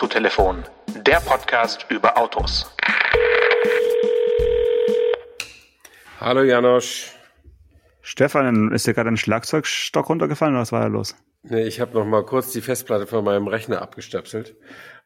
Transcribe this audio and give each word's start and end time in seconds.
Autotelefon, 0.00 0.64
der 1.04 1.20
Podcast 1.20 1.84
über 1.90 2.16
Autos. 2.16 2.74
Hallo 6.18 6.42
Janosch. 6.42 7.12
Stefan, 8.00 8.72
ist 8.72 8.86
dir 8.86 8.94
gerade 8.94 9.10
ein 9.10 9.18
Schlagzeugstock 9.18 10.08
runtergefallen 10.08 10.54
oder 10.54 10.62
was 10.62 10.72
war 10.72 10.80
da 10.80 10.86
los? 10.86 11.16
Nee, 11.42 11.64
ich 11.64 11.80
habe 11.82 11.92
noch 11.92 12.06
mal 12.06 12.24
kurz 12.24 12.50
die 12.50 12.62
Festplatte 12.62 13.06
von 13.06 13.22
meinem 13.22 13.46
Rechner 13.46 13.82
abgestöpselt. 13.82 14.56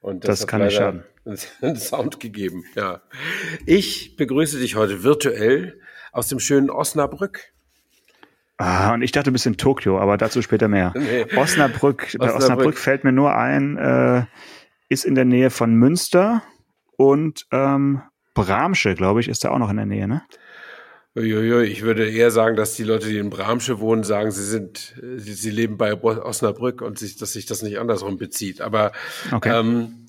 Und 0.01 0.29
das, 0.29 0.39
das 0.39 0.47
kann 0.47 0.63
nicht 0.63 0.77
schaden. 0.77 1.03
einen 1.61 1.75
Sound 1.77 2.21
gegeben, 2.21 2.63
ja. 2.77 3.03
Ich 3.67 4.15
begrüße 4.15 4.61
dich 4.61 4.77
heute 4.77 5.03
virtuell 5.03 5.81
aus 6.13 6.29
dem 6.29 6.39
schönen 6.39 6.71
Osnabrück. 6.71 7.41
Ah, 8.59 8.95
und 8.95 9.03
ich 9.03 9.11
dachte, 9.11 9.31
du 9.31 9.33
bist 9.33 9.47
in 9.47 9.57
Tokio, 9.57 9.99
aber 9.99 10.17
dazu 10.19 10.41
später 10.41 10.69
mehr. 10.69 10.93
Nee. 10.97 11.27
Osnabrück, 11.35 12.13
bei 12.17 12.27
Osnabrück. 12.27 12.37
Osnabrück 12.37 12.79
fällt 12.79 13.03
mir 13.03 13.11
nur 13.11 13.35
ein, 13.35 13.77
äh, 13.77 14.23
ist 14.89 15.05
in 15.05 15.15
der 15.15 15.25
Nähe 15.25 15.51
von 15.51 15.75
Münster 15.75 16.43
und 16.97 17.47
ähm, 17.51 18.03
Bramsche, 18.35 18.95
glaube 18.95 19.21
ich, 19.21 19.29
ist 19.29 19.45
da 19.45 19.51
auch 19.51 19.59
noch 19.59 19.71
in 19.71 19.77
der 19.77 19.87
Nähe, 19.87 20.09
ne? 20.09 20.23
Ich 21.17 21.83
würde 21.83 22.11
eher 22.11 22.33
sagen, 22.33 22.57
dass 22.57 22.75
die 22.75 22.83
Leute, 22.83 23.07
die 23.07 23.19
in 23.19 23.31
Bramsche 23.31 23.79
wohnen, 23.79 24.03
sagen, 24.03 24.33
sie 24.33 24.43
sind, 24.43 25.01
sie 25.17 25.51
leben 25.51 25.79
bei 25.79 25.95
Osnabrück 26.03 26.83
und 26.83 26.99
sich, 26.99 27.17
dass 27.17 27.33
sich 27.33 27.47
das 27.47 27.63
nicht 27.63 27.79
andersrum 27.79 28.19
bezieht. 28.19 28.61
Aber 28.61 28.91
okay. 29.31 29.57
ähm, 29.57 30.07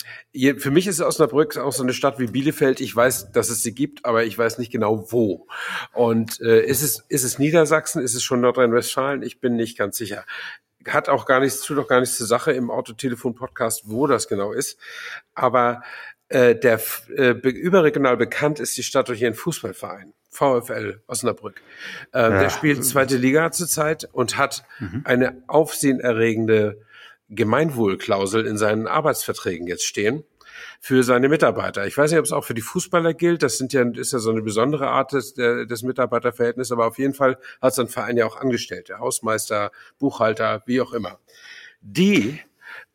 für 0.57 0.71
mich 0.71 0.87
ist 0.87 1.01
Osnabrück 1.01 1.57
auch 1.57 1.73
so 1.73 1.83
eine 1.83 1.93
Stadt 1.93 2.17
wie 2.17 2.25
Bielefeld. 2.25 2.81
Ich 2.81 2.95
weiß, 2.95 3.31
dass 3.31 3.51
es 3.51 3.61
sie 3.61 3.75
gibt, 3.75 4.03
aber 4.03 4.25
ich 4.25 4.35
weiß 4.35 4.57
nicht 4.57 4.71
genau 4.71 5.11
wo. 5.11 5.45
Und 5.93 6.41
äh, 6.41 6.65
ist 6.65 6.81
es 6.81 7.05
ist 7.07 7.23
es 7.23 7.37
Niedersachsen? 7.37 8.01
Ist 8.01 8.15
es 8.15 8.23
schon 8.23 8.41
Nordrhein-Westfalen? 8.41 9.21
Ich 9.21 9.39
bin 9.39 9.55
nicht 9.55 9.77
ganz 9.77 9.97
sicher. 9.97 10.25
Hat 10.87 11.09
auch 11.09 11.25
gar 11.25 11.39
nichts, 11.39 11.61
tut 11.61 11.77
auch 11.79 11.87
gar 11.87 11.99
nichts 11.99 12.17
zur 12.17 12.27
Sache 12.27 12.51
im 12.51 12.69
Autotelefon-Podcast, 12.69 13.83
wo 13.85 14.07
das 14.07 14.27
genau 14.27 14.51
ist. 14.51 14.77
Aber 15.33 15.81
äh, 16.29 16.55
der 16.55 16.79
äh, 17.15 17.31
überregional 17.31 18.17
bekannt 18.17 18.59
ist 18.59 18.77
die 18.77 18.83
Stadt 18.83 19.09
durch 19.09 19.21
ihren 19.21 19.33
Fußballverein. 19.33 20.13
VfL 20.29 21.01
Osnabrück. 21.07 21.61
Ähm, 22.13 22.33
ja. 22.33 22.39
Der 22.41 22.49
spielt 22.49 22.83
zweite 22.85 23.15
Liga 23.15 23.51
zurzeit 23.51 24.09
und 24.11 24.37
hat 24.37 24.65
mhm. 24.79 25.01
eine 25.05 25.43
aufsehenerregende 25.47 26.81
Gemeinwohlklausel 27.29 28.45
in 28.45 28.57
seinen 28.57 28.87
Arbeitsverträgen 28.87 29.67
jetzt 29.67 29.85
stehen 29.85 30.23
für 30.79 31.03
seine 31.03 31.29
Mitarbeiter. 31.29 31.85
Ich 31.85 31.97
weiß 31.97 32.11
nicht, 32.11 32.19
ob 32.19 32.25
es 32.25 32.31
auch 32.31 32.45
für 32.45 32.53
die 32.53 32.61
Fußballer 32.61 33.13
gilt. 33.13 33.43
Das 33.43 33.57
sind 33.57 33.73
ja, 33.73 33.83
ist 33.83 34.13
ja 34.13 34.19
so 34.19 34.31
eine 34.31 34.41
besondere 34.41 34.87
Art 34.87 35.13
des, 35.13 35.33
des 35.33 35.83
Mitarbeiterverhältnisses. 35.83 36.71
Aber 36.71 36.87
auf 36.87 36.97
jeden 36.97 37.13
Fall 37.13 37.37
hat 37.61 37.75
sein 37.75 37.87
Verein 37.87 38.17
ja 38.17 38.25
auch 38.25 38.37
Angestellte, 38.37 38.99
Hausmeister, 38.99 39.71
Buchhalter, 39.99 40.63
wie 40.65 40.81
auch 40.81 40.93
immer. 40.93 41.19
Die 41.81 42.39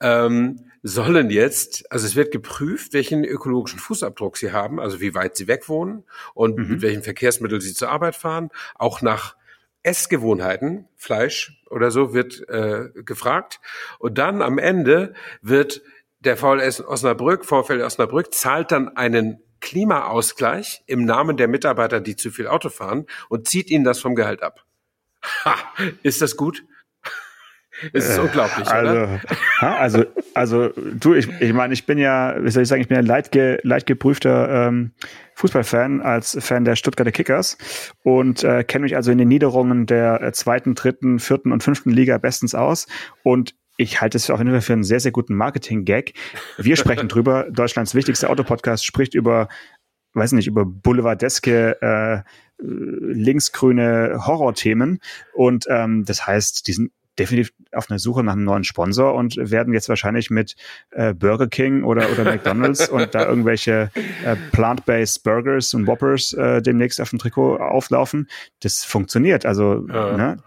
ähm, 0.00 0.70
sollen 0.82 1.30
jetzt, 1.30 1.90
also 1.92 2.06
es 2.06 2.16
wird 2.16 2.32
geprüft, 2.32 2.92
welchen 2.92 3.24
ökologischen 3.24 3.78
Fußabdruck 3.78 4.36
sie 4.36 4.52
haben, 4.52 4.80
also 4.80 5.00
wie 5.00 5.14
weit 5.14 5.36
sie 5.36 5.46
weg 5.46 5.68
wohnen 5.68 6.04
und 6.34 6.58
mhm. 6.58 6.68
mit 6.68 6.82
welchen 6.82 7.02
Verkehrsmitteln 7.02 7.60
sie 7.60 7.74
zur 7.74 7.90
Arbeit 7.90 8.16
fahren, 8.16 8.50
auch 8.76 9.02
nach 9.02 9.36
Essgewohnheiten, 9.82 10.88
Fleisch 10.96 11.62
oder 11.70 11.90
so 11.90 12.12
wird 12.12 12.46
äh, 12.48 12.88
gefragt. 13.04 13.60
Und 13.98 14.18
dann 14.18 14.42
am 14.42 14.58
Ende 14.58 15.14
wird 15.40 15.82
der 16.20 16.36
VLS 16.36 16.86
Osnabrück, 16.86 17.44
VfL 17.44 17.82
Osnabrück, 17.82 18.32
zahlt 18.32 18.72
dann 18.72 18.96
einen 18.96 19.42
Klimaausgleich 19.60 20.82
im 20.86 21.04
Namen 21.04 21.36
der 21.36 21.48
Mitarbeiter, 21.48 22.00
die 22.00 22.16
zu 22.16 22.30
viel 22.30 22.46
Auto 22.46 22.68
fahren 22.68 23.06
und 23.28 23.48
zieht 23.48 23.70
ihnen 23.70 23.84
das 23.84 24.00
vom 24.00 24.14
Gehalt 24.14 24.42
ab. 24.42 24.64
Ha, 25.44 25.54
ist 26.02 26.22
das 26.22 26.36
gut? 26.36 26.64
Es 27.92 28.08
ist 28.08 28.18
äh, 28.18 28.20
unglaublich, 28.20 28.66
also, 28.68 28.90
oder? 28.90 29.20
Also, 29.60 30.04
also 30.34 30.68
du, 30.68 31.14
ich, 31.14 31.28
ich 31.40 31.52
meine, 31.52 31.72
ich 31.72 31.86
bin 31.86 31.98
ja, 31.98 32.36
wie 32.42 32.50
soll 32.50 32.62
ich 32.62 32.68
sagen, 32.68 32.82
ich 32.82 32.88
bin 32.88 32.96
ja 32.96 33.02
leidge, 33.02 33.60
leidgeprüfter 33.62 34.68
ähm, 34.68 34.92
Fußballfan 35.34 36.00
als 36.00 36.36
Fan 36.40 36.64
der 36.64 36.76
Stuttgarter 36.76 37.12
Kickers 37.12 37.58
und 38.02 38.44
äh, 38.44 38.64
kenne 38.64 38.84
mich 38.84 38.96
also 38.96 39.10
in 39.10 39.18
den 39.18 39.28
Niederungen 39.28 39.86
der 39.86 40.22
äh, 40.22 40.32
zweiten, 40.32 40.74
dritten, 40.74 41.18
vierten 41.18 41.52
und 41.52 41.62
fünften 41.62 41.90
Liga 41.90 42.18
bestens 42.18 42.54
aus 42.54 42.86
und 43.22 43.54
ich 43.80 44.00
halte 44.00 44.18
es 44.18 44.28
auch 44.28 44.38
für 44.38 44.72
einen 44.72 44.84
sehr, 44.84 45.00
sehr 45.00 45.10
guten 45.10 45.34
Marketing-Gag. 45.34 46.12
Wir 46.58 46.76
sprechen 46.76 47.08
drüber. 47.08 47.46
Deutschlands 47.50 47.94
wichtigster 47.94 48.28
Autopodcast 48.28 48.84
spricht 48.84 49.14
über, 49.14 49.48
weiß 50.12 50.32
nicht, 50.32 50.46
über 50.46 50.66
boulevardeske 50.66 51.80
äh, 51.80 52.22
linksgrüne 52.62 54.20
Horrorthemen. 54.26 55.00
Und 55.32 55.66
ähm, 55.70 56.04
das 56.04 56.26
heißt, 56.26 56.66
diesen 56.66 56.92
definitiv 57.20 57.52
auf 57.72 57.90
einer 57.90 57.98
Suche 57.98 58.24
nach 58.24 58.32
einem 58.32 58.44
neuen 58.44 58.64
Sponsor 58.64 59.14
und 59.14 59.36
werden 59.36 59.74
jetzt 59.74 59.88
wahrscheinlich 59.88 60.30
mit 60.30 60.56
äh, 60.90 61.12
Burger 61.12 61.46
King 61.46 61.84
oder, 61.84 62.10
oder 62.10 62.24
McDonalds 62.24 62.88
und 62.88 63.14
da 63.14 63.26
irgendwelche 63.26 63.90
äh, 64.24 64.36
plant-based 64.52 65.22
Burgers 65.22 65.74
und 65.74 65.86
Whoppers 65.86 66.32
äh, 66.32 66.62
demnächst 66.62 67.00
auf 67.00 67.10
dem 67.10 67.18
Trikot 67.18 67.58
auflaufen. 67.58 68.28
Das 68.60 68.84
funktioniert. 68.84 69.44
Also, 69.44 69.86
ja. 69.88 70.16
ne? 70.16 70.38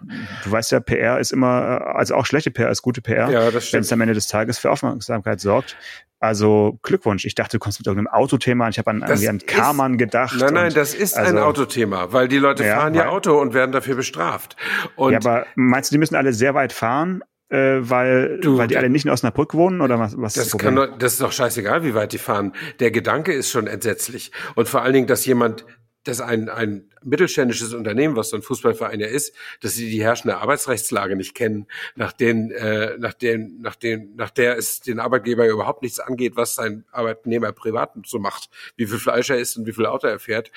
du 0.44 0.52
weißt 0.52 0.72
ja, 0.72 0.80
PR 0.80 1.20
ist 1.20 1.32
immer, 1.32 1.82
äh, 1.82 1.98
also 1.98 2.16
auch 2.16 2.26
schlechte 2.26 2.50
PR 2.50 2.72
ist 2.72 2.82
gute 2.82 3.02
PR, 3.02 3.30
ja, 3.30 3.54
wenn 3.54 3.82
es 3.82 3.94
am 3.94 4.02
Ende 4.02 4.16
des 4.16 4.28
Tages 4.28 4.58
für 4.58 4.72
Aufmerksamkeit 4.72 5.40
sorgt. 5.40 5.78
Also 6.24 6.80
Glückwunsch. 6.84 7.26
Ich 7.26 7.36
dachte, 7.36 7.58
du 7.58 7.60
kommst 7.60 7.82
mit 7.82 7.88
irgendeinem 7.88 8.14
Autothema. 8.14 8.70
Ich 8.70 8.78
habe 8.80 8.92
an, 8.92 9.02
irgendwie 9.02 9.28
an 9.28 9.40
Karmann 9.40 9.98
gedacht. 9.98 10.38
Nein, 10.40 10.54
nein, 10.54 10.74
das 10.74 10.94
ist 10.94 11.18
also, 11.18 11.30
ein 11.30 11.38
Autothema, 11.38 12.14
weil 12.14 12.30
die 12.30 12.38
Leute 12.38 12.64
ja, 12.64 12.78
fahren 12.78 12.94
ja 12.94 13.10
Auto 13.10 13.42
und 13.42 13.54
werden 13.54 13.74
dafür 13.74 13.96
bestraft. 13.96 14.56
Und 14.96 15.12
ja, 15.12 15.20
aber 15.20 15.46
meinst 15.56 15.92
du, 15.92 15.96
die 15.96 15.98
müssen 15.98 16.16
alle 16.16 16.32
sehr 16.32 16.54
weit 16.54 16.72
fahren? 16.72 17.26
Äh, 17.50 17.80
weil, 17.82 18.40
du, 18.40 18.58
weil 18.58 18.70
die 18.70 18.78
alle 18.78 18.90
nicht 18.90 19.04
in 19.04 19.12
Osnabrück 19.12 19.54
wohnen 19.54 19.82
oder 19.82 20.00
was, 20.00 20.16
was 20.18 20.36
das 20.36 20.46
ist 20.46 20.54
das 20.54 20.62
Kann 20.62 20.78
doch, 20.78 20.98
das 20.98 21.14
ist 21.14 21.22
doch 21.22 21.34
scheißegal, 21.34 21.84
wie 21.84 21.94
weit 21.94 22.14
die 22.14 22.18
fahren. 22.20 22.54
Der 22.80 22.92
Gedanke 22.92 23.34
ist 23.34 23.52
schon 23.52 23.68
entsetzlich. 23.68 24.32
Und 24.56 24.70
vor 24.70 24.82
allen 24.82 24.94
Dingen, 24.94 25.08
dass 25.08 25.26
jemand, 25.26 25.66
dass 26.06 26.22
ein, 26.22 26.48
ein 26.48 26.90
mittelständisches 27.04 27.74
Unternehmen, 27.74 28.16
was 28.16 28.30
so 28.30 28.38
ein 28.38 28.42
Fußballverein 28.42 29.00
ja 29.00 29.08
ist, 29.08 29.34
dass 29.62 29.74
sie 29.74 29.90
die 29.90 30.04
herrschende 30.04 30.38
Arbeitsrechtslage 30.38 31.16
nicht 31.16 31.36
kennen, 31.36 31.68
nach 31.96 32.14
den, 32.14 32.52
äh, 32.52 32.98
nach 32.98 33.14
den, 33.14 33.62
nach 33.62 33.76
den, 33.76 34.16
nach 34.16 34.30
der 34.30 34.58
es 34.58 34.82
den 34.82 35.00
Arbeitgeber 35.00 35.48
überhaupt 35.48 35.82
nichts 35.82 36.00
angeht, 36.00 36.36
was 36.36 36.56
sein 36.56 36.86
Arbeitnehmer 36.92 37.52
privat 37.52 37.92
so 38.06 38.20
macht, 38.20 38.50
wie 38.76 38.86
viel 38.86 39.00
Fleisch 39.00 39.30
er 39.30 39.40
isst 39.40 39.58
und 39.58 39.66
wie 39.66 39.74
viel 39.74 39.86
Auto 39.86 40.08
er 40.08 40.20
fährt. 40.20 40.52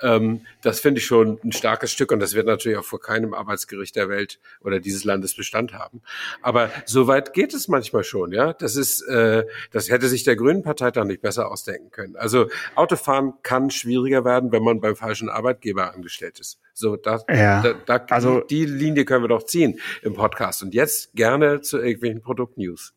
Ähm, 0.00 0.46
das 0.62 0.80
finde 0.80 1.00
ich 1.00 1.06
schon 1.06 1.38
ein 1.44 1.52
starkes 1.52 1.92
Stück 1.92 2.12
und 2.12 2.20
das 2.20 2.34
wird 2.34 2.46
natürlich 2.46 2.78
auch 2.78 2.84
vor 2.84 3.00
keinem 3.00 3.34
Arbeitsgericht 3.34 3.96
der 3.96 4.08
Welt 4.08 4.40
oder 4.60 4.80
dieses 4.80 5.04
Landes 5.04 5.34
Bestand 5.34 5.74
haben. 5.74 6.02
Aber 6.42 6.70
soweit 6.86 7.32
geht 7.32 7.54
es 7.54 7.68
manchmal 7.68 8.04
schon, 8.04 8.32
ja. 8.32 8.52
Das 8.52 8.76
ist, 8.76 9.02
äh, 9.02 9.44
das 9.70 9.90
hätte 9.90 10.08
sich 10.08 10.24
der 10.24 10.36
Grünen 10.36 10.62
Parteitag 10.62 11.04
nicht 11.04 11.22
besser 11.22 11.50
ausdenken 11.50 11.90
können. 11.90 12.16
Also 12.16 12.48
Autofahren 12.74 13.34
kann 13.42 13.70
schwieriger 13.70 14.24
werden, 14.24 14.52
wenn 14.52 14.62
man 14.62 14.80
beim 14.80 14.96
falschen 14.96 15.28
Arbeitgeber 15.28 15.89
angestellt 15.94 16.40
ist. 16.40 16.58
So, 16.74 16.96
da, 16.96 17.20
ja, 17.28 17.62
da, 17.62 17.98
da 17.98 18.06
also, 18.10 18.40
die 18.40 18.64
Linie 18.64 19.04
können 19.04 19.24
wir 19.24 19.28
doch 19.28 19.44
ziehen 19.44 19.80
im 20.02 20.14
Podcast. 20.14 20.62
Und 20.62 20.74
jetzt 20.74 21.12
gerne 21.14 21.60
zu 21.60 21.78
irgendwelchen 21.78 22.22
Produktnews. 22.22 22.94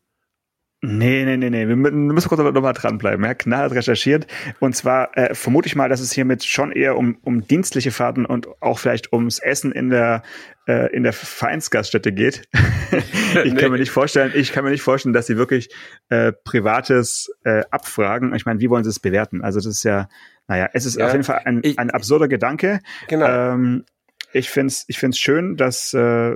Nee, 0.86 1.24
nee, 1.24 1.38
nee, 1.38 1.48
nee. 1.48 1.66
Wir 1.66 1.76
müssen 1.76 2.28
kurz 2.28 2.42
noch 2.42 2.60
mal 2.60 2.74
dranbleiben. 2.74 3.24
Ja, 3.24 3.32
knallhart 3.32 3.72
recherchiert. 3.72 4.26
Und 4.60 4.76
zwar 4.76 5.16
äh, 5.16 5.34
vermute 5.34 5.66
ich 5.66 5.76
mal, 5.76 5.88
dass 5.88 6.00
es 6.00 6.12
hiermit 6.12 6.44
schon 6.44 6.72
eher 6.72 6.98
um, 6.98 7.16
um 7.22 7.46
dienstliche 7.46 7.90
Fahrten 7.90 8.26
und 8.26 8.48
auch 8.60 8.78
vielleicht 8.78 9.10
ums 9.10 9.38
Essen 9.38 9.72
in 9.72 9.88
der 9.88 10.22
äh, 10.66 10.94
in 10.94 11.02
der 11.02 11.14
Vereinsgaststätte 11.14 12.12
geht. 12.12 12.48
ich 13.44 13.54
nee. 13.54 13.60
kann 13.60 13.72
mir 13.72 13.78
nicht 13.78 13.92
vorstellen, 13.92 14.32
ich 14.34 14.52
kann 14.52 14.62
mir 14.62 14.70
nicht 14.70 14.82
vorstellen, 14.82 15.14
dass 15.14 15.26
sie 15.26 15.38
wirklich 15.38 15.70
äh, 16.10 16.32
privates 16.32 17.32
äh, 17.44 17.62
abfragen. 17.70 18.34
Ich 18.34 18.44
meine, 18.44 18.60
wie 18.60 18.68
wollen 18.68 18.84
sie 18.84 18.90
es 18.90 19.00
bewerten? 19.00 19.42
Also 19.42 19.60
das 19.60 19.66
ist 19.66 19.84
ja 19.84 20.08
naja, 20.46 20.68
es 20.72 20.84
ist 20.84 20.96
ja, 20.96 21.06
auf 21.06 21.12
jeden 21.12 21.24
Fall 21.24 21.42
ein, 21.44 21.60
ich, 21.62 21.78
ein 21.78 21.90
absurder 21.90 22.28
Gedanke. 22.28 22.80
Genau. 23.08 23.26
Ähm, 23.26 23.84
ich 24.34 24.50
finde 24.50 24.68
es 24.72 24.84
ich 24.88 24.98
find's 24.98 25.18
schön, 25.18 25.56
dass 25.56 25.94
äh, 25.94 26.34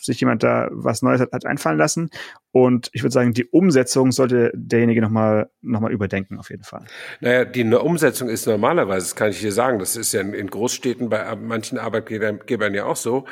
sich 0.00 0.20
jemand 0.20 0.42
da 0.42 0.68
was 0.72 1.02
Neues 1.02 1.20
hat, 1.20 1.32
hat 1.32 1.46
einfallen 1.46 1.78
lassen. 1.78 2.10
Und 2.50 2.90
ich 2.92 3.04
würde 3.04 3.12
sagen, 3.12 3.32
die 3.32 3.44
Umsetzung 3.44 4.10
sollte 4.10 4.50
derjenige 4.54 5.00
nochmal 5.00 5.48
noch 5.60 5.80
mal 5.80 5.92
überdenken, 5.92 6.38
auf 6.38 6.50
jeden 6.50 6.64
Fall. 6.64 6.84
Naja, 7.20 7.44
die 7.44 7.62
Umsetzung 7.62 8.28
ist 8.28 8.46
normalerweise, 8.46 9.06
das 9.06 9.14
kann 9.14 9.30
ich 9.30 9.40
dir 9.40 9.52
sagen, 9.52 9.78
das 9.78 9.94
ist 9.94 10.12
ja 10.12 10.20
in, 10.20 10.48
Großstädten 10.48 11.08
bei 11.08 11.36
manchen 11.36 11.78
Arbeitgebern 11.78 12.74
ja 12.74 12.86
auch 12.86 12.96
so, 12.96 13.26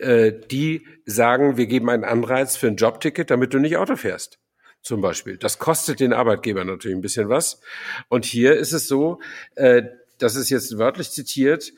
äh, 0.00 0.32
die 0.50 0.84
sagen, 1.06 1.56
wir 1.56 1.66
geben 1.66 1.88
einen 1.88 2.04
Anreiz 2.04 2.56
für 2.56 2.66
ein 2.66 2.76
Jobticket, 2.76 3.30
damit 3.30 3.54
du 3.54 3.58
nicht 3.58 3.76
Auto 3.76 3.94
fährst 3.94 4.40
zum 4.82 5.00
Beispiel. 5.00 5.38
Das 5.38 5.58
kostet 5.58 6.00
den 6.00 6.12
Arbeitgeber 6.12 6.64
natürlich 6.64 6.96
ein 6.96 7.02
bisschen 7.02 7.28
was. 7.28 7.60
Und 8.08 8.24
hier 8.24 8.56
ist 8.56 8.72
es 8.72 8.88
so, 8.88 9.20
äh, 9.54 9.84
das 10.18 10.36
ist 10.36 10.50
jetzt 10.50 10.76
wörtlich 10.78 11.10
zitiert, 11.10 11.72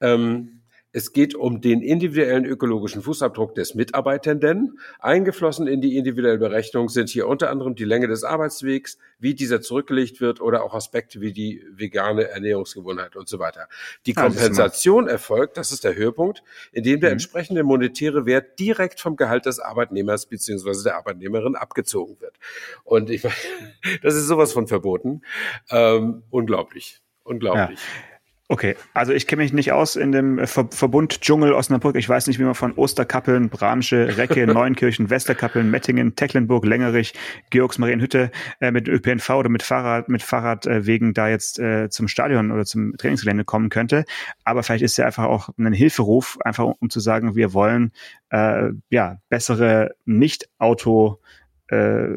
ähm, 0.00 0.59
Es 0.92 1.12
geht 1.12 1.36
um 1.36 1.60
den 1.60 1.82
individuellen 1.82 2.44
ökologischen 2.44 3.02
Fußabdruck 3.02 3.54
des 3.54 3.74
Mitarbeitenden. 3.74 4.78
Eingeflossen 4.98 5.68
in 5.68 5.80
die 5.80 5.96
individuelle 5.96 6.38
Berechnung 6.38 6.88
sind 6.88 7.08
hier 7.08 7.28
unter 7.28 7.50
anderem 7.50 7.76
die 7.76 7.84
Länge 7.84 8.08
des 8.08 8.24
Arbeitswegs, 8.24 8.98
wie 9.20 9.34
dieser 9.34 9.60
zurückgelegt 9.60 10.20
wird 10.20 10.40
oder 10.40 10.64
auch 10.64 10.74
Aspekte 10.74 11.20
wie 11.20 11.32
die 11.32 11.64
vegane 11.70 12.28
Ernährungsgewohnheit 12.28 13.14
und 13.14 13.28
so 13.28 13.38
weiter. 13.38 13.68
Die 14.06 14.16
ah, 14.16 14.22
Kompensation 14.22 15.06
erfolgt, 15.06 15.56
das 15.56 15.70
ist 15.70 15.84
der 15.84 15.94
Höhepunkt, 15.94 16.42
indem 16.72 17.00
der 17.00 17.10
mhm. 17.10 17.14
entsprechende 17.14 17.62
monetäre 17.62 18.26
Wert 18.26 18.58
direkt 18.58 18.98
vom 18.98 19.14
Gehalt 19.14 19.46
des 19.46 19.60
Arbeitnehmers 19.60 20.26
beziehungsweise 20.26 20.82
der 20.82 20.96
Arbeitnehmerin 20.96 21.54
abgezogen 21.54 22.20
wird. 22.20 22.34
Und 22.82 23.10
ich 23.10 23.22
meine, 23.22 23.36
das 24.02 24.16
ist 24.16 24.26
sowas 24.26 24.52
von 24.52 24.66
verboten. 24.66 25.22
Ähm, 25.70 26.24
unglaublich. 26.30 27.00
Unglaublich. 27.22 27.78
Ja. 27.78 28.09
Okay, 28.52 28.74
also 28.94 29.12
ich 29.12 29.28
kenne 29.28 29.42
mich 29.42 29.52
nicht 29.52 29.70
aus 29.70 29.94
in 29.94 30.10
dem 30.10 30.44
Ver 30.44 30.66
Verbund 30.72 31.20
Dschungel 31.20 31.52
Osnabrück. 31.52 31.94
Ich 31.94 32.08
weiß 32.08 32.26
nicht, 32.26 32.40
wie 32.40 32.42
man 32.42 32.56
von 32.56 32.72
Osterkappeln, 32.72 33.48
Bramsche, 33.48 34.16
Recke, 34.16 34.44
Neunkirchen, 34.52 35.08
Westerkappeln, 35.08 35.70
Mettingen, 35.70 36.16
Tecklenburg, 36.16 36.66
Längerich, 36.66 37.14
Georgsmarienhütte 37.50 38.32
äh, 38.60 38.72
mit 38.72 38.88
ÖPNV 38.88 39.30
oder 39.30 39.48
mit 39.50 39.62
Fahrrad, 39.62 40.08
mit 40.08 40.24
Fahrradwegen 40.24 41.10
äh, 41.10 41.12
da 41.12 41.28
jetzt 41.28 41.60
äh, 41.60 41.90
zum 41.90 42.08
Stadion 42.08 42.50
oder 42.50 42.64
zum 42.64 42.96
Trainingsgelände 42.96 43.44
kommen 43.44 43.68
könnte. 43.68 44.04
Aber 44.42 44.64
vielleicht 44.64 44.82
ist 44.82 44.96
ja 44.96 45.06
einfach 45.06 45.26
auch 45.26 45.50
ein 45.56 45.72
Hilferuf, 45.72 46.36
einfach 46.44 46.64
um 46.64 46.90
zu 46.90 46.98
sagen, 46.98 47.36
wir 47.36 47.54
wollen 47.54 47.92
äh, 48.30 48.70
ja 48.88 49.18
bessere 49.28 49.94
Nicht-Auto 50.06 51.20
äh, 51.68 52.16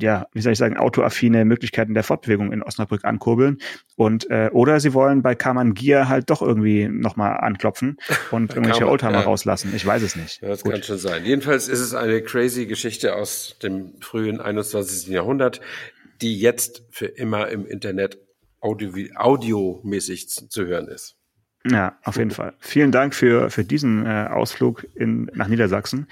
ja, 0.00 0.26
wie 0.32 0.40
soll 0.40 0.52
ich 0.52 0.58
sagen, 0.58 0.76
autoaffine 0.76 1.44
Möglichkeiten 1.44 1.94
der 1.94 2.02
Fortbewegung 2.02 2.52
in 2.52 2.62
Osnabrück 2.62 3.04
ankurbeln. 3.04 3.58
Und 3.96 4.30
äh, 4.30 4.50
oder 4.52 4.80
sie 4.80 4.94
wollen 4.94 5.22
bei 5.22 5.34
Kaman 5.34 5.74
Gier 5.74 6.08
halt 6.08 6.30
doch 6.30 6.42
irgendwie 6.42 6.88
nochmal 6.88 7.38
anklopfen 7.38 7.98
und 8.30 8.50
irgendwelche 8.54 8.88
Oldtimer 8.88 9.12
ja. 9.12 9.20
rauslassen. 9.20 9.72
Ich 9.74 9.84
weiß 9.84 10.02
es 10.02 10.16
nicht. 10.16 10.40
Ja, 10.42 10.48
das 10.48 10.62
Gut. 10.62 10.72
kann 10.72 10.82
schon 10.82 10.98
sein. 10.98 11.24
Jedenfalls 11.24 11.68
ist 11.68 11.80
es 11.80 11.94
eine 11.94 12.22
crazy 12.22 12.66
Geschichte 12.66 13.14
aus 13.14 13.56
dem 13.62 13.94
frühen 14.00 14.40
21. 14.40 15.08
Jahrhundert, 15.08 15.60
die 16.20 16.38
jetzt 16.38 16.84
für 16.90 17.06
immer 17.06 17.48
im 17.48 17.66
Internet 17.66 18.18
audio 18.60 18.92
audiomäßig 19.16 20.28
zu 20.28 20.66
hören 20.66 20.88
ist. 20.88 21.16
Ja, 21.64 21.96
auf 22.02 22.16
jeden 22.16 22.30
Fall. 22.30 22.54
Vielen 22.58 22.90
Dank 22.90 23.14
für, 23.14 23.50
für 23.50 23.64
diesen 23.64 24.04
äh, 24.04 24.28
Ausflug 24.30 24.86
in, 24.94 25.30
nach 25.34 25.48
Niedersachsen. 25.48 26.08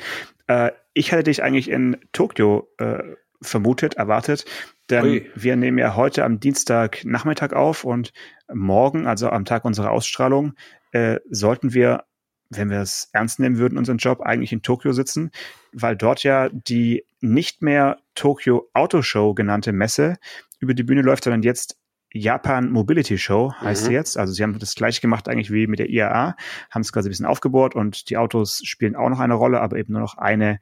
Äh, 0.46 0.70
ich 0.94 1.12
hatte 1.12 1.24
dich 1.24 1.42
eigentlich 1.42 1.70
in 1.70 1.96
Tokio 2.12 2.68
äh, 2.78 3.02
vermutet, 3.42 3.94
erwartet. 3.94 4.44
Denn 4.90 5.04
Ui. 5.04 5.30
wir 5.34 5.56
nehmen 5.56 5.78
ja 5.78 5.96
heute 5.96 6.24
am 6.24 6.40
Dienstagnachmittag 6.40 7.52
auf 7.52 7.84
und 7.84 8.12
morgen, 8.52 9.06
also 9.06 9.30
am 9.30 9.44
Tag 9.44 9.64
unserer 9.64 9.92
Ausstrahlung, 9.92 10.54
äh, 10.92 11.20
sollten 11.30 11.72
wir, 11.72 12.04
wenn 12.50 12.70
wir 12.70 12.80
es 12.80 13.08
ernst 13.12 13.38
nehmen 13.38 13.58
würden, 13.58 13.78
unseren 13.78 13.98
Job 13.98 14.20
eigentlich 14.20 14.52
in 14.52 14.62
Tokio 14.62 14.92
sitzen, 14.92 15.30
weil 15.72 15.96
dort 15.96 16.22
ja 16.24 16.48
die 16.48 17.04
nicht 17.20 17.62
mehr 17.62 17.98
Tokyo 18.14 18.68
Auto 18.74 19.02
Show 19.02 19.34
genannte 19.34 19.72
Messe 19.72 20.16
über 20.58 20.74
die 20.74 20.82
Bühne 20.82 21.02
läuft, 21.02 21.24
sondern 21.24 21.42
jetzt 21.42 21.76
Japan 22.12 22.70
Mobility 22.70 23.18
Show 23.18 23.52
heißt 23.60 23.84
mhm. 23.84 23.86
sie 23.86 23.92
jetzt. 23.92 24.18
Also 24.18 24.32
sie 24.32 24.42
haben 24.42 24.58
das 24.58 24.74
gleiche 24.74 25.00
gemacht 25.00 25.28
eigentlich 25.28 25.52
wie 25.52 25.66
mit 25.66 25.78
der 25.78 25.88
IAA, 25.88 26.36
haben 26.70 26.82
es 26.82 26.92
quasi 26.92 27.08
ein 27.08 27.12
bisschen 27.12 27.26
aufgebohrt 27.26 27.74
und 27.74 28.10
die 28.10 28.16
Autos 28.16 28.62
spielen 28.64 28.96
auch 28.96 29.08
noch 29.08 29.20
eine 29.20 29.34
Rolle, 29.34 29.60
aber 29.60 29.76
eben 29.76 29.92
nur 29.92 30.02
noch 30.02 30.16
eine 30.16 30.58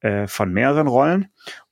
äh, 0.00 0.26
von 0.26 0.52
mehreren 0.52 0.88
Rollen. 0.88 1.28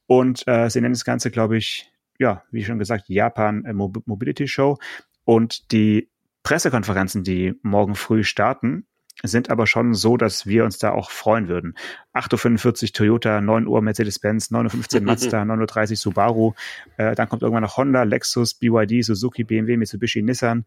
Und 0.09 0.49
äh, 0.49 0.71
sie 0.71 0.81
nennen 0.81 0.95
das 0.95 1.05
Ganze, 1.05 1.31
glaube 1.31 1.59
ich, 1.59 1.93
ja, 2.19 2.43
wie 2.51 2.65
schon 2.65 2.79
gesagt, 2.79 3.09
Japan 3.09 3.63
Mobility 3.75 4.49
Show. 4.49 4.79
Und 5.25 5.71
die 5.71 6.09
Pressekonferenzen, 6.43 7.23
die 7.23 7.55
morgen 7.63 7.95
früh 7.95 8.25
starten, 8.25 8.87
sind 9.23 9.51
aber 9.51 9.67
schon 9.67 9.93
so, 9.93 10.17
dass 10.17 10.47
wir 10.47 10.65
uns 10.65 10.79
da 10.79 10.93
auch 10.93 11.11
freuen 11.11 11.49
würden. 11.49 11.75
8.45 12.15 12.85
Uhr 12.85 12.93
Toyota, 12.93 13.41
9 13.43 13.67
Uhr 13.67 13.83
Mercedes-Benz, 13.83 14.51
9.15 14.51 14.95
Uhr 14.95 15.01
Mazda, 15.03 15.43
9.30 15.43 15.91
Uhr 15.91 15.97
Subaru, 15.97 16.53
äh, 16.97 17.15
dann 17.15 17.29
kommt 17.29 17.43
irgendwann 17.43 17.65
noch 17.65 17.77
Honda, 17.77 18.05
Lexus, 18.05 18.55
BYD, 18.55 19.05
Suzuki, 19.05 19.45
BMW, 19.45 19.77
Mitsubishi, 19.77 20.23
Nissan. 20.23 20.65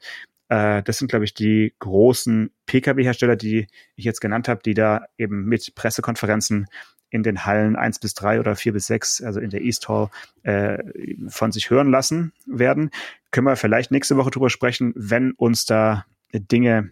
Äh, 0.49 0.83
das 0.83 0.99
sind, 0.99 1.07
glaube 1.07 1.25
ich, 1.25 1.33
die 1.33 1.73
großen 1.79 2.51
Pkw-Hersteller, 2.67 3.37
die 3.37 3.67
ich 3.95 4.05
jetzt 4.05 4.19
genannt 4.19 4.47
habe, 4.47 4.61
die 4.63 4.75
da 4.75 5.05
eben 5.17 5.45
mit 5.45 5.73
Pressekonferenzen 5.73 6.67
in 7.11 7.23
den 7.23 7.45
Hallen 7.45 7.75
eins 7.75 7.99
bis 7.99 8.15
drei 8.15 8.39
oder 8.39 8.55
vier 8.55 8.73
bis 8.73 8.87
sechs, 8.87 9.21
also 9.21 9.39
in 9.39 9.51
der 9.51 9.61
East 9.61 9.87
Hall, 9.87 10.09
äh, 10.43 10.79
von 11.27 11.51
sich 11.51 11.69
hören 11.69 11.91
lassen 11.91 12.33
werden. 12.47 12.89
Können 13.29 13.45
wir 13.45 13.55
vielleicht 13.55 13.91
nächste 13.91 14.17
Woche 14.17 14.31
drüber 14.31 14.49
sprechen, 14.49 14.93
wenn 14.95 15.33
uns 15.33 15.65
da 15.65 16.05
Dinge 16.33 16.89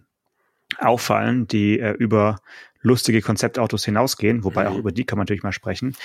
auffallen, 0.77 1.47
die 1.47 1.79
äh, 1.79 1.93
über 1.93 2.39
lustige 2.81 3.21
Konzeptautos 3.21 3.83
hinausgehen, 3.83 4.43
wobei 4.43 4.67
auch 4.67 4.73
mhm. 4.73 4.79
über 4.79 4.91
die 4.91 5.05
kann 5.05 5.17
man 5.17 5.23
natürlich 5.23 5.43
mal 5.43 5.51
sprechen. 5.51 5.95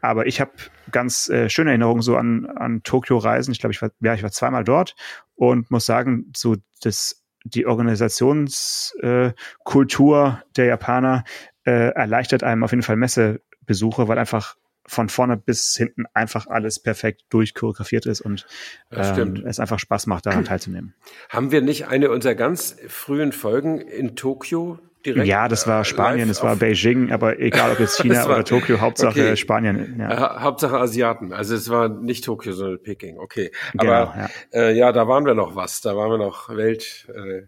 Aber 0.00 0.26
ich 0.26 0.40
habe 0.40 0.52
ganz 0.90 1.28
äh, 1.28 1.50
schöne 1.50 1.70
Erinnerungen 1.70 2.02
so 2.02 2.16
an, 2.16 2.46
an 2.46 2.82
Tokio-Reisen. 2.82 3.52
Ich 3.52 3.60
glaube, 3.60 3.72
ich 3.72 3.80
war, 3.82 3.90
ja, 4.00 4.14
ich 4.14 4.22
war 4.22 4.32
zweimal 4.32 4.64
dort 4.64 4.96
und 5.34 5.70
muss 5.70 5.84
sagen, 5.86 6.32
so 6.34 6.56
das 6.82 7.20
die 7.44 7.66
Organisationskultur 7.66 10.38
äh, 10.40 10.44
der 10.56 10.64
Japaner 10.64 11.24
äh, 11.64 11.90
erleichtert 11.90 12.42
einem 12.42 12.64
auf 12.64 12.70
jeden 12.70 12.82
Fall 12.82 12.96
Messe 12.96 13.42
Besuche, 13.66 14.08
weil 14.08 14.18
einfach 14.18 14.56
von 14.86 15.08
vorne 15.08 15.36
bis 15.36 15.74
hinten 15.76 16.04
einfach 16.12 16.46
alles 16.46 16.78
perfekt 16.78 17.22
durchchoreografiert 17.30 18.06
ist 18.06 18.20
und 18.20 18.46
ähm, 18.90 19.44
es 19.46 19.58
einfach 19.58 19.78
Spaß 19.78 20.06
macht, 20.06 20.26
daran 20.26 20.44
teilzunehmen. 20.44 20.94
Haben 21.30 21.50
wir 21.52 21.62
nicht 21.62 21.88
eine 21.88 22.10
unserer 22.10 22.34
ganz 22.34 22.76
frühen 22.88 23.32
Folgen 23.32 23.80
in 23.80 24.14
Tokio 24.14 24.78
direkt? 25.04 25.26
Ja, 25.26 25.48
das 25.48 25.66
war 25.66 25.80
äh, 25.80 25.84
Spanien, 25.84 26.28
das 26.28 26.42
war 26.42 26.56
Beijing, 26.56 27.12
aber 27.12 27.38
egal 27.40 27.72
ob 27.72 27.80
jetzt 27.80 27.96
China 28.02 28.26
oder 28.26 28.44
Tokio, 28.44 28.80
Hauptsache 28.80 29.20
okay. 29.20 29.36
Spanien. 29.36 29.96
Ja. 29.98 30.42
Hauptsache 30.42 30.78
Asiaten. 30.78 31.32
Also 31.32 31.54
es 31.54 31.70
war 31.70 31.88
nicht 31.88 32.24
Tokio, 32.24 32.52
sondern 32.52 32.82
Peking. 32.82 33.18
Okay, 33.18 33.52
aber 33.78 33.82
genau, 33.84 34.26
ja. 34.26 34.28
Äh, 34.52 34.76
ja, 34.76 34.92
da 34.92 35.08
waren 35.08 35.24
wir 35.24 35.34
noch 35.34 35.56
was. 35.56 35.80
Da 35.80 35.96
waren 35.96 36.10
wir 36.10 36.18
noch 36.18 36.50
Welt. 36.50 37.08
Äh, 37.14 37.46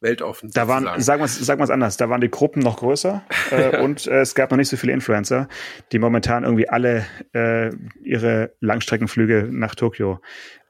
weltoffen. 0.00 0.50
Da 0.52 0.68
waren, 0.68 1.00
sagen 1.00 1.20
wir 1.20 1.26
es 1.26 1.38
sagen 1.38 1.60
wir's 1.60 1.70
anders, 1.70 1.96
da 1.96 2.08
waren 2.10 2.20
die 2.20 2.30
Gruppen 2.30 2.60
noch 2.62 2.78
größer 2.78 3.24
äh, 3.50 3.80
und 3.80 4.06
äh, 4.06 4.20
es 4.20 4.34
gab 4.34 4.50
noch 4.50 4.58
nicht 4.58 4.68
so 4.68 4.76
viele 4.76 4.92
Influencer, 4.92 5.48
die 5.92 5.98
momentan 5.98 6.44
irgendwie 6.44 6.68
alle 6.68 7.06
äh, 7.34 7.70
ihre 8.02 8.54
Langstreckenflüge 8.60 9.48
nach 9.50 9.74
Tokio 9.74 10.20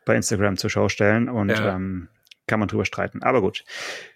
bei 0.05 0.15
Instagram 0.15 0.57
zur 0.57 0.71
Schau 0.71 0.89
stellen 0.89 1.29
und 1.29 1.51
ja. 1.51 1.75
ähm, 1.75 2.09
kann 2.47 2.61
man 2.61 2.69
drüber 2.69 2.85
streiten. 2.85 3.23
Aber 3.23 3.41
gut. 3.41 3.65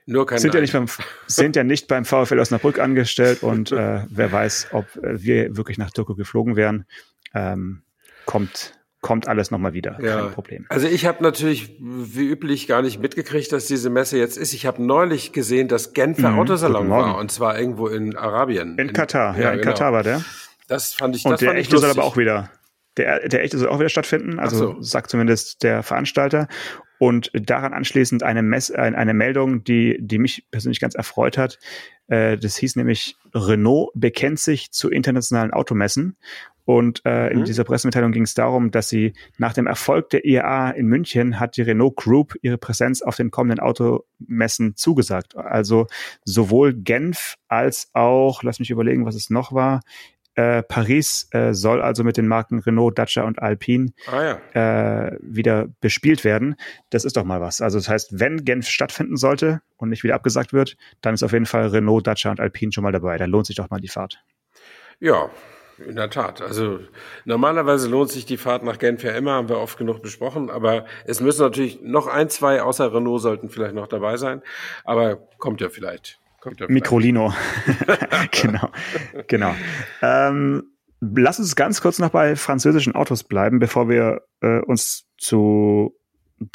Nur 0.06 0.26
kein 0.26 0.38
sind 0.38 0.54
ja 0.54 0.60
nicht 0.60 0.72
beim 0.72 0.86
sind 1.26 1.56
ja 1.56 1.64
nicht 1.64 1.88
beim 1.88 2.04
VfL 2.04 2.38
Osnabrück 2.38 2.78
angestellt 2.78 3.42
und 3.42 3.72
äh, 3.72 4.04
wer 4.08 4.32
weiß, 4.32 4.68
ob 4.72 4.84
äh, 4.96 5.22
wir 5.22 5.56
wirklich 5.56 5.78
nach 5.78 5.90
Tokio 5.90 6.14
geflogen 6.14 6.56
wären. 6.56 6.86
Ähm, 7.34 7.82
kommt 8.26 8.79
kommt 9.00 9.28
alles 9.28 9.50
nochmal 9.50 9.72
wieder. 9.72 9.98
Ja. 10.02 10.20
Kein 10.20 10.32
Problem. 10.32 10.66
Also 10.68 10.86
ich 10.86 11.06
habe 11.06 11.22
natürlich 11.22 11.76
wie 11.80 12.26
üblich 12.26 12.66
gar 12.66 12.82
nicht 12.82 13.00
mitgekriegt, 13.00 13.50
dass 13.52 13.66
diese 13.66 13.90
Messe 13.90 14.18
jetzt 14.18 14.36
ist. 14.36 14.52
Ich 14.52 14.66
habe 14.66 14.82
neulich 14.82 15.32
gesehen, 15.32 15.68
dass 15.68 15.92
Genfer 15.92 16.32
mhm. 16.32 16.40
Autosalon 16.40 16.90
war 16.90 17.16
und 17.16 17.30
zwar 17.30 17.58
irgendwo 17.58 17.86
in 17.88 18.16
Arabien. 18.16 18.78
In, 18.78 18.88
in 18.88 18.92
Katar, 18.92 19.36
ja, 19.36 19.42
ja 19.42 19.50
in 19.52 19.60
genau. 19.60 19.70
Katar 19.72 19.92
war 19.92 20.02
der. 20.02 20.22
Das 20.68 20.94
fand 20.94 21.16
ich. 21.16 21.24
Und 21.24 21.32
das 21.32 21.40
der 21.40 21.54
echte 21.54 21.78
soll 21.78 21.90
aber 21.90 22.04
auch 22.04 22.16
wieder. 22.16 22.50
Der, 22.96 23.28
der 23.28 23.42
echte 23.42 23.56
soll 23.56 23.68
auch 23.68 23.78
wieder 23.78 23.88
stattfinden, 23.88 24.38
also 24.38 24.74
so. 24.74 24.82
sagt 24.82 25.10
zumindest 25.10 25.62
der 25.62 25.82
Veranstalter. 25.82 26.48
Und 26.98 27.30
daran 27.32 27.72
anschließend 27.72 28.22
eine, 28.22 28.42
Mess, 28.42 28.70
eine 28.70 29.14
Meldung, 29.14 29.64
die, 29.64 29.96
die 30.00 30.18
mich 30.18 30.44
persönlich 30.50 30.80
ganz 30.80 30.94
erfreut 30.94 31.38
hat. 31.38 31.58
Äh, 32.08 32.36
das 32.36 32.56
hieß 32.56 32.76
nämlich, 32.76 33.16
Renault 33.32 33.90
bekennt 33.94 34.38
sich 34.38 34.70
zu 34.70 34.90
internationalen 34.90 35.52
Automessen. 35.52 36.16
Und 36.70 37.04
äh, 37.04 37.32
in 37.32 37.40
mhm. 37.40 37.44
dieser 37.46 37.64
Pressemitteilung 37.64 38.12
ging 38.12 38.22
es 38.22 38.34
darum, 38.34 38.70
dass 38.70 38.88
sie 38.88 39.14
nach 39.38 39.52
dem 39.52 39.66
Erfolg 39.66 40.08
der 40.10 40.24
IAA 40.24 40.70
in 40.70 40.86
München 40.86 41.40
hat 41.40 41.56
die 41.56 41.62
Renault 41.62 41.96
Group 41.96 42.36
ihre 42.42 42.58
Präsenz 42.58 43.02
auf 43.02 43.16
den 43.16 43.32
kommenden 43.32 43.58
Automessen 43.58 44.76
zugesagt. 44.76 45.36
Also 45.36 45.88
sowohl 46.24 46.72
Genf 46.72 47.34
als 47.48 47.90
auch, 47.92 48.44
lass 48.44 48.60
mich 48.60 48.70
überlegen, 48.70 49.04
was 49.04 49.16
es 49.16 49.30
noch 49.30 49.52
war, 49.52 49.80
äh, 50.36 50.62
Paris 50.62 51.26
äh, 51.32 51.54
soll 51.54 51.82
also 51.82 52.04
mit 52.04 52.16
den 52.16 52.28
Marken 52.28 52.60
Renault, 52.60 52.96
Dacia 52.96 53.24
und 53.24 53.42
Alpine 53.42 53.90
ah, 54.06 54.38
ja. 54.54 55.08
äh, 55.08 55.18
wieder 55.20 55.66
bespielt 55.80 56.22
werden. 56.22 56.54
Das 56.90 57.04
ist 57.04 57.16
doch 57.16 57.24
mal 57.24 57.40
was. 57.40 57.60
Also 57.60 57.78
das 57.78 57.88
heißt, 57.88 58.20
wenn 58.20 58.44
Genf 58.44 58.68
stattfinden 58.68 59.16
sollte 59.16 59.60
und 59.76 59.88
nicht 59.88 60.04
wieder 60.04 60.14
abgesagt 60.14 60.52
wird, 60.52 60.76
dann 61.00 61.14
ist 61.14 61.24
auf 61.24 61.32
jeden 61.32 61.46
Fall 61.46 61.66
Renault, 61.66 62.06
Dacia 62.06 62.30
und 62.30 62.38
Alpine 62.38 62.70
schon 62.70 62.84
mal 62.84 62.92
dabei. 62.92 63.18
Da 63.18 63.24
lohnt 63.24 63.46
sich 63.46 63.56
doch 63.56 63.70
mal 63.70 63.80
die 63.80 63.88
Fahrt. 63.88 64.22
Ja, 65.00 65.30
in 65.86 65.96
der 65.96 66.10
Tat. 66.10 66.42
Also 66.42 66.80
normalerweise 67.24 67.88
lohnt 67.88 68.10
sich 68.10 68.24
die 68.24 68.36
Fahrt 68.36 68.62
nach 68.62 68.78
Genf 68.78 69.02
ja 69.02 69.12
immer, 69.12 69.32
haben 69.32 69.48
wir 69.48 69.58
oft 69.58 69.78
genug 69.78 70.02
besprochen. 70.02 70.50
Aber 70.50 70.84
es 71.04 71.20
müssen 71.20 71.42
natürlich 71.42 71.80
noch 71.82 72.06
ein, 72.06 72.28
zwei 72.28 72.62
außer 72.62 72.92
Renault 72.92 73.22
sollten 73.22 73.48
vielleicht 73.50 73.74
noch 73.74 73.86
dabei 73.86 74.16
sein. 74.16 74.42
Aber 74.84 75.16
kommt 75.38 75.60
ja 75.60 75.68
vielleicht. 75.68 76.18
Kommt 76.40 76.60
ja 76.60 76.66
vielleicht. 76.66 76.82
Microlino. 76.82 77.32
genau. 78.30 78.70
genau. 79.26 79.54
Ähm, 80.02 80.64
lass 81.00 81.38
uns 81.38 81.56
ganz 81.56 81.80
kurz 81.80 81.98
noch 81.98 82.10
bei 82.10 82.36
französischen 82.36 82.94
Autos 82.94 83.24
bleiben, 83.24 83.58
bevor 83.58 83.88
wir 83.88 84.22
äh, 84.40 84.60
uns 84.60 85.06
zu, 85.18 85.96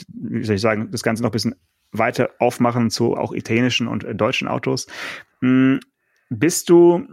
wie 0.07 0.43
soll 0.43 0.55
ich 0.55 0.61
sagen, 0.61 0.89
das 0.91 1.03
Ganze 1.03 1.23
noch 1.23 1.29
ein 1.29 1.33
bisschen 1.33 1.55
weiter 1.91 2.31
aufmachen 2.39 2.89
zu 2.89 3.15
auch 3.15 3.33
italienischen 3.33 3.87
und 3.87 4.05
deutschen 4.15 4.47
Autos. 4.47 4.87
Hm, 5.41 5.79
bist 6.29 6.69
du 6.69 7.07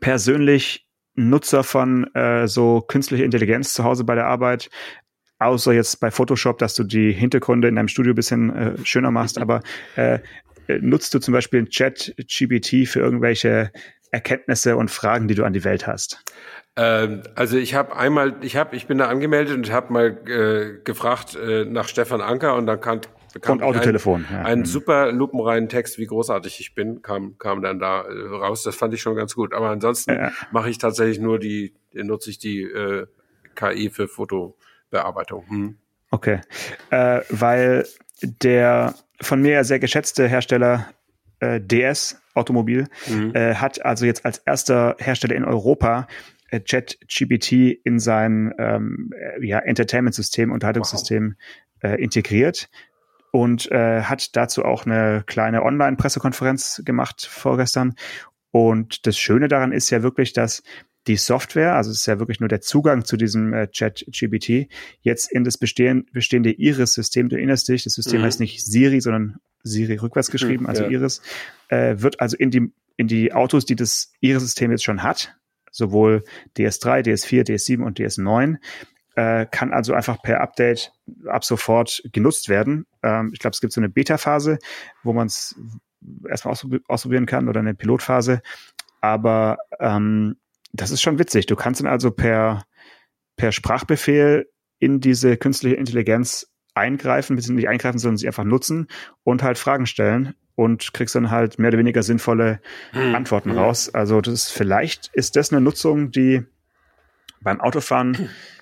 persönlich 0.00 0.88
Nutzer 1.14 1.64
von 1.64 2.12
äh, 2.14 2.46
so 2.48 2.80
künstlicher 2.80 3.24
Intelligenz 3.24 3.74
zu 3.74 3.84
Hause 3.84 4.04
bei 4.04 4.14
der 4.14 4.26
Arbeit? 4.26 4.70
Außer 5.38 5.72
jetzt 5.72 5.98
bei 6.00 6.10
Photoshop, 6.10 6.58
dass 6.58 6.74
du 6.74 6.84
die 6.84 7.12
Hintergründe 7.12 7.68
in 7.68 7.76
deinem 7.76 7.88
Studio 7.88 8.14
bisschen 8.14 8.54
äh, 8.54 8.74
schöner 8.84 9.10
machst, 9.10 9.38
aber 9.38 9.60
äh, 9.96 10.20
nutzt 10.80 11.12
du 11.14 11.18
zum 11.18 11.32
Beispiel 11.32 11.66
Chat 11.66 12.14
GPT 12.16 12.88
für 12.88 13.00
irgendwelche 13.00 13.72
Erkenntnisse 14.12 14.76
und 14.76 14.90
Fragen, 14.90 15.26
die 15.26 15.34
du 15.34 15.44
an 15.44 15.52
die 15.52 15.64
Welt 15.64 15.86
hast? 15.86 16.22
Ähm, 16.76 17.22
also 17.34 17.56
ich 17.56 17.74
habe 17.74 17.96
einmal, 17.96 18.36
ich 18.42 18.56
habe, 18.56 18.76
ich 18.76 18.86
bin 18.86 18.98
da 18.98 19.08
angemeldet 19.08 19.56
und 19.56 19.70
habe 19.70 19.92
mal 19.92 20.18
äh, 20.26 20.82
gefragt 20.84 21.34
äh, 21.34 21.64
nach 21.64 21.88
Stefan 21.88 22.20
Anker 22.20 22.54
und 22.56 22.66
dann 22.66 22.80
kam, 22.80 23.00
kam 23.40 23.58
und 23.58 23.64
Autotelefon. 23.64 24.26
Ein, 24.28 24.34
ja. 24.34 24.42
ein 24.42 24.58
mhm. 24.60 24.64
super 24.64 25.12
lupenreinen 25.12 25.68
Text, 25.68 25.98
wie 25.98 26.06
großartig 26.06 26.60
ich 26.60 26.74
bin, 26.74 27.02
kam 27.02 27.38
kam 27.38 27.62
dann 27.62 27.78
da 27.78 28.02
äh, 28.02 28.28
raus. 28.28 28.62
Das 28.62 28.76
fand 28.76 28.94
ich 28.94 29.00
schon 29.00 29.16
ganz 29.16 29.34
gut. 29.34 29.52
Aber 29.52 29.70
ansonsten 29.70 30.12
ja. 30.12 30.32
mache 30.50 30.70
ich 30.70 30.78
tatsächlich 30.78 31.18
nur 31.18 31.38
die, 31.38 31.74
nutze 31.92 32.30
ich 32.30 32.38
die 32.38 32.62
äh, 32.62 33.06
KI 33.54 33.90
für 33.90 34.08
Fotobearbeitung. 34.08 35.48
Hm. 35.48 35.78
Okay, 36.10 36.40
äh, 36.90 37.20
weil 37.30 37.86
der 38.20 38.94
von 39.20 39.40
mir 39.40 39.64
sehr 39.64 39.78
geschätzte 39.78 40.26
Hersteller 40.26 40.88
äh, 41.40 41.60
DS 41.60 42.20
Automobil 42.34 42.86
mhm. 43.08 43.34
äh, 43.34 43.54
hat 43.54 43.84
also 43.84 44.06
jetzt 44.06 44.24
als 44.24 44.38
erster 44.38 44.96
Hersteller 44.98 45.34
in 45.34 45.44
Europa 45.44 46.06
äh, 46.50 46.60
ChatGPT 46.60 47.52
in 47.84 47.98
sein 47.98 48.54
ähm, 48.58 49.10
äh, 49.16 49.44
ja, 49.44 49.58
Entertainment-System, 49.58 50.52
Unterhaltungssystem 50.52 51.36
wow. 51.82 51.90
äh, 51.90 52.02
integriert 52.02 52.68
und 53.32 53.72
äh, 53.72 54.02
hat 54.02 54.36
dazu 54.36 54.64
auch 54.64 54.86
eine 54.86 55.24
kleine 55.26 55.64
Online-Pressekonferenz 55.64 56.82
gemacht 56.84 57.26
vorgestern. 57.28 57.94
Und 58.52 59.06
das 59.06 59.18
Schöne 59.18 59.48
daran 59.48 59.72
ist 59.72 59.90
ja 59.90 60.02
wirklich, 60.02 60.34
dass 60.34 60.62
die 61.06 61.16
Software, 61.16 61.74
also 61.74 61.90
es 61.90 62.00
ist 62.00 62.06
ja 62.06 62.18
wirklich 62.18 62.38
nur 62.38 62.48
der 62.48 62.60
Zugang 62.60 63.04
zu 63.04 63.16
diesem 63.16 63.52
äh, 63.54 63.68
Chat-GBT, 63.68 64.68
jetzt 65.00 65.32
in 65.32 65.44
das 65.44 65.58
bestehen, 65.58 66.06
bestehende 66.12 66.52
Iris-System, 66.52 67.30
du 67.30 67.36
erinnerst 67.36 67.68
dich, 67.68 67.84
das 67.84 67.94
System 67.94 68.20
mhm. 68.20 68.24
heißt 68.26 68.38
nicht 68.38 68.64
Siri, 68.64 69.00
sondern 69.00 69.38
Siri 69.64 69.96
rückwärts 69.96 70.28
mhm, 70.28 70.32
geschrieben, 70.32 70.66
also 70.68 70.84
ja. 70.84 70.90
Iris, 70.90 71.22
äh, 71.68 71.96
wird 71.98 72.20
also 72.20 72.36
in 72.36 72.50
die, 72.50 72.72
in 72.96 73.08
die 73.08 73.32
Autos, 73.32 73.64
die 73.64 73.76
das 73.76 74.12
Iris-System 74.20 74.70
jetzt 74.70 74.84
schon 74.84 75.02
hat, 75.02 75.34
sowohl 75.72 76.22
DS3, 76.56 77.02
DS4, 77.02 77.48
DS7 77.48 77.82
und 77.82 77.98
DS9, 77.98 78.58
äh, 79.16 79.46
kann 79.46 79.72
also 79.72 79.94
einfach 79.94 80.22
per 80.22 80.40
Update 80.40 80.92
ab 81.26 81.44
sofort 81.44 82.02
genutzt 82.12 82.48
werden. 82.48 82.86
Ähm, 83.02 83.30
ich 83.32 83.40
glaube, 83.40 83.54
es 83.54 83.60
gibt 83.60 83.72
so 83.72 83.80
eine 83.80 83.88
Beta-Phase, 83.88 84.58
wo 85.02 85.12
man 85.12 85.26
es 85.26 85.54
erstmal 86.28 86.56
ausprobieren 86.88 87.26
kann 87.26 87.48
oder 87.48 87.60
eine 87.60 87.74
Pilotphase. 87.74 88.42
Aber 89.00 89.58
ähm, 89.80 90.36
das 90.72 90.90
ist 90.90 91.02
schon 91.02 91.18
witzig. 91.18 91.46
Du 91.46 91.56
kannst 91.56 91.80
dann 91.80 91.88
also 91.88 92.10
per, 92.10 92.64
per 93.36 93.52
Sprachbefehl 93.52 94.48
in 94.78 95.00
diese 95.00 95.36
künstliche 95.36 95.76
Intelligenz 95.76 96.52
eingreifen, 96.74 97.36
beziehungsweise 97.36 97.56
nicht 97.56 97.68
eingreifen, 97.68 97.98
sondern 97.98 98.16
sie 98.16 98.26
einfach 98.26 98.44
nutzen 98.44 98.88
und 99.24 99.42
halt 99.42 99.58
Fragen 99.58 99.86
stellen 99.86 100.34
und 100.54 100.94
kriegst 100.94 101.14
dann 101.14 101.30
halt 101.30 101.58
mehr 101.58 101.68
oder 101.68 101.78
weniger 101.78 102.02
sinnvolle 102.02 102.60
hm. 102.92 103.14
Antworten 103.14 103.50
hm. 103.50 103.58
raus. 103.58 103.92
Also 103.92 104.20
das 104.20 104.34
ist, 104.34 104.50
vielleicht 104.50 105.10
ist 105.12 105.36
das 105.36 105.52
eine 105.52 105.60
Nutzung, 105.60 106.10
die 106.10 106.42
beim 107.40 107.60
Autofahren 107.60 108.30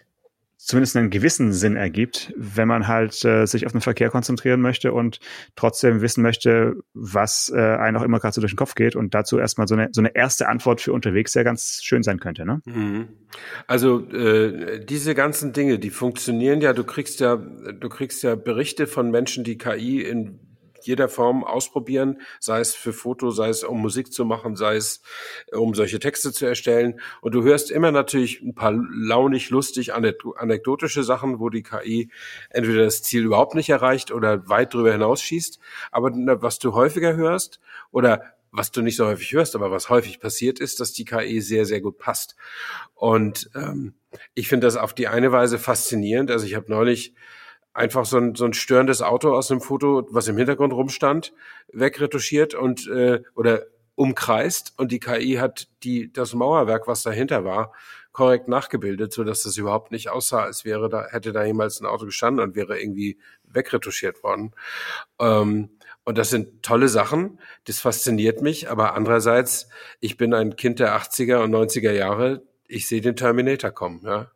zumindest 0.71 0.97
einen 0.97 1.11
gewissen 1.11 1.53
Sinn 1.53 1.77
ergibt, 1.77 2.33
wenn 2.37 2.69
man 2.69 2.87
halt 2.87 3.25
äh, 3.25 3.45
sich 3.47 3.67
auf 3.67 3.73
den 3.73 3.81
Verkehr 3.81 4.09
konzentrieren 4.09 4.61
möchte 4.61 4.93
und 4.93 5.19
trotzdem 5.57 6.01
wissen 6.01 6.23
möchte, 6.23 6.77
was 6.95 7.53
äh, 7.55 7.59
einem 7.59 7.97
auch 7.97 8.03
immer 8.03 8.21
gerade 8.21 8.35
so 8.35 8.41
durch 8.41 8.53
den 8.53 8.57
Kopf 8.57 8.77
geht 8.77 8.95
und 8.95 9.13
dazu 9.13 9.39
erstmal 9.39 9.67
so 9.67 9.75
eine, 9.75 9.89
so 9.91 10.01
eine 10.01 10.15
erste 10.15 10.49
Antwort 10.49 10.81
für 10.81 10.93
unterwegs 10.93 11.33
sehr 11.33 11.43
ganz 11.43 11.81
schön 11.83 12.05
sein 12.05 12.21
könnte. 12.21 12.47
Ne? 12.47 12.61
Mhm. 12.65 13.09
Also 13.67 14.09
äh, 14.11 14.85
diese 14.85 15.17
ganzen 15.17 15.53
Dinge, 15.53 15.81
die 15.81 15.91
funktionieren 15.91 16.61
ja, 16.61 16.73
du 16.73 16.85
kriegst 16.85 17.19
ja, 17.19 17.37
du 17.37 17.89
kriegst 17.89 18.23
ja 18.23 18.37
Berichte 18.37 18.87
von 18.87 19.11
Menschen, 19.11 19.43
die 19.43 19.59
KI 19.59 20.03
in 20.03 20.39
jeder 20.87 21.09
Form 21.09 21.45
ausprobieren, 21.45 22.21
sei 22.39 22.61
es 22.61 22.75
für 22.75 22.93
Foto, 22.93 23.31
sei 23.31 23.49
es 23.49 23.65
um 23.65 23.81
Musik 23.81 24.13
zu 24.13 24.25
machen, 24.25 24.57
sei 24.57 24.77
es 24.77 25.03
äh, 25.53 25.57
um 25.57 25.75
solche 25.75 25.99
Texte 25.99 26.33
zu 26.33 26.47
erstellen. 26.47 27.01
Und 27.21 27.35
du 27.35 27.43
hörst 27.43 27.71
immer 27.71 27.93
natürlich 27.93 28.41
ein 28.41 28.55
paar 28.55 28.73
launig, 28.73 29.51
lustig, 29.51 29.93
anekdotische 29.95 31.03
Sachen, 31.03 31.41
wo 31.41 31.49
die 31.51 31.63
KI 31.63 32.11
entweder 32.51 32.85
das 32.85 33.03
Ziel 33.03 33.25
überhaupt 33.25 33.55
nicht 33.55 33.71
erreicht 33.71 34.13
oder 34.13 34.49
weit 34.49 34.75
drüber 34.75 34.93
hinausschießt. 34.93 35.59
Aber 35.91 36.11
was 36.43 36.59
du 36.59 36.75
häufiger 36.75 37.17
hörst 37.17 37.61
oder 37.91 38.23
was 38.53 38.71
du 38.71 38.83
nicht 38.83 38.97
so 38.97 39.07
häufig 39.07 39.33
hörst, 39.33 39.55
aber 39.55 39.71
was 39.71 39.91
häufig 39.91 40.21
passiert 40.21 40.59
ist, 40.59 40.81
dass 40.81 40.93
die 40.93 41.05
KI 41.05 41.41
sehr, 41.41 41.67
sehr 41.67 41.81
gut 41.81 41.99
passt. 41.99 42.37
Und 42.95 43.51
ähm, 43.55 43.95
ich 44.35 44.49
finde 44.49 44.67
das 44.67 44.77
auf 44.77 44.93
die 44.93 45.09
eine 45.09 45.33
Weise 45.33 45.59
faszinierend. 45.59 46.31
Also 46.31 46.47
ich 46.47 46.55
habe 46.55 46.69
neulich 46.69 47.15
einfach 47.73 48.05
so 48.05 48.19
ein, 48.19 48.35
so 48.35 48.45
ein 48.45 48.53
störendes 48.53 49.03
Auto 49.03 49.35
aus 49.35 49.51
einem 49.51 49.61
Foto, 49.61 50.07
was 50.11 50.29
im 50.29 50.37
Hintergrund 50.37 50.73
rumstand, 50.73 51.33
wegretuschiert 51.73 52.55
und 52.55 52.89
äh, 52.89 53.23
oder 53.35 53.67
umkreist 53.95 54.73
und 54.79 54.93
die 54.93 55.01
KI 55.01 55.35
hat 55.35 55.69
die 55.83 56.11
das 56.13 56.33
Mauerwerk, 56.33 56.89
was 56.89 57.03
dahinter 57.03 57.45
war, 57.45 57.73
korrekt 58.13 58.49
nachgebildet, 58.49 59.13
so 59.13 59.25
dass 59.25 59.43
das 59.43 59.57
überhaupt 59.57 59.93
nicht 59.93 60.09
aussah, 60.09 60.43
als 60.43 60.65
wäre 60.65 60.89
da 60.89 61.07
hätte 61.11 61.33
da 61.33 61.45
jemals 61.45 61.81
ein 61.81 61.87
Auto 61.87 62.07
gestanden 62.07 62.43
und 62.43 62.57
wäre 62.57 62.81
irgendwie 62.81 63.19
wegretuschiert 63.45 64.23
worden. 64.23 64.53
Ähm, 65.19 65.71
und 66.05 66.19
das 66.19 66.31
sind 66.31 66.63
tolle 66.63 66.89
Sachen, 66.89 67.41
das 67.65 67.79
fasziniert 67.79 68.43
mich, 68.43 68.71
aber 68.71 68.95
andererseits, 68.95 69.69
ich 70.01 70.17
bin 70.17 70.33
ein 70.35 70.57
Kind 70.57 70.81
der 70.81 70.97
80er 70.97 71.43
und 71.43 71.51
90er 71.53 71.93
Jahre, 71.93 72.43
ich 72.67 72.89
sehe 72.89 73.01
den 73.01 73.17
Terminator 73.17 73.71
kommen, 73.71 74.01
ja. 74.05 74.31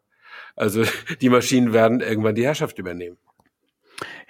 Also 0.56 0.84
die 1.20 1.30
Maschinen 1.30 1.72
werden 1.72 2.00
irgendwann 2.00 2.34
die 2.34 2.44
Herrschaft 2.44 2.78
übernehmen. 2.78 3.18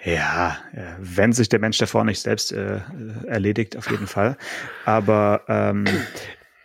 Ja, 0.03 0.57
wenn 0.99 1.33
sich 1.33 1.49
der 1.49 1.59
Mensch 1.59 1.77
davor 1.77 2.03
nicht 2.03 2.19
selbst 2.21 2.51
äh, 2.51 2.81
erledigt, 3.27 3.77
auf 3.77 3.89
jeden 3.89 4.07
Fall. 4.07 4.37
Aber 4.85 5.43
ähm, 5.47 5.85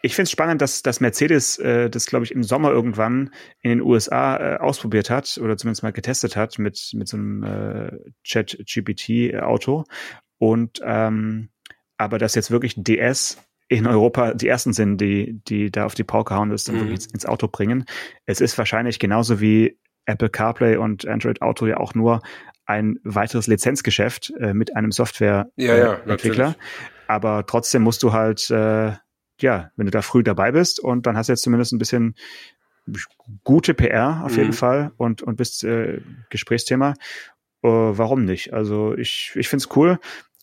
ich 0.02 0.14
finde 0.14 0.25
es 0.25 0.30
spannend, 0.30 0.62
dass, 0.62 0.82
dass 0.82 1.00
Mercedes 1.00 1.58
äh, 1.58 1.90
das, 1.90 2.06
glaube 2.06 2.25
ich, 2.25 2.32
im 2.32 2.42
Sommer 2.42 2.70
irgendwann 2.70 3.30
in 3.62 3.70
den 3.70 3.80
USA 3.82 4.37
äh, 4.37 4.56
ausprobiert 4.58 5.10
hat 5.10 5.38
oder 5.42 5.56
zumindest 5.56 5.82
mal 5.82 5.92
getestet 5.92 6.37
hat 6.37 6.58
mit, 6.58 6.90
mit 6.94 7.08
so 7.08 7.16
einem 7.16 7.42
äh, 7.44 7.92
Chat-GPT-Auto. 8.25 9.84
Und 10.38 10.80
ähm, 10.82 11.50
aber 11.99 12.18
dass 12.18 12.34
jetzt 12.34 12.50
wirklich 12.50 12.75
DS 12.76 13.38
in 13.68 13.87
Europa 13.87 14.32
die 14.32 14.49
ersten 14.49 14.72
sind, 14.72 15.00
die, 15.00 15.40
die 15.46 15.70
da 15.70 15.84
auf 15.84 15.94
die 15.94 16.04
Pauke 16.04 16.34
hauen, 16.34 16.50
das 16.50 16.64
dann 16.64 16.76
mhm. 16.76 16.88
wirklich 16.88 17.12
ins 17.12 17.26
Auto 17.26 17.46
bringen. 17.46 17.84
Es 18.25 18.40
ist 18.40 18.56
wahrscheinlich 18.56 18.99
genauso 18.99 19.40
wie 19.40 19.78
Apple 20.06 20.30
CarPlay 20.30 20.76
und 20.76 21.06
Android 21.06 21.42
Auto 21.42 21.66
ja 21.66 21.76
auch 21.76 21.94
nur 21.94 22.22
ein 22.70 23.00
weiteres 23.02 23.48
Lizenzgeschäft 23.48 24.32
äh, 24.38 24.54
mit 24.54 24.76
einem 24.76 24.92
Softwareentwickler. 24.92 26.46
Ja, 26.46 26.50
ja, 26.50 26.54
Aber 27.08 27.44
trotzdem 27.44 27.82
musst 27.82 28.04
du 28.04 28.12
halt, 28.12 28.48
äh, 28.50 28.92
ja, 29.40 29.70
wenn 29.76 29.86
du 29.86 29.90
da 29.90 30.02
früh 30.02 30.22
dabei 30.22 30.52
bist 30.52 30.78
und 30.78 31.06
dann 31.06 31.16
hast 31.16 31.28
du 31.28 31.32
jetzt 31.32 31.42
zumindest 31.42 31.72
ein 31.72 31.78
bisschen 31.78 32.14
gute 33.42 33.74
PR 33.74 34.22
auf 34.24 34.32
mhm. 34.32 34.38
jeden 34.38 34.52
Fall 34.52 34.92
und, 34.96 35.20
und 35.22 35.36
bist 35.36 35.64
äh, 35.64 36.00
Gesprächsthema. 36.30 36.94
Äh, 37.62 37.68
warum 37.68 38.24
nicht? 38.24 38.52
Also 38.52 38.96
ich, 38.96 39.32
ich 39.34 39.48
finde 39.48 39.64
es 39.64 39.76
cool. 39.76 39.98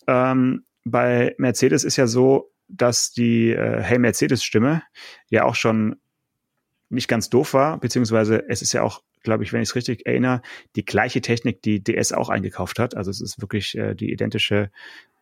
Ähm, 0.06 0.64
bei 0.84 1.34
Mercedes 1.38 1.82
ist 1.82 1.96
ja 1.96 2.06
so, 2.06 2.52
dass 2.68 3.10
die 3.10 3.52
äh, 3.52 3.80
Hey 3.80 3.98
Mercedes-Stimme 3.98 4.82
ja 5.30 5.44
auch 5.44 5.54
schon 5.54 5.96
nicht 6.90 7.08
ganz 7.08 7.28
doof 7.28 7.54
war, 7.54 7.78
beziehungsweise 7.78 8.48
es 8.48 8.62
ist 8.62 8.72
ja 8.72 8.82
auch, 8.82 9.02
glaube 9.22 9.44
ich, 9.44 9.52
wenn 9.52 9.62
ich 9.62 9.68
es 9.68 9.74
richtig 9.74 10.06
erinnere, 10.06 10.42
die 10.76 10.84
gleiche 10.84 11.20
Technik, 11.20 11.62
die 11.62 11.82
DS 11.82 12.12
auch 12.12 12.28
eingekauft 12.28 12.78
hat. 12.78 12.96
Also 12.96 13.10
es 13.10 13.20
ist 13.20 13.40
wirklich 13.40 13.76
äh, 13.76 13.94
die 13.94 14.12
identische 14.12 14.70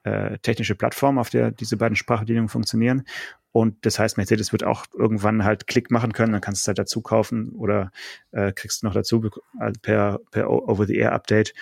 äh, 0.04 0.38
technische 0.38 0.76
Plattform, 0.76 1.18
auf 1.18 1.30
der 1.30 1.50
diese 1.50 1.76
beiden 1.76 1.96
Sprachbedienungen 1.96 2.48
funktionieren. 2.48 3.04
Und 3.50 3.84
das 3.86 3.98
heißt, 3.98 4.18
Mercedes 4.18 4.52
wird 4.52 4.64
auch 4.64 4.84
irgendwann 4.94 5.42
halt 5.42 5.66
Klick 5.66 5.90
machen 5.90 6.12
können, 6.12 6.32
dann 6.32 6.40
kannst 6.40 6.60
du 6.60 6.64
es 6.64 6.68
halt 6.68 6.78
dazu 6.78 7.00
kaufen 7.00 7.50
oder 7.50 7.90
äh, 8.30 8.52
kriegst 8.52 8.84
noch 8.84 8.92
dazu 8.92 9.28
also 9.58 9.80
per, 9.80 10.20
per 10.30 10.50
Over-the-Air-Update. 10.50 11.54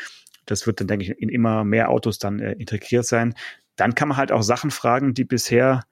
Das 0.45 0.67
wird 0.67 0.81
dann, 0.81 0.89
denke 0.89 1.05
ich, 1.05 1.11
in 1.23 1.31
immer 1.31 1.65
mehr 1.65 1.89
Autos 1.89 2.19
dann 2.19 2.41
äh, 2.41 2.53
integriert 2.53 3.07
sein 3.07 3.35
dann 3.77 3.95
kann 3.95 4.09
man 4.09 4.17
halt 4.17 4.33
auch 4.33 4.43
Sachen 4.43 4.71
fragen, 4.71 5.15
die 5.15 5.25
bisher 5.25 5.85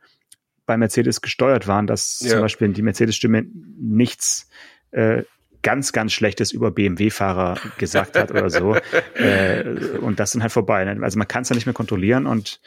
bei 0.73 0.79
Mercedes 0.79 1.21
gesteuert 1.21 1.69
waren, 1.69 1.87
dass 1.87 2.21
ja. 2.21 2.31
zum 2.31 2.41
Beispiel 2.41 2.69
die 2.69 2.81
Mercedes-Stimme 2.81 3.45
nichts 3.79 4.49
äh, 4.93 5.23
ganz, 5.61 5.93
ganz 5.93 6.15
Schlechtes 6.15 6.51
über 6.51 6.71
BMW-Fahrer 6.71 7.59
gesagt 7.77 8.17
hat 8.17 8.31
oder 8.31 8.49
so. 8.49 8.77
Äh, 9.15 9.65
und 10.01 10.19
das 10.19 10.33
sind 10.33 10.41
halt 10.43 10.53
vorbei. 10.53 10.85
Ne? 10.85 10.99
Also 11.03 11.19
man 11.19 11.29
kann 11.29 11.43
es 11.43 11.51
ja 11.51 11.55
nicht 11.55 11.67
mehr 11.67 11.75
kontrollieren 11.75 12.27
und 12.27 12.61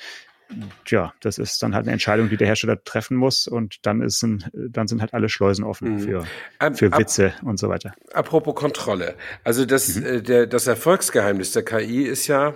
tja, 0.86 1.14
das 1.22 1.38
ist 1.38 1.62
dann 1.64 1.74
halt 1.74 1.86
eine 1.86 1.94
Entscheidung, 1.94 2.30
die 2.30 2.38
der 2.38 2.48
Hersteller 2.48 2.84
treffen 2.84 3.18
muss 3.18 3.48
und 3.48 3.86
dann 3.86 4.02
ist 4.02 4.22
ein, 4.24 4.46
dann 4.54 4.88
sind 4.88 5.02
halt 5.02 5.14
alle 5.14 5.30
Schleusen 5.30 5.64
offen 5.64 5.96
mhm. 5.96 6.00
für, 6.00 6.28
für 6.74 6.98
Witze 6.98 7.34
Ab, 7.38 7.44
und 7.44 7.60
so 7.60 7.70
weiter. 7.70 7.94
Apropos 8.14 8.56
Kontrolle. 8.56 9.16
Also 9.44 9.66
das, 9.66 9.96
mhm. 9.96 10.06
äh, 10.06 10.22
der, 10.22 10.48
das 10.48 10.68
Erfolgsgeheimnis 10.68 11.52
der 11.52 11.64
KI 11.64 12.04
ist 12.04 12.28
ja, 12.28 12.56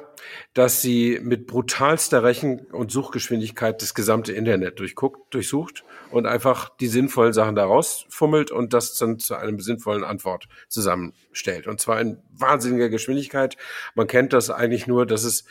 dass 0.53 0.81
sie 0.81 1.19
mit 1.21 1.47
brutalster 1.47 2.23
Rechen- 2.23 2.59
und 2.71 2.91
Suchgeschwindigkeit 2.91 3.81
das 3.81 3.93
gesamte 3.93 4.33
Internet 4.33 4.79
durchguckt, 4.79 5.33
durchsucht 5.33 5.83
und 6.11 6.25
einfach 6.25 6.69
die 6.77 6.87
sinnvollen 6.87 7.33
Sachen 7.33 7.55
da 7.55 7.65
rausfummelt 7.65 8.51
und 8.51 8.73
das 8.73 8.97
dann 8.97 9.19
zu 9.19 9.35
einem 9.35 9.59
sinnvollen 9.59 10.03
Antwort 10.03 10.47
zusammenstellt. 10.67 11.67
Und 11.67 11.79
zwar 11.79 12.01
in 12.01 12.17
wahnsinniger 12.31 12.89
Geschwindigkeit. 12.89 13.57
Man 13.95 14.07
kennt 14.07 14.33
das 14.33 14.49
eigentlich 14.49 14.87
nur, 14.87 15.05
dass 15.05 15.23
es, 15.23 15.45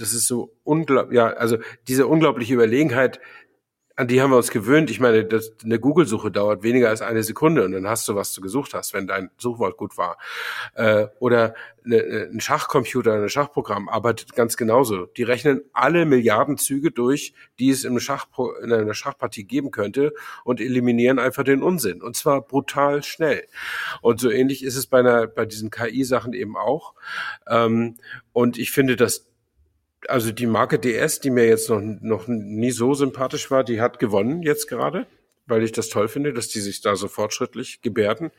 das 0.00 0.12
ist 0.12 0.26
so 0.26 0.52
unglaublich, 0.64 1.16
ja, 1.16 1.28
also 1.28 1.58
diese 1.88 2.06
unglaubliche 2.06 2.54
Überlegenheit, 2.54 3.20
an 3.96 4.08
die 4.08 4.20
haben 4.20 4.30
wir 4.30 4.36
uns 4.36 4.50
gewöhnt. 4.50 4.90
Ich 4.90 5.00
meine, 5.00 5.24
das, 5.24 5.52
eine 5.64 5.80
Google-Suche 5.80 6.30
dauert 6.30 6.62
weniger 6.62 6.90
als 6.90 7.00
eine 7.00 7.22
Sekunde 7.22 7.64
und 7.64 7.72
dann 7.72 7.88
hast 7.88 8.06
du, 8.06 8.14
was 8.14 8.34
du 8.34 8.42
gesucht 8.42 8.74
hast, 8.74 8.92
wenn 8.92 9.06
dein 9.06 9.30
Suchwort 9.38 9.78
gut 9.78 9.96
war. 9.96 10.18
Äh, 10.74 11.06
oder 11.18 11.54
eine, 11.82 12.28
ein 12.30 12.40
Schachcomputer, 12.40 13.14
ein 13.14 13.28
Schachprogramm 13.30 13.88
arbeitet 13.88 14.34
ganz 14.34 14.58
genauso. 14.58 15.06
Die 15.06 15.22
rechnen 15.22 15.62
alle 15.72 16.04
Milliarden 16.04 16.58
Züge 16.58 16.90
durch, 16.90 17.32
die 17.58 17.70
es 17.70 17.84
im 17.84 17.98
Schach, 17.98 18.26
in 18.62 18.70
einer 18.70 18.92
Schachpartie 18.92 19.44
geben 19.44 19.70
könnte 19.70 20.12
und 20.44 20.60
eliminieren 20.60 21.18
einfach 21.18 21.44
den 21.44 21.62
Unsinn. 21.62 22.02
Und 22.02 22.16
zwar 22.16 22.42
brutal 22.42 23.02
schnell. 23.02 23.46
Und 24.02 24.20
so 24.20 24.30
ähnlich 24.30 24.62
ist 24.62 24.76
es 24.76 24.86
bei, 24.86 24.98
einer, 24.98 25.26
bei 25.26 25.46
diesen 25.46 25.70
KI-Sachen 25.70 26.34
eben 26.34 26.58
auch. 26.58 26.92
Ähm, 27.48 27.96
und 28.34 28.58
ich 28.58 28.72
finde, 28.72 28.96
dass 28.96 29.26
also 30.08 30.32
die 30.32 30.46
Marke 30.46 30.78
DS, 30.78 31.20
die 31.20 31.30
mir 31.30 31.46
jetzt 31.46 31.68
noch, 31.68 31.80
noch 31.80 32.28
nie 32.28 32.70
so 32.70 32.94
sympathisch 32.94 33.50
war, 33.50 33.64
die 33.64 33.80
hat 33.80 33.98
gewonnen 33.98 34.42
jetzt 34.42 34.68
gerade, 34.68 35.06
weil 35.46 35.62
ich 35.62 35.72
das 35.72 35.88
toll 35.88 36.08
finde, 36.08 36.32
dass 36.32 36.48
die 36.48 36.60
sich 36.60 36.80
da 36.80 36.96
so 36.96 37.08
fortschrittlich 37.08 37.82
gebärden. 37.82 38.30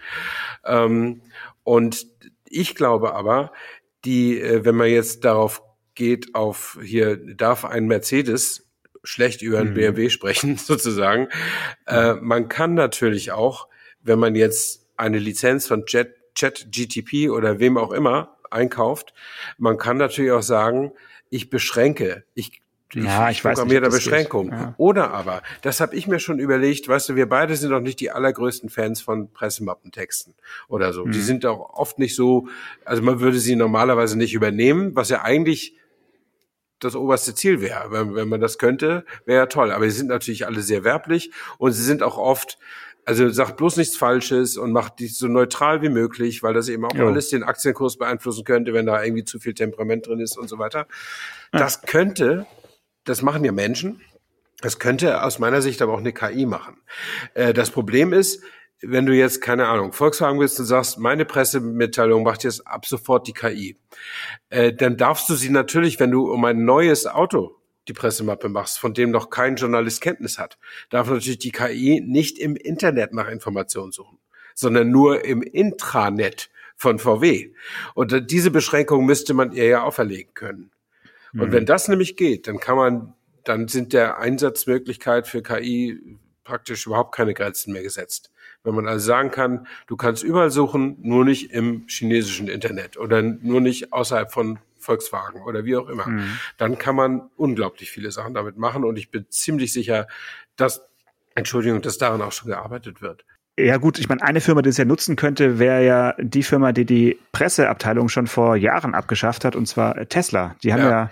Ähm, 0.66 1.22
und 1.64 2.08
ich 2.46 2.76
glaube 2.76 3.14
aber, 3.14 3.52
die, 4.06 4.40
äh, 4.40 4.64
wenn 4.64 4.76
man 4.76 4.90
jetzt 4.90 5.26
darauf 5.26 5.62
geht, 5.96 6.36
auf 6.36 6.78
hier 6.82 7.18
darf 7.18 7.66
ein 7.66 7.88
Mercedes 7.88 8.68
schlecht 9.04 9.42
über 9.42 9.60
einen 9.60 9.72
mhm. 9.72 9.76
BMW 9.76 10.10
sprechen, 10.10 10.58
sozusagen. 10.58 11.30
Äh, 11.86 12.14
man 12.16 12.50
kann 12.50 12.74
natürlich 12.74 13.32
auch, 13.32 13.68
wenn 14.02 14.20
man 14.20 14.36
jetzt 14.36 14.88
eine 14.96 15.20
Lizenz 15.20 15.68
von 15.68 15.86
Jet, 15.88 16.14
Chat 16.36 16.68
GTP 16.72 17.30
oder 17.30 17.60
wem 17.60 17.78
auch 17.78 17.92
immer 17.92 18.38
einkauft, 18.52 19.14
man 19.58 19.78
kann 19.78 19.98
natürlich 19.98 20.32
auch 20.32 20.44
sagen, 20.44 20.92
ich 21.30 21.50
beschränke, 21.50 22.24
ich 22.34 22.62
ich, 22.94 23.04
ja, 23.04 23.30
ich, 23.30 23.38
ich 23.38 23.44
programmiere 23.44 23.82
nicht, 23.82 23.92
Beschränkung. 23.92 24.50
Ja. 24.50 24.74
Oder 24.78 25.12
aber, 25.12 25.42
das 25.62 25.82
habe 25.82 25.96
ich 25.96 26.08
mir 26.08 26.20
schon 26.20 26.40
überlegt, 26.40 26.88
weißt 26.88 27.10
du, 27.10 27.16
wir 27.16 27.28
beide 27.28 27.56
sind 27.58 27.72
doch 27.72 27.82
nicht 27.82 28.00
die 28.00 28.12
allergrößten 28.12 28.70
Fans 28.70 29.02
von 29.02 29.32
Pressemappentexten 29.34 30.36
oder 30.70 30.94
so. 30.94 31.06
Mhm. 31.06 31.12
Die 31.12 31.22
sind 31.22 31.46
auch 31.46 31.74
oft 31.74 32.00
nicht 32.00 32.16
so, 32.16 32.48
also 32.86 33.02
man 33.04 33.20
würde 33.20 33.40
sie 33.40 33.58
normalerweise 33.58 34.18
nicht 34.18 34.34
übernehmen, 34.34 34.96
was 34.96 35.10
ja 35.10 35.22
eigentlich 35.22 35.76
das 36.80 36.96
oberste 36.96 37.36
Ziel 37.36 37.60
wäre. 37.60 37.92
Wenn, 37.92 38.16
wenn 38.16 38.30
man 38.30 38.40
das 38.40 38.58
könnte, 38.58 39.04
wäre 39.26 39.40
ja 39.40 39.46
toll. 39.48 39.72
Aber 39.72 39.86
sie 39.86 39.98
sind 39.98 40.08
natürlich 40.08 40.46
alle 40.46 40.62
sehr 40.62 40.84
werblich 40.84 41.32
und 41.58 41.74
sie 41.74 41.84
sind 41.84 42.04
auch 42.04 42.18
oft 42.18 42.58
also 43.08 43.30
sagt 43.30 43.56
bloß 43.56 43.78
nichts 43.78 43.96
Falsches 43.96 44.58
und 44.58 44.74
macht 44.74 45.00
die 45.00 45.08
so 45.08 45.30
neutral 45.30 45.82
wie 45.82 45.88
möglich, 45.88 46.44
weil 46.44 46.54
das 46.54 46.68
eben 46.68 46.84
auch 46.84 46.94
jo. 46.94 47.08
alles 47.08 47.30
den 47.30 47.42
Aktienkurs 47.42 47.98
beeinflussen 47.98 48.44
könnte, 48.44 48.74
wenn 48.74 48.86
da 48.86 49.02
irgendwie 49.02 49.24
zu 49.24 49.40
viel 49.40 49.54
Temperament 49.54 50.08
drin 50.08 50.20
ist 50.20 50.38
und 50.38 50.50
so 50.50 50.60
weiter. 50.60 50.88
Das 51.54 51.84
könnte, 51.84 52.46
das 53.06 53.22
machen 53.22 53.46
ja 53.46 53.54
Menschen, 53.54 54.02
das 54.60 54.78
könnte 54.78 55.24
aus 55.24 55.40
meiner 55.40 55.62
Sicht 55.62 55.82
aber 55.82 55.94
auch 55.94 56.00
eine 56.00 56.12
KI 56.12 56.46
machen. 56.46 56.82
Äh, 57.34 57.54
das 57.54 57.72
Problem 57.72 58.12
ist, 58.12 58.44
wenn 58.82 59.06
du 59.06 59.14
jetzt, 59.14 59.40
keine 59.42 59.68
Ahnung, 59.70 59.94
Volkswagen 59.94 60.38
willst 60.42 60.60
und 60.60 60.66
sagst, 60.66 61.00
meine 61.00 61.24
Pressemitteilung 61.24 62.24
macht 62.24 62.44
jetzt 62.44 62.68
ab 62.68 62.86
sofort 62.86 63.26
die 63.26 63.34
KI, 63.34 63.78
äh, 64.50 64.74
dann 64.74 64.98
darfst 64.98 65.30
du 65.30 65.36
sie 65.36 65.50
natürlich, 65.50 65.98
wenn 66.02 66.12
du 66.12 66.30
um 66.30 66.44
ein 66.44 66.66
neues 66.66 67.08
Auto 67.08 67.57
die 67.88 67.94
Pressemappe 67.94 68.50
machst, 68.50 68.80
von 68.80 68.94
dem 68.94 69.12
noch 69.12 69.30
kein 69.30 69.56
Journalist 69.56 70.02
Kenntnis 70.02 70.38
hat, 70.38 70.58
darf 70.90 71.10
natürlich 71.10 71.40
die 71.40 71.52
KI 71.52 72.02
nicht 72.06 72.38
im 72.38 72.56
Internet 72.56 73.14
nach 73.14 73.30
Informationen 73.30 73.92
suchen, 73.92 74.20
sondern 74.54 74.92
nur 74.92 75.24
im 75.26 75.42
Intranet 75.42 76.50
von 76.76 77.00
VW. 77.00 77.52
Und 77.96 78.32
diese 78.32 78.52
Beschränkung 78.52 79.06
müsste 79.06 79.34
man 79.34 79.52
ihr 79.52 79.66
ja 79.66 79.84
auferlegen 79.84 80.34
können. 80.34 80.72
Und 81.34 81.50
mhm. 81.50 81.52
wenn 81.52 81.66
das 81.66 81.88
nämlich 81.88 82.16
geht, 82.16 82.48
dann 82.48 82.60
kann 82.60 82.78
man, 82.78 83.14
dann 83.44 83.68
sind 83.68 83.94
der 83.94 84.20
Einsatzmöglichkeit 84.20 85.28
für 85.28 85.42
KI 85.42 86.18
praktisch 86.44 86.86
überhaupt 86.86 87.14
keine 87.14 87.34
Grenzen 87.34 87.74
mehr 87.74 87.84
gesetzt. 87.84 88.32
Wenn 88.64 88.76
man 88.76 88.88
also 88.88 89.06
sagen 89.06 89.32
kann, 89.32 89.68
du 89.88 89.98
kannst 89.98 90.24
überall 90.24 90.52
suchen, 90.52 90.98
nur 91.02 91.26
nicht 91.26 91.52
im 91.52 91.86
chinesischen 91.88 92.48
Internet 92.48 92.98
oder 92.98 93.22
nur 93.22 93.62
nicht 93.62 93.94
außerhalb 93.94 94.32
von 94.32 94.60
Volkswagen 94.88 95.42
oder 95.42 95.66
wie 95.66 95.76
auch 95.76 95.90
immer, 95.90 96.08
mhm. 96.08 96.40
dann 96.58 96.78
kann 96.78 96.96
man 96.96 97.30
unglaublich 97.36 97.92
viele 97.92 98.12
Sachen 98.12 98.34
damit 98.34 98.58
machen 98.58 98.86
und 98.86 98.98
ich 98.98 99.12
bin 99.12 99.26
ziemlich 99.30 99.74
sicher, 99.74 100.08
dass, 100.56 100.82
Entschuldigung, 101.36 101.82
dass 101.82 101.98
daran 101.98 102.22
auch 102.22 102.32
schon 102.32 102.48
gearbeitet 102.50 103.02
wird. 103.02 103.26
Ja 103.60 103.78
gut, 103.78 104.00
ich 104.00 104.08
meine, 104.08 104.22
eine 104.22 104.40
Firma, 104.40 104.62
die 104.62 104.70
es 104.70 104.78
ja 104.78 104.86
nutzen 104.86 105.16
könnte, 105.16 105.60
wäre 105.60 105.84
ja 105.84 106.16
die 106.20 106.44
Firma, 106.44 106.72
die 106.72 106.86
die 106.86 107.20
Presseabteilung 107.32 108.08
schon 108.08 108.28
vor 108.28 108.56
Jahren 108.56 108.94
abgeschafft 108.94 109.44
hat, 109.46 109.56
und 109.56 109.66
zwar 109.68 110.08
Tesla. 110.08 110.56
Die 110.64 110.74
haben 110.74 110.84
ja, 110.84 110.90
ja 110.90 111.12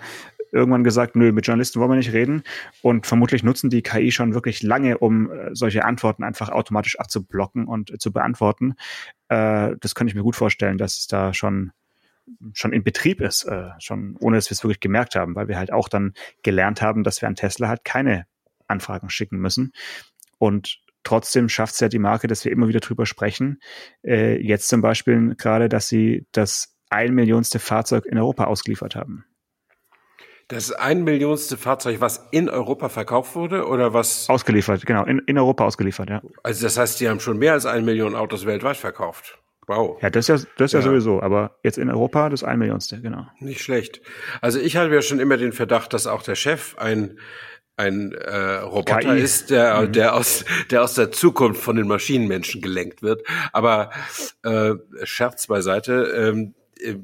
irgendwann 0.52 0.84
gesagt, 0.84 1.16
nö, 1.16 1.32
mit 1.32 1.46
Journalisten 1.46 1.80
wollen 1.80 1.90
wir 1.90 1.96
nicht 1.96 2.12
reden. 2.12 2.42
Und 2.82 3.06
vermutlich 3.06 3.42
nutzen 3.42 3.68
die 3.70 3.82
KI 3.82 4.12
schon 4.12 4.34
wirklich 4.34 4.62
lange, 4.62 4.98
um 4.98 5.30
äh, 5.30 5.50
solche 5.54 5.84
Antworten 5.84 6.24
einfach 6.24 6.48
automatisch 6.48 6.98
abzublocken 6.98 7.66
und 7.66 7.90
äh, 7.90 7.98
zu 7.98 8.12
beantworten. 8.12 8.74
Äh, 9.28 9.74
das 9.80 9.94
könnte 9.94 10.10
ich 10.10 10.14
mir 10.14 10.22
gut 10.22 10.36
vorstellen, 10.36 10.78
dass 10.78 10.98
es 10.98 11.06
da 11.06 11.34
schon 11.34 11.72
schon 12.52 12.72
in 12.72 12.82
Betrieb 12.82 13.20
ist, 13.20 13.44
äh, 13.44 13.70
schon 13.78 14.16
ohne 14.20 14.36
dass 14.36 14.50
wir 14.50 14.54
es 14.54 14.64
wirklich 14.64 14.80
gemerkt 14.80 15.14
haben, 15.14 15.34
weil 15.34 15.48
wir 15.48 15.58
halt 15.58 15.72
auch 15.72 15.88
dann 15.88 16.14
gelernt 16.42 16.82
haben, 16.82 17.02
dass 17.02 17.20
wir 17.20 17.28
an 17.28 17.34
Tesla 17.34 17.68
halt 17.68 17.84
keine 17.84 18.26
Anfragen 18.66 19.10
schicken 19.10 19.38
müssen. 19.38 19.72
Und 20.38 20.80
trotzdem 21.04 21.48
schafft 21.48 21.74
es 21.74 21.80
ja 21.80 21.88
die 21.88 21.98
Marke, 21.98 22.26
dass 22.26 22.44
wir 22.44 22.52
immer 22.52 22.68
wieder 22.68 22.80
drüber 22.80 23.06
sprechen. 23.06 23.60
Äh, 24.04 24.40
jetzt 24.42 24.68
zum 24.68 24.80
Beispiel 24.80 25.34
gerade, 25.36 25.68
dass 25.68 25.88
sie 25.88 26.26
das 26.32 26.76
ein 26.90 27.14
Millionste 27.14 27.58
Fahrzeug 27.58 28.06
in 28.06 28.18
Europa 28.18 28.44
ausgeliefert 28.44 28.96
haben. 28.96 29.24
Das 30.48 30.70
ein 30.70 31.02
Millionste 31.02 31.56
Fahrzeug, 31.56 32.00
was 32.00 32.28
in 32.30 32.48
Europa 32.48 32.88
verkauft 32.88 33.34
wurde 33.34 33.66
oder 33.66 33.94
was? 33.94 34.28
Ausgeliefert, 34.28 34.86
genau, 34.86 35.04
in, 35.04 35.18
in 35.26 35.38
Europa 35.38 35.64
ausgeliefert, 35.64 36.08
ja. 36.08 36.22
Also 36.44 36.64
das 36.64 36.78
heißt, 36.78 37.00
die 37.00 37.08
haben 37.08 37.18
schon 37.18 37.38
mehr 37.38 37.54
als 37.54 37.66
ein 37.66 37.84
Million 37.84 38.14
Autos 38.14 38.46
weltweit 38.46 38.76
verkauft. 38.76 39.40
Wow. 39.66 40.00
Ja, 40.00 40.10
das 40.10 40.28
ist 40.28 40.44
ja, 40.44 40.50
das 40.56 40.66
ist 40.66 40.72
ja. 40.74 40.78
ja 40.80 40.84
sowieso, 40.84 41.20
aber 41.20 41.58
jetzt 41.64 41.78
in 41.78 41.90
Europa 41.90 42.28
das 42.28 42.44
ein 42.44 42.58
Millionste, 42.58 43.00
genau. 43.00 43.26
Nicht 43.40 43.62
schlecht. 43.62 44.00
Also 44.40 44.60
ich 44.60 44.76
hatte 44.76 44.94
ja 44.94 45.02
schon 45.02 45.18
immer 45.18 45.36
den 45.36 45.52
Verdacht, 45.52 45.92
dass 45.92 46.06
auch 46.06 46.22
der 46.22 46.36
Chef 46.36 46.76
ein 46.78 47.18
ein 47.78 48.12
äh, 48.12 48.56
Roboter 48.60 49.00
KI. 49.00 49.20
ist, 49.20 49.50
der, 49.50 49.82
mhm. 49.82 49.92
der, 49.92 50.14
aus, 50.14 50.44
der 50.70 50.82
aus 50.82 50.94
der 50.94 51.12
Zukunft 51.12 51.60
von 51.60 51.76
den 51.76 51.86
Maschinenmenschen 51.86 52.62
gelenkt 52.62 53.02
wird. 53.02 53.22
Aber 53.52 53.90
äh, 54.44 54.74
Scherz 55.04 55.46
beiseite, 55.46 56.04
ähm, 56.16 56.54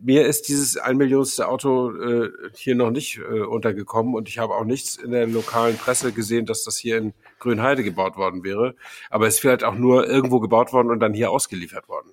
mir 0.02 0.26
ist 0.26 0.48
dieses 0.48 0.76
ein 0.76 0.96
Millionste 0.96 1.48
Auto 1.48 1.92
äh, 1.92 2.30
hier 2.54 2.74
noch 2.74 2.90
nicht 2.90 3.18
äh, 3.18 3.40
untergekommen 3.40 4.14
und 4.14 4.28
ich 4.28 4.38
habe 4.38 4.54
auch 4.54 4.64
nichts 4.64 4.96
in 4.96 5.12
der 5.12 5.26
lokalen 5.26 5.76
Presse 5.76 6.12
gesehen, 6.12 6.46
dass 6.46 6.64
das 6.64 6.76
hier 6.76 6.98
in 6.98 7.14
Grünheide 7.38 7.82
gebaut 7.82 8.16
worden 8.16 8.44
wäre. 8.44 8.74
Aber 9.10 9.26
es 9.26 9.34
ist 9.34 9.40
vielleicht 9.40 9.64
auch 9.64 9.74
nur 9.74 10.06
irgendwo 10.06 10.40
gebaut 10.40 10.72
worden 10.72 10.90
und 10.90 11.00
dann 11.00 11.14
hier 11.14 11.30
ausgeliefert 11.30 11.88
worden. 11.88 12.11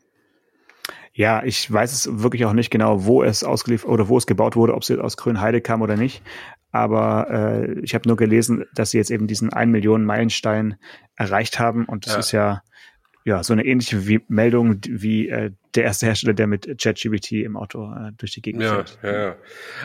Ja, 1.19 1.43
ich 1.43 1.69
weiß 1.69 1.91
es 1.91 2.21
wirklich 2.21 2.45
auch 2.45 2.53
nicht 2.53 2.69
genau, 2.69 3.03
wo 3.03 3.23
es 3.23 3.43
ausgeliefert 3.43 3.89
oder 3.89 4.07
wo 4.07 4.17
es 4.17 4.25
gebaut 4.25 4.55
wurde, 4.55 4.73
ob 4.73 4.83
es 4.83 4.87
jetzt 4.87 5.01
aus 5.01 5.17
Grünheide 5.17 5.59
kam 5.59 5.81
oder 5.81 5.97
nicht. 5.97 6.23
Aber 6.71 7.27
äh, 7.29 7.79
ich 7.81 7.93
habe 7.93 8.07
nur 8.07 8.15
gelesen, 8.15 8.63
dass 8.73 8.91
sie 8.91 8.99
jetzt 8.99 9.11
eben 9.11 9.27
diesen 9.27 9.51
1 9.51 9.69
Millionen 9.69 10.05
Meilenstein 10.05 10.77
erreicht 11.17 11.59
haben. 11.59 11.83
Und 11.83 12.05
das 12.05 12.13
ja. 12.13 12.19
ist 12.19 12.31
ja, 12.31 12.61
ja 13.25 13.43
so 13.43 13.51
eine 13.51 13.65
ähnliche 13.65 14.07
wie 14.07 14.21
Meldung 14.29 14.79
wie 14.87 15.27
äh, 15.27 15.51
der 15.75 15.83
erste 15.83 16.05
Hersteller, 16.05 16.33
der 16.33 16.47
mit 16.47 16.81
ChatGPT 16.81 17.33
im 17.33 17.57
Auto 17.57 17.91
äh, 17.91 18.13
durch 18.17 18.31
die 18.31 18.41
Gegend 18.41 18.63
ja, 18.63 18.75
fährt. 18.75 18.99
Ja, 19.03 19.11
ja. 19.11 19.35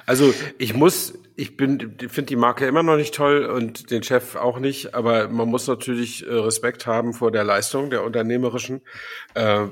Also 0.06 0.32
ich 0.58 0.72
muss, 0.74 1.18
ich 1.34 1.56
bin, 1.56 1.96
finde 1.98 2.28
die 2.28 2.36
Marke 2.36 2.64
immer 2.68 2.84
noch 2.84 2.96
nicht 2.96 3.12
toll 3.12 3.44
und 3.44 3.90
den 3.90 4.04
Chef 4.04 4.36
auch 4.36 4.60
nicht, 4.60 4.94
aber 4.94 5.26
man 5.26 5.48
muss 5.48 5.66
natürlich 5.66 6.24
äh, 6.24 6.32
Respekt 6.32 6.86
haben 6.86 7.12
vor 7.12 7.32
der 7.32 7.42
Leistung 7.42 7.90
der 7.90 8.04
unternehmerischen. 8.04 8.82
Äh, 9.34 9.66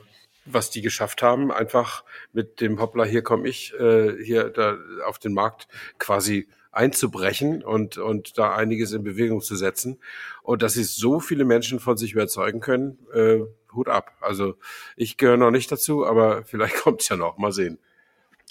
was 0.44 0.70
die 0.70 0.82
geschafft 0.82 1.22
haben, 1.22 1.52
einfach 1.52 2.04
mit 2.32 2.60
dem 2.60 2.80
Hoppla, 2.80 3.04
hier 3.04 3.22
komme 3.22 3.48
ich, 3.48 3.74
äh, 3.78 4.22
hier 4.22 4.50
da 4.50 4.76
auf 5.06 5.18
den 5.18 5.32
Markt 5.34 5.68
quasi 5.98 6.48
einzubrechen 6.72 7.62
und, 7.62 7.98
und 7.98 8.38
da 8.38 8.54
einiges 8.54 8.92
in 8.92 9.04
Bewegung 9.04 9.42
zu 9.42 9.56
setzen. 9.56 10.00
Und 10.42 10.62
dass 10.62 10.72
sie 10.72 10.84
so 10.84 11.20
viele 11.20 11.44
Menschen 11.44 11.80
von 11.80 11.96
sich 11.96 12.12
überzeugen 12.12 12.60
können, 12.60 12.98
äh, 13.14 13.40
Hut 13.74 13.88
ab. 13.88 14.12
Also 14.20 14.56
ich 14.96 15.16
gehöre 15.16 15.36
noch 15.36 15.50
nicht 15.50 15.70
dazu, 15.70 16.06
aber 16.06 16.44
vielleicht 16.44 16.76
kommt 16.82 17.02
es 17.02 17.08
ja 17.08 17.16
noch. 17.16 17.38
Mal 17.38 17.52
sehen. 17.52 17.78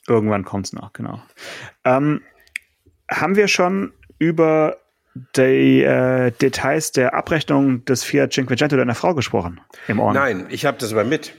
Irgendwann 0.08 0.46
kommt 0.46 0.68
es 0.68 0.74
noch, 0.74 0.94
genau. 0.94 1.22
Ähm, 1.84 2.22
haben 3.10 3.36
wir 3.36 3.48
schon 3.48 3.94
über 4.18 4.78
die 5.36 5.84
äh, 5.84 6.32
Details 6.32 6.92
der 6.92 7.14
Abrechnung 7.14 7.84
des 7.86 8.04
Fiat 8.04 8.34
Cinquecento 8.34 8.78
deiner 8.78 8.96
Frau 8.96 9.14
gesprochen 9.14 9.60
im 9.88 10.00
Ohren? 10.00 10.14
Nein, 10.14 10.48
ich 10.50 10.66
habe 10.66 10.78
das 10.78 10.92
aber 10.92 11.04
mit. 11.04 11.34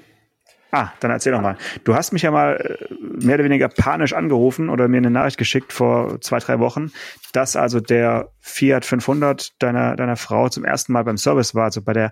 Ah, 0.75 0.91
dann 1.01 1.11
erzähl 1.11 1.33
doch 1.33 1.43
mal. 1.43 1.59
Du 1.85 1.95
hast 1.95 2.13
mich 2.13 2.23
ja 2.23 2.31
mal 2.31 2.57
äh, 2.57 2.95
mehr 3.23 3.35
oder 3.35 3.45
weniger 3.45 3.69
panisch 3.69 4.15
angerufen 4.15 4.71
oder 4.71 4.89
mir 4.89 4.97
eine 4.97 5.11
Nachricht 5.11 5.37
geschickt 5.37 5.71
vor 5.71 6.19
zwei, 6.23 6.39
drei 6.39 6.61
Wochen, 6.61 6.91
dass 7.35 7.57
also 7.57 7.79
der 7.79 8.31
Fiat 8.41 8.87
500 8.87 9.63
deiner, 9.63 9.97
deiner 9.97 10.17
Frau 10.17 10.49
zum 10.49 10.65
ersten 10.65 10.95
Mal 10.95 11.05
beim 11.05 11.19
Service 11.19 11.55
war, 11.55 11.65
also 11.65 11.83
bei 11.83 11.93
der 11.93 12.11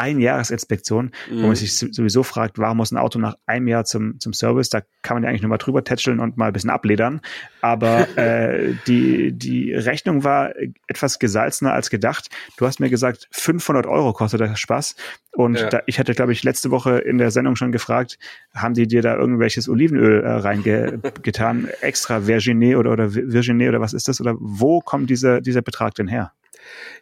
Einjahresinspektion, 0.00 1.12
mhm. 1.30 1.36
wo 1.36 1.40
man 1.42 1.50
mhm. 1.50 1.54
sich 1.54 1.76
sowieso 1.76 2.22
fragt, 2.22 2.58
warum 2.58 2.78
muss 2.78 2.90
ein 2.90 2.96
Auto 2.96 3.18
nach 3.18 3.36
einem 3.46 3.68
Jahr 3.68 3.84
zum, 3.84 4.18
zum 4.18 4.32
Service? 4.32 4.70
Da 4.70 4.82
kann 5.02 5.16
man 5.16 5.22
ja 5.22 5.28
eigentlich 5.28 5.42
nur 5.42 5.50
mal 5.50 5.58
drüber 5.58 5.84
tätscheln 5.84 6.20
und 6.20 6.36
mal 6.36 6.46
ein 6.46 6.52
bisschen 6.52 6.70
abledern. 6.70 7.20
Aber 7.60 8.08
äh, 8.16 8.74
die, 8.86 9.32
die 9.32 9.72
Rechnung 9.72 10.24
war 10.24 10.52
etwas 10.86 11.18
gesalzener 11.18 11.72
als 11.72 11.90
gedacht. 11.90 12.28
Du 12.56 12.66
hast 12.66 12.80
mir 12.80 12.90
gesagt, 12.90 13.28
500 13.32 13.86
Euro 13.86 14.12
kostet 14.12 14.40
der 14.40 14.56
Spaß. 14.56 14.96
Und 15.32 15.58
ja. 15.58 15.68
da, 15.68 15.80
ich 15.86 15.98
hatte, 15.98 16.14
glaube 16.14 16.32
ich, 16.32 16.42
letzte 16.42 16.70
Woche 16.70 16.98
in 16.98 17.18
der 17.18 17.30
Sendung 17.30 17.54
schon 17.54 17.70
gefragt, 17.70 18.18
haben 18.54 18.74
die 18.74 18.86
dir 18.86 19.02
da 19.02 19.16
irgendwelches 19.16 19.68
Olivenöl 19.68 20.24
äh, 20.24 20.28
reingetan, 20.28 21.68
extra 21.80 22.26
Virginie 22.26 22.78
oder, 22.78 22.92
oder 22.92 23.14
Virginie 23.14 23.68
oder 23.68 23.80
was 23.80 23.92
ist 23.92 24.08
das? 24.08 24.20
Oder 24.20 24.34
wo 24.38 24.80
kommt 24.80 25.08
dieser, 25.10 25.40
dieser 25.40 25.62
Betrag 25.62 25.94
denn 25.94 26.08
her? 26.08 26.32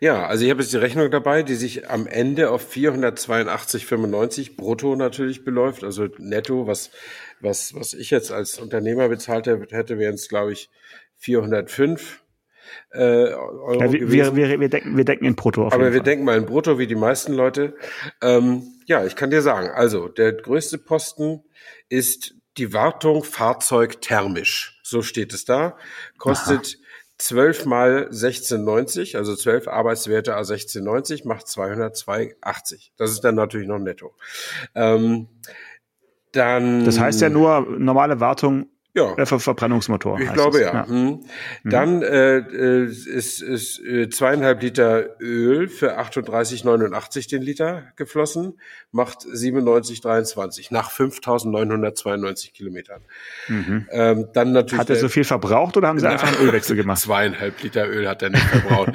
Ja, 0.00 0.26
also 0.26 0.44
ich 0.44 0.50
habe 0.50 0.62
jetzt 0.62 0.72
die 0.72 0.78
Rechnung 0.78 1.10
dabei, 1.10 1.42
die 1.42 1.54
sich 1.54 1.88
am 1.90 2.06
Ende 2.06 2.50
auf 2.50 2.72
482,95 2.72 4.56
brutto 4.56 4.94
natürlich 4.94 5.44
beläuft, 5.44 5.82
also 5.82 6.06
netto, 6.18 6.66
was, 6.66 6.90
was, 7.40 7.74
was 7.74 7.94
ich 7.94 8.10
jetzt 8.10 8.30
als 8.30 8.58
Unternehmer 8.58 9.08
bezahlt 9.08 9.46
hätte, 9.46 9.98
wären 9.98 10.14
es, 10.14 10.28
glaube 10.28 10.52
ich, 10.52 10.70
405. 11.16 12.22
Äh, 12.92 12.98
Euro 13.00 13.80
ja, 13.80 13.92
wir, 13.92 14.12
wir, 14.12 14.36
wir, 14.36 14.60
wir, 14.60 14.68
denken, 14.68 14.96
wir 14.96 15.04
denken 15.04 15.24
in 15.24 15.36
Brutto. 15.36 15.66
Auf 15.66 15.72
Aber 15.72 15.86
wir 15.86 15.92
Fall. 15.92 16.02
denken 16.02 16.24
mal 16.24 16.36
in 16.36 16.46
Brutto 16.46 16.78
wie 16.78 16.86
die 16.86 16.94
meisten 16.94 17.32
Leute. 17.32 17.74
Ähm, 18.22 18.62
ja, 18.86 19.04
ich 19.04 19.16
kann 19.16 19.30
dir 19.30 19.42
sagen, 19.42 19.68
also 19.70 20.08
der 20.08 20.32
größte 20.32 20.78
Posten 20.78 21.42
ist 21.88 22.34
die 22.56 22.72
Wartung 22.72 23.24
Fahrzeug 23.24 24.00
thermisch. 24.00 24.80
So 24.82 25.02
steht 25.02 25.32
es 25.32 25.44
da. 25.44 25.76
Kostet 26.18 26.78
Aha. 26.78 26.87
12 27.18 27.66
mal 27.66 28.08
16,90, 28.10 29.16
also 29.16 29.34
12 29.34 29.68
Arbeitswerte 29.68 30.36
a 30.36 30.40
16,90 30.40 31.26
macht 31.26 31.46
202,80. 31.46 32.90
Das 32.96 33.10
ist 33.10 33.22
dann 33.22 33.34
natürlich 33.34 33.66
noch 33.66 33.80
netto. 33.80 34.14
Ähm, 34.74 35.28
dann. 36.32 36.84
Das 36.84 37.00
heißt 37.00 37.20
ja 37.20 37.28
nur 37.28 37.66
normale 37.78 38.20
Wartung 38.20 38.68
ja. 38.98 39.14
Äh, 39.16 39.26
Ver 39.26 39.38
Verbrennungsmotor. 39.40 40.20
Ich 40.20 40.32
glaube 40.32 40.58
es. 40.58 40.64
ja. 40.64 40.74
ja. 40.74 40.88
Hm. 40.88 41.20
Mhm. 41.62 41.70
Dann 41.70 42.02
äh, 42.02 42.38
äh, 42.38 42.84
ist, 42.84 43.42
ist 43.42 43.80
äh, 43.80 44.08
zweieinhalb 44.08 44.62
Liter 44.62 45.20
Öl 45.20 45.68
für 45.68 45.98
38,89 45.98 47.30
den 47.30 47.42
Liter 47.42 47.92
geflossen, 47.96 48.58
macht 48.90 49.20
97,23 49.20 50.68
nach 50.70 50.90
5.992 50.90 52.52
Kilometern. 52.52 53.02
Mhm. 53.48 53.86
Ähm, 53.90 54.28
dann 54.32 54.52
natürlich. 54.52 54.80
Hat 54.80 54.90
er 54.90 54.96
so 54.96 55.08
viel 55.08 55.24
verbraucht 55.24 55.76
oder 55.76 55.88
haben 55.88 55.98
sie 55.98 56.08
einfach 56.08 56.28
einen 56.28 56.46
Ölwechsel 56.46 56.76
gemacht? 56.76 56.98
Zweieinhalb 57.08 57.62
Liter 57.62 57.88
Öl 57.88 58.08
hat 58.08 58.22
er 58.22 58.30
nicht 58.30 58.44
verbraucht. 58.44 58.92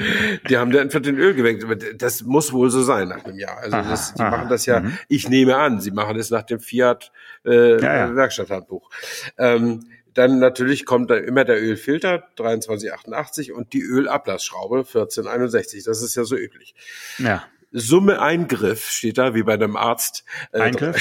die 0.49 0.57
haben 0.57 0.75
einfach 0.75 1.01
den 1.01 1.17
Öl 1.17 1.33
gewechselt. 1.33 2.01
Das 2.01 2.23
muss 2.23 2.51
wohl 2.53 2.69
so 2.69 2.81
sein 2.83 3.07
nach 3.07 3.23
einem 3.25 3.37
Jahr. 3.37 3.57
Also 3.57 3.77
aha, 3.77 3.89
das, 3.89 4.13
die 4.13 4.21
aha. 4.21 4.29
machen 4.31 4.49
das 4.49 4.65
ja. 4.65 4.81
Mhm. 4.81 4.97
Ich 5.07 5.29
nehme 5.29 5.57
an, 5.57 5.79
sie 5.79 5.91
machen 5.91 6.17
es 6.17 6.29
nach 6.29 6.43
dem 6.43 6.59
Fiat 6.59 7.11
äh, 7.45 7.81
ja, 7.81 7.97
ja. 7.97 8.15
Werkstatthandbuch. 8.15 8.89
Ähm, 9.37 9.85
dann 10.13 10.39
natürlich 10.39 10.85
kommt 10.85 11.09
da 11.09 11.15
immer 11.17 11.45
der 11.45 11.61
Ölfilter 11.61 12.27
2388 12.37 13.51
und 13.51 13.73
die 13.73 13.81
Ölablassschraube 13.81 14.79
1461. 14.79 15.83
Das 15.83 16.01
ist 16.01 16.15
ja 16.15 16.23
so 16.23 16.35
üblich. 16.35 16.75
Ja. 17.17 17.43
Summe 17.71 18.21
Eingriff 18.21 18.89
steht 18.89 19.17
da 19.17 19.33
wie 19.33 19.43
bei 19.43 19.53
einem 19.53 19.75
Arzt. 19.75 20.25
Äh, 20.51 20.59
Eingriff? 20.59 20.97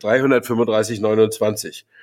335,29. 0.00 1.84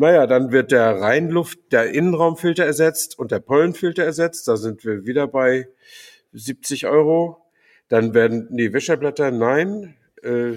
Naja, 0.00 0.28
dann 0.28 0.52
wird 0.52 0.70
der 0.70 1.00
Reinluft, 1.00 1.58
der 1.72 1.90
Innenraumfilter 1.90 2.64
ersetzt 2.64 3.18
und 3.18 3.32
der 3.32 3.40
Pollenfilter 3.40 4.04
ersetzt. 4.04 4.46
Da 4.46 4.56
sind 4.56 4.84
wir 4.84 5.06
wieder 5.06 5.26
bei 5.26 5.66
70 6.32 6.86
Euro. 6.86 7.44
Dann 7.88 8.14
werden 8.14 8.46
die 8.56 8.72
Wischerblätter, 8.72 9.32
nein, 9.32 9.96
äh, 10.22 10.52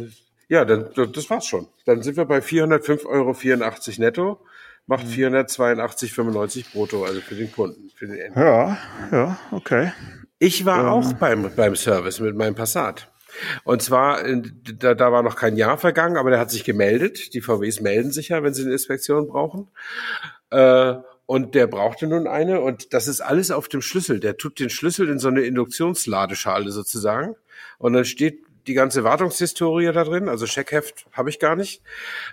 ja, 0.48 0.64
dann, 0.64 0.90
das 0.94 1.30
war's 1.32 1.48
schon. 1.48 1.68
Dann 1.86 2.04
sind 2.04 2.18
wir 2.18 2.26
bei 2.26 2.40
405,84 2.40 3.08
Euro 3.08 3.36
netto 3.98 4.46
macht 4.88 5.06
482,95 5.06 6.58
mhm. 6.58 6.64
brutto, 6.74 7.06
also 7.06 7.22
für 7.22 7.36
den 7.36 7.52
Kunden, 7.52 7.90
für 7.96 8.08
den 8.08 8.18
Enden. 8.18 8.40
Ja, 8.40 8.78
ja, 9.12 9.40
okay. 9.52 9.92
Ich 10.40 10.66
war 10.66 10.82
ähm. 10.82 10.88
auch 10.88 11.14
beim, 11.14 11.54
beim 11.56 11.76
Service 11.76 12.20
mit 12.20 12.36
meinem 12.36 12.56
Passat. 12.56 13.12
Und 13.64 13.82
zwar, 13.82 14.24
da, 14.26 14.94
da 14.94 15.12
war 15.12 15.24
noch 15.24 15.36
kein 15.36 15.56
Jahr 15.56 15.78
vergangen, 15.78 16.18
aber 16.18 16.32
der 16.32 16.40
hat 16.40 16.52
sich 16.52 16.64
gemeldet. 16.64 17.34
Die 17.34 17.42
VWs 17.42 17.80
melden 17.80 18.12
sich 18.12 18.30
ja, 18.30 18.44
wenn 18.44 18.54
sie 18.54 18.64
eine 18.64 18.74
Inspektion 18.74 19.28
brauchen. 19.28 19.70
Äh, 20.50 20.96
und 21.26 21.56
der 21.56 21.68
brauchte 21.68 22.08
nun 22.08 22.28
eine 22.28 22.60
und 22.60 22.94
das 22.94 23.08
ist 23.08 23.22
alles 23.22 23.52
auf 23.52 23.70
dem 23.70 23.82
Schlüssel. 23.82 24.20
Der 24.20 24.36
tut 24.36 24.60
den 24.60 24.70
Schlüssel 24.70 25.08
in 25.08 25.18
so 25.18 25.30
eine 25.30 25.42
Induktionsladeschale 25.42 26.72
sozusagen. 26.72 27.36
Und 27.78 27.94
dann 27.94 28.04
steht 28.04 28.44
die 28.68 28.74
ganze 28.74 29.04
Wartungshistorie 29.04 29.92
da 29.92 30.04
drin, 30.04 30.30
also 30.30 30.46
Checkheft 30.46 31.06
habe 31.14 31.30
ich 31.30 31.40
gar 31.40 31.56
nicht. 31.56 31.82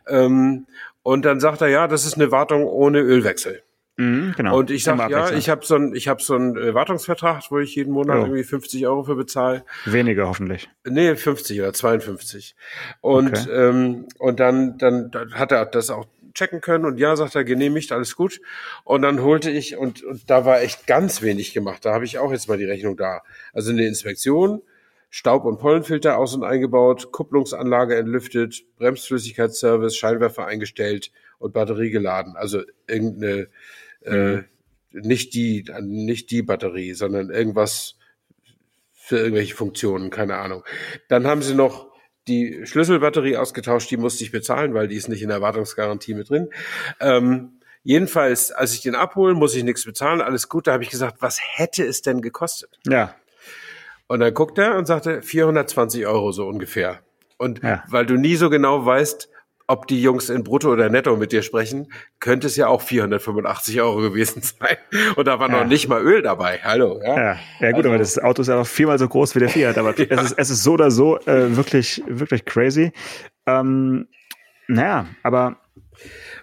Ähm, 0.06 0.66
und 1.02 1.24
dann 1.24 1.40
sagt 1.40 1.60
er, 1.60 1.68
ja, 1.68 1.88
das 1.88 2.04
ist 2.04 2.14
eine 2.14 2.30
Wartung 2.30 2.64
ohne 2.64 3.00
Ölwechsel. 3.00 3.62
Mhm, 3.98 4.34
genau. 4.36 4.56
Und 4.56 4.70
ich 4.70 4.84
sage, 4.84 5.10
ja, 5.10 5.32
ich 5.32 5.48
habe 5.48 5.66
so 5.66 5.74
einen 5.74 5.92
ich 5.94 6.06
hab 6.06 6.22
so 6.22 6.36
einen 6.36 6.56
äh, 6.56 6.72
Wartungsvertrag, 6.72 7.50
wo 7.50 7.58
ich 7.58 7.74
jeden 7.74 7.92
Monat 7.92 8.18
oh. 8.18 8.20
irgendwie 8.22 8.44
50 8.44 8.86
Euro 8.86 9.02
für 9.02 9.16
bezahle. 9.16 9.64
Weniger 9.86 10.28
hoffentlich. 10.28 10.70
Nee, 10.84 11.16
50 11.16 11.60
oder 11.60 11.72
52. 11.72 12.54
Und, 13.00 13.36
okay. 13.36 13.50
ähm, 13.50 14.06
und 14.18 14.38
dann, 14.38 14.78
dann, 14.78 15.10
dann 15.10 15.34
hat 15.34 15.50
er 15.50 15.66
das 15.66 15.90
auch 15.90 16.06
checken 16.32 16.60
können 16.60 16.84
und 16.84 16.98
ja, 16.98 17.16
sagt 17.16 17.34
er, 17.34 17.42
genehmigt, 17.42 17.90
alles 17.90 18.14
gut. 18.14 18.40
Und 18.84 19.02
dann 19.02 19.20
holte 19.20 19.50
ich, 19.50 19.76
und, 19.76 20.04
und 20.04 20.30
da 20.30 20.44
war 20.44 20.60
echt 20.60 20.86
ganz 20.86 21.20
wenig 21.20 21.52
gemacht. 21.52 21.84
Da 21.84 21.92
habe 21.92 22.04
ich 22.04 22.18
auch 22.18 22.30
jetzt 22.30 22.48
mal 22.48 22.56
die 22.56 22.66
Rechnung 22.66 22.96
da. 22.96 23.22
Also 23.52 23.72
eine 23.72 23.84
Inspektion, 23.84 24.62
Staub- 25.10 25.44
und 25.44 25.58
Pollenfilter 25.58 26.18
aus- 26.18 26.34
und 26.34 26.44
eingebaut, 26.44 27.12
Kupplungsanlage 27.12 27.96
entlüftet, 27.96 28.64
Bremsflüssigkeitsservice, 28.76 29.96
Scheinwerfer 29.96 30.46
eingestellt 30.46 31.10
und 31.38 31.54
Batterie 31.54 31.90
geladen. 31.90 32.36
Also 32.36 32.62
irgendeine, 32.86 33.48
äh, 34.02 34.16
mhm. 34.16 34.44
äh, 34.92 35.00
nicht 35.00 35.34
die, 35.34 35.64
nicht 35.80 36.30
die 36.30 36.42
Batterie, 36.42 36.94
sondern 36.94 37.30
irgendwas 37.30 37.96
für 38.92 39.18
irgendwelche 39.18 39.54
Funktionen, 39.54 40.10
keine 40.10 40.36
Ahnung. 40.36 40.64
Dann 41.08 41.26
haben 41.26 41.42
sie 41.42 41.54
noch 41.54 41.88
die 42.26 42.66
Schlüsselbatterie 42.66 43.38
ausgetauscht, 43.38 43.90
die 43.90 43.96
musste 43.96 44.22
ich 44.22 44.30
bezahlen, 44.30 44.74
weil 44.74 44.88
die 44.88 44.96
ist 44.96 45.08
nicht 45.08 45.22
in 45.22 45.30
der 45.30 45.40
Wartungsgarantie 45.40 46.12
mit 46.12 46.28
drin. 46.28 46.50
Ähm, 47.00 47.60
jedenfalls, 47.82 48.52
als 48.52 48.74
ich 48.74 48.82
den 48.82 48.94
abholen, 48.94 49.36
muss 49.36 49.54
ich 49.54 49.64
nichts 49.64 49.84
bezahlen, 49.84 50.20
alles 50.20 50.50
gut. 50.50 50.66
Da 50.66 50.72
habe 50.72 50.82
ich 50.82 50.90
gesagt, 50.90 51.16
was 51.20 51.38
hätte 51.40 51.84
es 51.86 52.02
denn 52.02 52.20
gekostet? 52.20 52.78
Ja. 52.86 53.14
Und 54.08 54.20
dann 54.20 54.32
guckt 54.34 54.58
er 54.58 54.76
und 54.76 54.86
sagte 54.86 55.22
420 55.22 56.06
Euro 56.06 56.32
so 56.32 56.46
ungefähr. 56.48 57.00
Und 57.36 57.62
ja. 57.62 57.84
weil 57.88 58.06
du 58.06 58.14
nie 58.16 58.36
so 58.36 58.50
genau 58.50 58.84
weißt, 58.84 59.28
ob 59.70 59.86
die 59.86 60.00
Jungs 60.00 60.30
in 60.30 60.44
Brutto 60.44 60.72
oder 60.72 60.88
Netto 60.88 61.14
mit 61.16 61.30
dir 61.30 61.42
sprechen, 61.42 61.92
könnte 62.20 62.46
es 62.46 62.56
ja 62.56 62.68
auch 62.68 62.80
485 62.80 63.80
Euro 63.82 63.98
gewesen 64.00 64.42
sein. 64.58 64.78
Und 65.14 65.28
da 65.28 65.38
war 65.38 65.50
ja. 65.50 65.58
noch 65.58 65.66
nicht 65.66 65.88
mal 65.88 66.02
Öl 66.02 66.22
dabei. 66.22 66.58
Hallo. 66.64 67.00
Ja, 67.04 67.16
ja. 67.16 67.38
ja 67.60 67.70
gut, 67.72 67.80
also, 67.80 67.88
aber 67.90 67.98
das 67.98 68.18
Auto 68.18 68.42
ist 68.42 68.48
ja 68.48 68.56
noch 68.56 68.66
viermal 68.66 68.98
so 68.98 69.06
groß 69.06 69.34
wie 69.34 69.40
der 69.40 69.50
Fiat. 69.50 69.76
Aber 69.76 69.90
es, 69.98 70.22
ist, 70.22 70.38
es 70.38 70.50
ist 70.50 70.64
so 70.64 70.72
oder 70.72 70.90
so 70.90 71.18
äh, 71.20 71.54
wirklich, 71.54 72.02
wirklich 72.08 72.46
crazy. 72.46 72.92
Ähm, 73.46 74.08
naja, 74.68 75.06
aber 75.22 75.58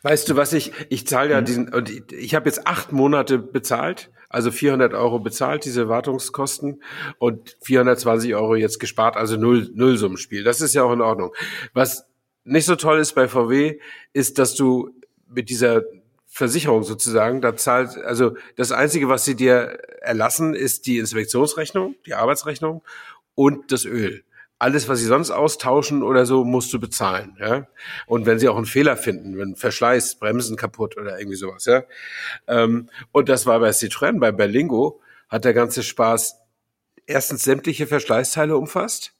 Weißt 0.06 0.30
du 0.30 0.36
was, 0.36 0.54
ich, 0.54 0.72
ich 0.90 1.08
zahle 1.08 1.32
ja 1.32 1.42
mhm. 1.42 1.46
diesen, 1.46 1.74
und 1.74 1.90
ich, 1.90 2.04
ich 2.12 2.36
habe 2.36 2.46
jetzt 2.48 2.68
acht 2.68 2.92
Monate 2.92 3.40
bezahlt, 3.40 4.12
also 4.30 4.52
400 4.52 4.94
Euro 4.94 5.18
bezahlt, 5.18 5.66
diese 5.66 5.90
Wartungskosten 5.90 6.84
und 7.18 7.58
420 7.64 8.36
Euro 8.36 8.54
jetzt 8.54 8.80
gespart, 8.80 9.18
also 9.18 9.36
null, 9.36 9.68
Nullsummenspiel. 9.74 10.44
Das 10.44 10.62
ist 10.62 10.76
ja 10.76 10.84
auch 10.84 10.94
in 10.94 11.02
Ordnung. 11.02 11.34
Was 11.74 12.06
nicht 12.44 12.66
so 12.66 12.76
toll 12.76 13.00
ist 13.00 13.14
bei 13.14 13.28
VW, 13.28 13.80
ist, 14.14 14.38
dass 14.38 14.54
du 14.54 14.92
mit 15.28 15.50
dieser 15.50 15.82
Versicherung 16.28 16.84
sozusagen, 16.84 17.42
da 17.42 17.56
zahlt, 17.56 17.98
also 17.98 18.36
das 18.58 18.72
Einzige, 18.72 19.10
was 19.10 19.26
sie 19.26 19.36
dir 19.36 19.80
erlassen, 20.02 20.54
ist 20.54 20.86
die 20.86 21.00
Inspektionsrechnung, 21.00 21.96
die 22.06 22.14
Arbeitsrechnung 22.14 22.84
und 23.34 23.72
das 23.72 23.86
Öl 23.86 24.24
alles, 24.58 24.88
was 24.88 25.00
sie 25.00 25.06
sonst 25.06 25.32
austauschen 25.32 26.02
oder 26.02 26.26
so, 26.26 26.44
musst 26.44 26.72
du 26.74 26.80
bezahlen. 26.80 27.36
Ja? 27.40 27.68
Und 28.08 28.26
wenn 28.26 28.40
sie 28.40 28.48
auch 28.48 28.56
einen 28.56 28.66
Fehler 28.66 28.96
finden, 28.98 29.38
wenn 29.38 29.56
Verschleiß, 29.56 30.16
Bremsen 30.16 30.56
kaputt 30.56 30.98
oder 30.98 31.20
irgendwie 31.20 31.38
sowas. 31.38 31.66
Ja? 31.66 31.84
Ähm, 32.48 32.90
und 33.12 33.30
das 33.30 33.46
war 33.46 33.60
bei 33.60 33.70
Citroën, 33.70 34.20
bei 34.20 34.32
Berlingo 34.32 35.02
hat 35.28 35.46
der 35.46 35.54
ganze 35.54 35.84
Spaß 35.84 36.38
erstens 37.06 37.44
sämtliche 37.44 37.88
Verschleißteile 37.88 38.58
umfasst 38.58 39.14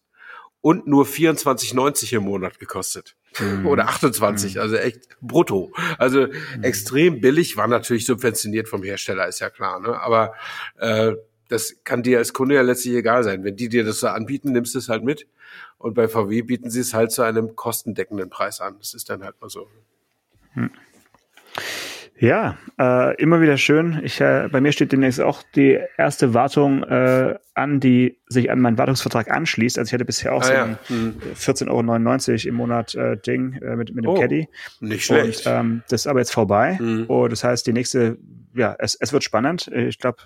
und 0.62 0.88
nur 0.88 1.06
24,90 1.06 2.16
im 2.16 2.24
Monat 2.24 2.58
gekostet. 2.58 3.16
Mhm. 3.40 3.68
Oder 3.68 3.88
28, 3.90 4.56
mhm. 4.56 4.62
also 4.62 4.76
echt 4.78 5.10
brutto. 5.22 5.72
Also 5.98 6.28
mhm. 6.28 6.64
extrem 6.64 7.22
billig, 7.22 7.58
war 7.58 7.68
natürlich 7.68 8.06
subventioniert 8.06 8.70
vom 8.70 8.82
Hersteller, 8.84 9.28
ist 9.28 9.42
ja 9.42 9.50
klar. 9.50 9.80
Ne? 9.80 10.00
Aber 10.00 10.34
äh, 10.80 11.14
das 11.50 11.78
kann 11.84 12.04
dir 12.04 12.18
als 12.18 12.34
Kunde 12.34 12.56
ja 12.56 12.62
letztlich 12.62 12.96
egal 12.96 13.24
sein. 13.24 13.44
Wenn 13.44 13.56
die 13.56 13.70
dir 13.70 13.84
das 13.84 14.00
so 14.00 14.08
anbieten, 14.08 14.52
nimmst 14.52 14.74
du 14.76 14.80
es 14.80 14.90
halt 14.90 15.04
mit. 15.04 15.28
Und 15.78 15.94
bei 15.94 16.08
VW 16.08 16.42
bieten 16.42 16.70
sie 16.70 16.80
es 16.80 16.94
halt 16.94 17.12
zu 17.12 17.22
einem 17.22 17.56
kostendeckenden 17.56 18.30
Preis 18.30 18.62
an. 18.62 18.78
Das 18.80 18.94
ist 18.94 19.10
dann 19.10 19.24
halt 19.24 19.40
mal 19.42 19.50
so. 19.50 19.68
Hm. 20.54 20.72
Ja, 22.18 22.58
äh, 22.80 23.22
immer 23.22 23.42
wieder 23.42 23.58
schön. 23.58 24.00
Ich, 24.04 24.22
äh, 24.22 24.48
bei 24.50 24.62
mir 24.62 24.72
steht 24.72 24.94
demnächst 24.94 25.20
auch 25.20 25.44
die 25.56 25.78
erste 25.98 26.34
Wartung 26.34 26.84
äh, 26.84 27.36
an, 27.54 27.82
die 27.82 28.18
sich 28.28 28.50
an 28.50 28.62
meinen 28.62 28.78
Wartungsvertrag 28.78 29.30
anschließt. 29.30 29.78
Also 29.78 29.90
ich 29.90 29.94
hatte 29.94 30.06
bisher 30.06 30.34
auch 30.34 30.42
ah, 30.44 30.46
so 30.46 30.54
ein 30.54 30.78
hm. 30.88 31.22
14,99 31.36 31.68
Euro 32.32 32.50
im 32.50 32.56
Monat 32.56 32.96
äh, 32.96 33.18
Ding 33.18 33.54
äh, 33.62 33.76
mit, 33.76 33.94
mit 33.94 34.06
dem 34.06 34.12
oh, 34.12 34.14
Caddy. 34.14 34.48
Nicht 34.80 35.06
schlecht. 35.06 35.46
Und, 35.46 35.52
ähm, 35.52 35.84
das 35.90 36.02
ist 36.02 36.08
aber 36.08 36.20
jetzt 36.20 36.32
vorbei. 36.32 36.78
Hm. 36.78 37.06
Und 37.08 37.32
das 37.34 37.44
heißt, 37.44 37.68
die 37.68 37.74
nächste, 37.74 38.18
ja, 38.54 38.78
es, 38.80 38.96
es 38.96 39.12
wird 39.12 39.26
spannend. 39.26 39.68
Ich 39.68 40.00
glaube, 40.00 40.20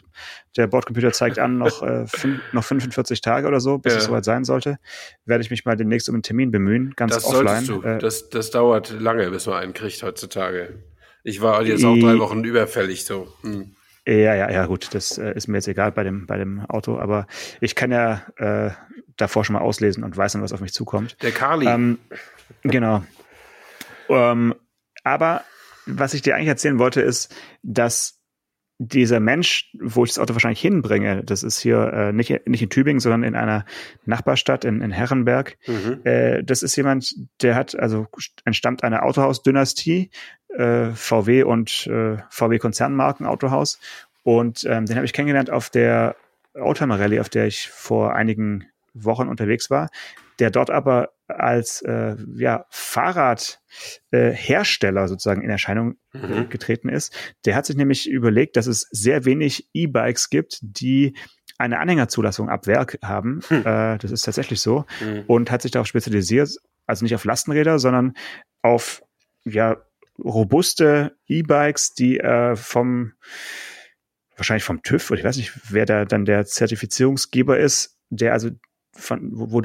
der 0.58 0.68
Bordcomputer 0.68 1.12
zeigt 1.12 1.40
an, 1.40 1.58
noch, 1.58 1.82
äh, 1.82 2.06
fünf, 2.06 2.40
noch 2.54 2.64
45 2.64 3.22
Tage 3.22 3.48
oder 3.48 3.60
so, 3.60 3.80
bis 3.80 3.94
ja. 3.94 4.00
es 4.00 4.06
soweit 4.06 4.26
sein 4.26 4.44
sollte. 4.44 4.78
Werde 5.26 5.44
ich 5.44 5.50
mich 5.50 5.66
mal 5.66 5.76
demnächst 5.76 6.08
um 6.08 6.14
einen 6.14 6.24
Termin 6.24 6.52
bemühen, 6.52 6.94
ganz 6.96 7.16
das 7.16 7.26
offline. 7.26 7.66
Du. 7.66 7.82
Äh, 7.82 7.98
das, 7.98 8.30
das 8.30 8.52
dauert 8.52 8.92
lange, 9.00 9.28
bis 9.32 9.48
man 9.48 9.56
einen 9.56 9.74
kriegt 9.74 10.04
heutzutage. 10.04 10.84
Ich 11.24 11.42
war 11.42 11.64
jetzt 11.64 11.84
auch 11.84 11.98
drei 11.98 12.18
Wochen 12.20 12.44
überfällig 12.44 13.06
so. 13.06 13.28
Hm. 13.42 13.76
Ja, 14.08 14.34
ja, 14.34 14.50
ja, 14.50 14.66
gut, 14.66 14.90
das 14.94 15.18
äh, 15.18 15.34
ist 15.36 15.48
mir 15.48 15.58
jetzt 15.58 15.68
egal 15.68 15.92
bei 15.92 16.04
dem, 16.04 16.26
bei 16.26 16.38
dem 16.38 16.62
Auto, 16.66 16.98
aber 16.98 17.28
ich 17.62 17.76
kann 17.76 17.92
ja 17.92 18.24
äh, 18.38 18.72
davor 19.18 19.46
schon 19.46 19.54
mal 19.54 19.62
auslesen 19.62 20.04
und 20.04 20.18
weiß 20.18 20.34
dann, 20.34 20.42
was 20.42 20.54
auf 20.54 20.62
mich 20.62 20.74
zukommt. 20.74 21.22
Der 21.22 21.32
Kali. 21.32 21.68
Ähm, 21.68 22.00
genau. 22.64 23.04
Ähm, 24.08 24.56
aber 25.04 25.44
was 25.86 26.14
ich 26.14 26.22
dir 26.22 26.36
eigentlich 26.36 26.48
erzählen 26.48 26.80
wollte, 26.80 27.02
ist, 27.02 27.36
dass 27.62 28.19
dieser 28.80 29.20
Mensch, 29.20 29.70
wo 29.78 30.06
ich 30.06 30.12
das 30.12 30.20
Auto 30.20 30.34
wahrscheinlich 30.34 30.62
hinbringe, 30.62 31.22
das 31.24 31.44
ist 31.44 31.60
hier 31.60 31.92
äh, 31.94 32.14
nicht, 32.14 32.48
nicht 32.48 32.64
in 32.64 32.70
Tübingen, 32.70 33.02
sondern 33.02 33.24
in 33.24 33.36
einer 33.36 33.66
Nachbarstadt 34.06 34.64
in, 34.64 34.82
in 34.82 34.92
Herrenberg. 34.92 35.58
Mhm. 35.68 36.00
Äh, 36.06 36.44
das 36.44 36.64
ist 36.64 36.78
jemand, 36.78 37.14
der 37.42 37.56
hat, 37.56 37.78
also 37.78 38.08
entstammt 38.46 38.86
einer 38.86 39.04
Autohaus-Dynastie, 39.04 40.10
äh, 40.56 40.92
VW 40.92 41.44
und 41.44 41.88
äh, 41.88 42.18
VW-Konzernmarken 42.30 43.26
Autohaus. 43.26 43.80
Und 44.24 44.64
ähm, 44.64 44.86
den 44.86 44.96
habe 44.96 45.06
ich 45.06 45.14
kennengelernt 45.14 45.50
auf 45.50 45.70
der 45.70 46.16
Oldtimer 46.54 47.00
Rallye, 47.00 47.20
auf 47.20 47.30
der 47.30 47.48
ich 47.48 47.68
vor 47.68 48.16
einigen 48.16 48.66
Wochen 48.94 49.28
unterwegs 49.28 49.70
war, 49.70 49.90
der 50.40 50.52
dort 50.52 50.70
aber 50.70 51.10
als 51.28 51.82
äh, 51.82 52.16
ja, 52.36 52.66
Fahrradhersteller 52.70 55.04
äh, 55.04 55.08
sozusagen 55.08 55.42
in 55.42 55.50
Erscheinung 55.50 55.96
mhm. 56.14 56.50
getreten 56.50 56.90
ist. 56.90 57.12
Der 57.46 57.56
hat 57.56 57.66
sich 57.66 57.76
nämlich 57.76 58.08
überlegt, 58.10 58.58
dass 58.58 58.68
es 58.68 58.88
sehr 58.92 59.26
wenig 59.26 59.68
E-Bikes 59.74 60.30
gibt, 60.30 60.60
die 60.62 61.16
eine 61.58 61.80
Anhängerzulassung 61.80 62.48
ab 62.50 62.68
Werk 62.68 63.00
haben. 63.04 63.42
Hm. 63.50 63.66
Äh, 63.66 63.98
das 63.98 64.12
ist 64.12 64.22
tatsächlich 64.24 64.62
so. 64.62 64.86
Mhm. 65.02 65.24
Und 65.28 65.52
hat 65.52 65.62
sich 65.62 65.72
darauf 65.72 65.88
spezialisiert, 65.88 66.56
also 66.86 67.04
nicht 67.04 67.14
auf 67.14 67.26
Lastenräder, 67.26 67.80
sondern 67.80 68.14
auf 68.62 69.04
ja 69.44 69.76
robuste 70.24 71.18
E-Bikes, 71.28 71.94
die 71.94 72.20
äh, 72.20 72.56
vom 72.56 73.12
wahrscheinlich 74.38 74.64
vom 74.64 74.82
TÜV 74.82 75.12
oder 75.12 75.20
ich 75.20 75.26
weiß 75.26 75.38
nicht, 75.38 75.52
wer 75.70 75.86
da 75.86 76.06
dann 76.06 76.26
der 76.26 76.46
Zertifizierungsgeber 76.46 77.60
ist, 77.60 77.98
der 78.10 78.34
also 78.34 78.50
von, 79.00 79.30
wo, 79.34 79.52
wo 79.52 79.62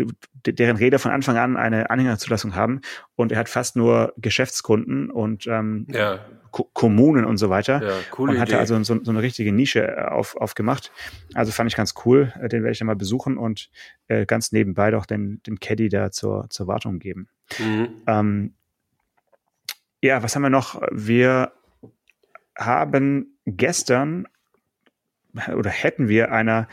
deren 0.46 0.76
Räder 0.76 0.98
von 0.98 1.10
Anfang 1.10 1.36
an 1.36 1.56
eine 1.56 1.90
Anhängerzulassung 1.90 2.54
haben 2.54 2.80
und 3.16 3.32
er 3.32 3.38
hat 3.38 3.48
fast 3.48 3.76
nur 3.76 4.12
Geschäftskunden 4.16 5.10
und 5.10 5.46
ähm, 5.46 5.86
ja. 5.90 6.20
Ko 6.50 6.70
Kommunen 6.72 7.24
und 7.24 7.36
so 7.36 7.50
weiter 7.50 7.82
ja, 7.82 7.92
coole 8.10 8.32
und 8.32 8.38
hatte 8.38 8.52
Idee. 8.52 8.60
also 8.60 8.82
so, 8.84 9.02
so, 9.02 9.10
eine 9.10 9.22
richtige 9.22 9.52
Nische 9.52 9.88
äh, 9.88 10.04
auf, 10.04 10.36
aufgemacht. 10.36 10.92
Also 11.34 11.50
fand 11.50 11.68
ich 11.68 11.76
ganz 11.76 11.94
cool, 12.04 12.32
äh, 12.40 12.48
den 12.48 12.62
werde 12.62 12.72
ich 12.72 12.78
dann 12.78 12.86
mal 12.86 12.94
besuchen 12.94 13.36
und 13.38 13.70
äh, 14.06 14.24
ganz 14.24 14.52
nebenbei 14.52 14.92
doch 14.92 15.04
den, 15.04 15.42
den 15.42 15.58
Caddy 15.58 15.88
da 15.88 16.12
zur, 16.12 16.46
zur 16.50 16.68
Wartung 16.68 17.00
geben. 17.00 17.28
Mhm. 17.58 17.88
Ähm, 18.06 18.54
ja, 20.00 20.22
was 20.22 20.36
haben 20.36 20.42
wir 20.42 20.50
noch? 20.50 20.80
Wir 20.92 21.52
haben 22.56 23.38
gestern 23.46 24.28
oder 25.54 25.70
hätten 25.70 26.08
wir 26.08 26.30
einer 26.30 26.68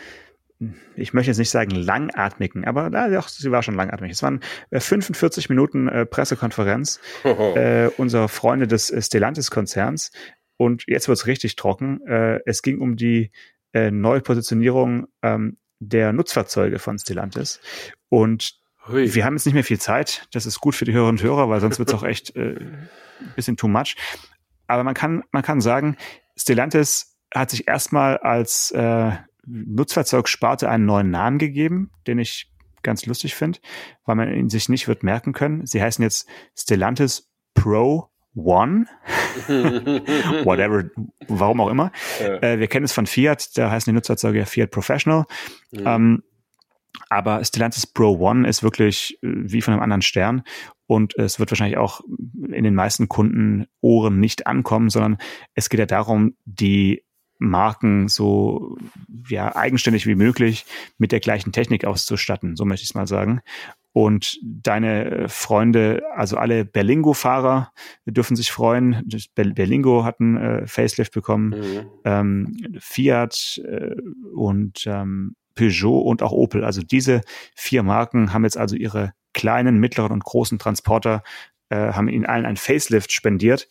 ich 0.95 1.13
möchte 1.13 1.31
jetzt 1.31 1.37
nicht 1.37 1.49
sagen 1.49 1.71
langatmigen, 1.71 2.65
aber 2.65 2.89
na, 2.89 3.09
doch, 3.09 3.27
sie 3.27 3.51
war 3.51 3.63
schon 3.63 3.75
langatmig. 3.75 4.11
Es 4.11 4.23
waren 4.23 4.41
äh, 4.69 4.79
45 4.79 5.49
Minuten 5.49 5.87
äh, 5.87 6.05
Pressekonferenz 6.05 6.99
äh, 7.23 7.87
unserer 7.97 8.27
Freunde 8.27 8.67
des 8.67 8.91
äh, 8.91 9.01
Stellantis-Konzerns. 9.01 10.11
Und 10.57 10.83
jetzt 10.87 11.07
wird's 11.07 11.25
richtig 11.25 11.55
trocken. 11.55 12.05
Äh, 12.05 12.41
es 12.45 12.61
ging 12.61 12.79
um 12.79 12.95
die 12.95 13.31
äh, 13.73 13.89
Neupositionierung 13.89 15.07
ähm, 15.23 15.57
der 15.79 16.13
Nutzfahrzeuge 16.13 16.77
von 16.77 16.99
Stellantis. 16.99 17.59
Und 18.09 18.59
Hui. 18.87 19.13
wir 19.15 19.25
haben 19.25 19.35
jetzt 19.35 19.45
nicht 19.45 19.55
mehr 19.55 19.63
viel 19.63 19.79
Zeit. 19.79 20.27
Das 20.31 20.45
ist 20.45 20.59
gut 20.59 20.75
für 20.75 20.85
die 20.85 20.93
Hörerinnen 20.93 21.19
und 21.19 21.23
Hörer, 21.23 21.49
weil 21.49 21.59
sonst 21.59 21.79
wird's 21.79 21.93
auch 21.93 22.03
echt 22.05 22.35
äh, 22.35 22.55
ein 22.59 23.33
bisschen 23.35 23.57
too 23.57 23.67
much. 23.67 23.95
Aber 24.67 24.83
man 24.83 24.93
kann, 24.93 25.23
man 25.31 25.41
kann 25.41 25.59
sagen, 25.59 25.97
Stellantis 26.37 27.17
hat 27.33 27.49
sich 27.49 27.67
erstmal 27.67 28.17
als 28.17 28.71
äh, 28.71 29.11
Nutzfahrzeugsparte 29.45 30.69
einen 30.69 30.85
neuen 30.85 31.09
Namen 31.09 31.37
gegeben, 31.37 31.91
den 32.07 32.19
ich 32.19 32.51
ganz 32.83 33.05
lustig 33.05 33.35
finde, 33.35 33.59
weil 34.05 34.15
man 34.15 34.33
ihn 34.33 34.49
sich 34.49 34.69
nicht 34.69 34.87
wird 34.87 35.03
merken 35.03 35.33
können. 35.33 35.65
Sie 35.65 35.81
heißen 35.81 36.03
jetzt 36.03 36.27
Stellantis 36.55 37.29
Pro 37.53 38.09
One, 38.33 38.85
whatever, 40.45 40.89
warum 41.27 41.59
auch 41.59 41.69
immer. 41.69 41.91
Äh, 42.19 42.59
wir 42.59 42.67
kennen 42.67 42.85
es 42.85 42.93
von 42.93 43.05
Fiat, 43.05 43.57
da 43.57 43.69
heißen 43.69 43.91
die 43.91 43.95
Nutzfahrzeuge 43.95 44.39
ja 44.39 44.45
Fiat 44.45 44.71
Professional. 44.71 45.25
Mhm. 45.71 45.83
Ähm, 45.85 46.23
aber 47.09 47.43
Stellantis 47.43 47.87
Pro 47.87 48.17
One 48.19 48.47
ist 48.47 48.63
wirklich 48.63 49.19
äh, 49.21 49.27
wie 49.31 49.61
von 49.61 49.73
einem 49.73 49.83
anderen 49.83 50.01
Stern 50.01 50.43
und 50.87 51.17
es 51.17 51.39
wird 51.39 51.51
wahrscheinlich 51.51 51.77
auch 51.77 52.01
in 52.51 52.63
den 52.63 52.75
meisten 52.75 53.09
Kunden 53.09 53.67
Ohren 53.81 54.19
nicht 54.19 54.47
ankommen, 54.47 54.89
sondern 54.89 55.17
es 55.53 55.69
geht 55.69 55.79
ja 55.79 55.85
darum, 55.85 56.35
die 56.45 57.03
Marken 57.41 58.07
so 58.07 58.77
ja 59.27 59.55
eigenständig 59.55 60.05
wie 60.05 60.15
möglich 60.15 60.65
mit 60.99 61.11
der 61.11 61.19
gleichen 61.19 61.51
Technik 61.51 61.85
auszustatten, 61.85 62.55
so 62.55 62.65
möchte 62.65 62.83
ich 62.83 62.91
es 62.91 62.95
mal 62.95 63.07
sagen. 63.07 63.41
Und 63.93 64.39
deine 64.43 65.27
Freunde, 65.27 66.03
also 66.15 66.37
alle 66.37 66.63
Berlingo-Fahrer, 66.63 67.71
dürfen 68.05 68.37
sich 68.37 68.51
freuen. 68.51 69.09
Berlingo 69.35 70.05
hat 70.05 70.21
einen 70.21 70.37
äh, 70.37 70.67
Facelift 70.67 71.13
bekommen, 71.13 71.49
mhm. 71.49 71.89
ähm, 72.05 72.77
Fiat 72.79 73.59
äh, 73.65 73.95
und 74.33 74.85
ähm, 74.85 75.35
Peugeot 75.55 76.03
und 76.03 76.21
auch 76.21 76.31
Opel. 76.31 76.63
Also 76.63 76.81
diese 76.83 77.21
vier 77.55 77.81
Marken 77.83 78.33
haben 78.33 78.43
jetzt 78.43 78.57
also 78.57 78.75
ihre 78.75 79.13
kleinen, 79.33 79.79
mittleren 79.79 80.11
und 80.11 80.23
großen 80.23 80.59
Transporter, 80.59 81.23
äh, 81.69 81.91
haben 81.91 82.07
ihnen 82.07 82.25
allen 82.25 82.45
ein 82.45 82.57
Facelift 82.57 83.11
spendiert. 83.11 83.67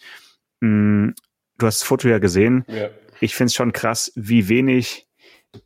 Mm, 0.60 1.10
du 1.56 1.66
hast 1.66 1.80
das 1.80 1.88
Foto 1.88 2.08
ja 2.08 2.18
gesehen. 2.18 2.64
Ja 2.66 2.88
ich 3.20 3.34
finde 3.34 3.48
es 3.48 3.54
schon 3.54 3.72
krass, 3.72 4.12
wie 4.16 4.48
wenig, 4.48 5.06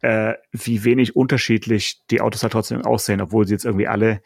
äh, 0.01 0.35
wie 0.53 0.85
wenig 0.85 1.17
unterschiedlich 1.17 2.03
die 2.11 2.21
Autos 2.21 2.43
halt 2.43 2.53
trotzdem 2.53 2.83
aussehen, 2.83 3.21
obwohl 3.21 3.47
sie 3.47 3.55
jetzt 3.55 3.65
irgendwie 3.65 3.89
alle 3.89 4.23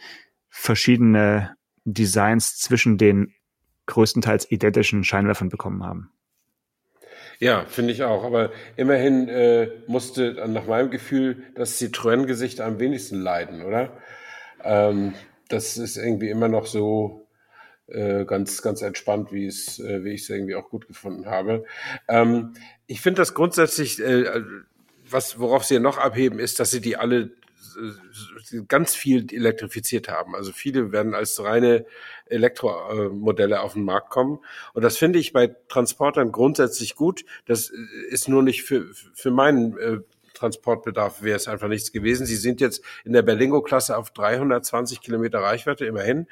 verschiedene 0.49 1.55
Designs 1.85 2.59
zwischen 2.59 2.99
den 2.99 3.35
größtenteils 3.87 4.51
identischen 4.51 5.05
Scheinwerfern 5.05 5.49
bekommen 5.49 5.85
haben. 5.85 6.11
Ja, 7.39 7.65
finde 7.67 7.93
ich 7.93 8.03
auch. 8.03 8.25
Aber 8.25 8.51
immerhin 8.77 9.29
äh, 9.29 9.69
musste 9.87 10.45
nach 10.49 10.67
meinem 10.67 10.91
Gefühl 10.91 11.45
das 11.55 11.81
Citroën-Gesicht 11.81 12.61
am 12.61 12.81
wenigsten 12.81 13.21
leiden, 13.21 13.63
oder? 13.63 13.97
Ähm, 14.63 15.15
das 15.49 15.77
ist 15.79 15.97
irgendwie 15.97 16.31
immer 16.31 16.49
noch 16.49 16.67
so 16.67 17.28
äh, 17.89 18.25
ganz, 18.25 18.63
ganz 18.63 18.83
entspannt, 18.83 19.33
wie 19.33 19.47
es, 19.47 19.79
äh, 19.79 20.05
wie 20.05 20.13
ich 20.13 20.23
es 20.23 20.31
irgendwie 20.31 20.55
auch 20.55 20.69
gut 20.69 20.87
gefunden 20.87 21.27
habe. 21.27 21.65
Ähm, 22.09 22.55
ich 22.87 23.01
finde 23.01 23.23
das 23.23 23.35
grundsätzlich, 23.35 24.01
äh, 24.01 24.43
was, 25.11 25.39
worauf 25.39 25.65
sie 25.65 25.79
noch 25.79 25.99
abheben, 25.99 26.39
ist, 26.39 26.61
dass 26.61 26.71
sie 26.71 26.81
die 26.81 26.97
alle 26.97 27.31
äh, 27.81 28.61
ganz 28.69 28.95
viel 28.95 29.33
elektrifiziert 29.33 30.09
haben. 30.09 30.35
Also 30.35 30.53
viele 30.53 30.93
werden 30.93 31.15
als 31.15 31.43
reine 31.43 31.87
Elektromodelle 32.27 33.61
auf 33.61 33.75
den 33.75 33.85
Markt 33.85 34.11
kommen. 34.11 34.41
Und 34.75 34.83
das 34.83 34.97
finde 34.97 35.19
ich 35.19 35.33
bei 35.33 35.55
Transportern 35.69 36.33
grundsätzlich 36.33 36.95
gut. 36.95 37.25
Das 37.47 37.73
ist 38.11 38.29
nur 38.29 38.43
nicht 38.43 38.65
für, 38.65 38.87
für 39.15 39.31
meinen 39.31 39.79
äh, 39.79 39.99
Transportbedarf 40.39 41.23
wäre 41.23 41.37
es 41.37 41.49
einfach 41.49 41.69
nichts 41.69 41.93
gewesen. 41.93 42.27
Sie 42.27 42.37
sind 42.37 42.61
jetzt 42.61 42.83
in 43.05 43.13
der 43.13 43.23
Berlingo-Klasse 43.23 43.97
auf 43.97 44.11
320 44.11 45.01
Kilometer 45.01 45.41
Reichweite, 45.41 45.87
immerhin. 45.87 46.27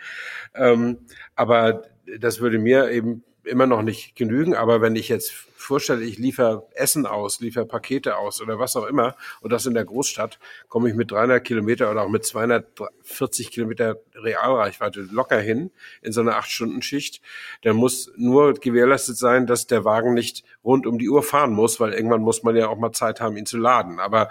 Ähm, 0.55 0.99
aber 1.35 1.83
das 2.19 2.41
würde 2.41 2.59
mir 2.59 2.91
eben 2.91 3.25
immer 3.47 3.67
noch 3.67 3.83
nicht 3.83 4.17
genügen. 4.17 4.55
Aber 4.55 4.81
wenn 4.81 4.97
ich 4.97 5.09
jetzt 5.09 5.33
vorstelle, 5.33 6.05
ich 6.05 6.19
liefere 6.19 6.67
Essen 6.75 7.07
aus, 7.07 7.41
liefere 7.41 7.67
Pakete 7.67 8.17
aus 8.17 8.41
oder 8.41 8.59
was 8.59 8.77
auch 8.77 8.87
immer 8.87 9.17
und 9.41 9.53
das 9.53 9.67
in 9.67 9.75
der 9.75 9.85
Großstadt, 9.85 10.39
komme 10.69 10.89
ich 10.89 10.95
mit 10.95 11.11
300 11.11 11.43
Kilometer 11.43 11.91
oder 11.91 12.03
auch 12.03 12.09
mit 12.09 12.25
240 12.25 13.51
Kilometer 13.51 13.97
Realreichweite 14.15 15.01
locker 15.01 15.41
hin 15.41 15.71
in 16.03 16.13
so 16.13 16.21
einer 16.21 16.37
acht 16.37 16.51
Stunden 16.51 16.83
Schicht. 16.83 17.23
Dann 17.63 17.77
muss 17.77 18.13
nur 18.17 18.55
gewährleistet 18.55 19.17
sein, 19.17 19.47
dass 19.47 19.67
der 19.67 19.85
Wagen 19.85 20.15
nicht 20.15 20.45
rund 20.65 20.87
um 20.87 20.99
die 20.99 21.09
Uhr 21.09 21.23
fahren 21.23 21.53
muss, 21.53 21.81
weil 21.81 21.93
irgendwann 21.93 22.23
muss 22.23 22.43
man 22.43 22.57
ja 22.57 22.69
auch 22.69 22.79
mal 22.79 22.93
Zeit 22.93 23.21
haben, 23.21 23.37
ihn 23.37 23.47
zu 23.47 23.59
laden. 23.59 23.99
Aber 24.01 24.29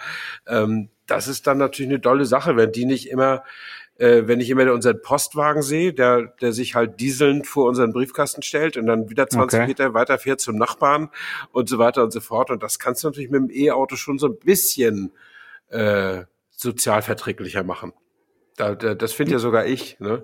ähm, 0.47 0.89
das 1.07 1.27
ist 1.27 1.47
dann 1.47 1.57
natürlich 1.57 1.91
eine 1.91 2.01
tolle 2.01 2.25
Sache, 2.25 2.55
wenn 2.55 2.71
die 2.71 2.85
nicht 2.85 3.09
immer 3.09 3.43
äh, 3.97 4.23
wenn 4.25 4.39
ich 4.39 4.49
immer 4.49 4.71
unseren 4.71 5.01
Postwagen 5.01 5.61
sehe, 5.61 5.93
der, 5.93 6.33
der 6.41 6.51
sich 6.51 6.75
halt 6.75 6.99
dieselnd 6.99 7.47
vor 7.47 7.67
unseren 7.67 7.93
Briefkasten 7.93 8.41
stellt 8.41 8.77
und 8.77 8.87
dann 8.87 9.09
wieder 9.09 9.27
20 9.27 9.59
okay. 9.59 9.67
Meter 9.67 9.93
weiter 9.93 10.17
fährt 10.17 10.41
zum 10.41 10.57
Nachbarn 10.57 11.09
und 11.51 11.69
so 11.69 11.77
weiter 11.77 12.03
und 12.03 12.11
so 12.11 12.19
fort. 12.19 12.49
Und 12.49 12.61
das 12.63 12.79
kannst 12.79 13.03
du 13.03 13.07
natürlich 13.07 13.29
mit 13.29 13.41
dem 13.41 13.49
E-Auto 13.49 13.95
schon 13.95 14.19
so 14.19 14.27
ein 14.27 14.37
bisschen 14.37 15.13
äh, 15.69 16.23
sozialverträglicher 16.51 17.63
machen. 17.63 17.93
Da, 18.57 18.73
da, 18.73 18.95
das 18.95 19.11
finde 19.11 19.33
ja 19.33 19.39
sogar 19.39 19.65
ich. 19.65 19.99
Ne? 19.99 20.23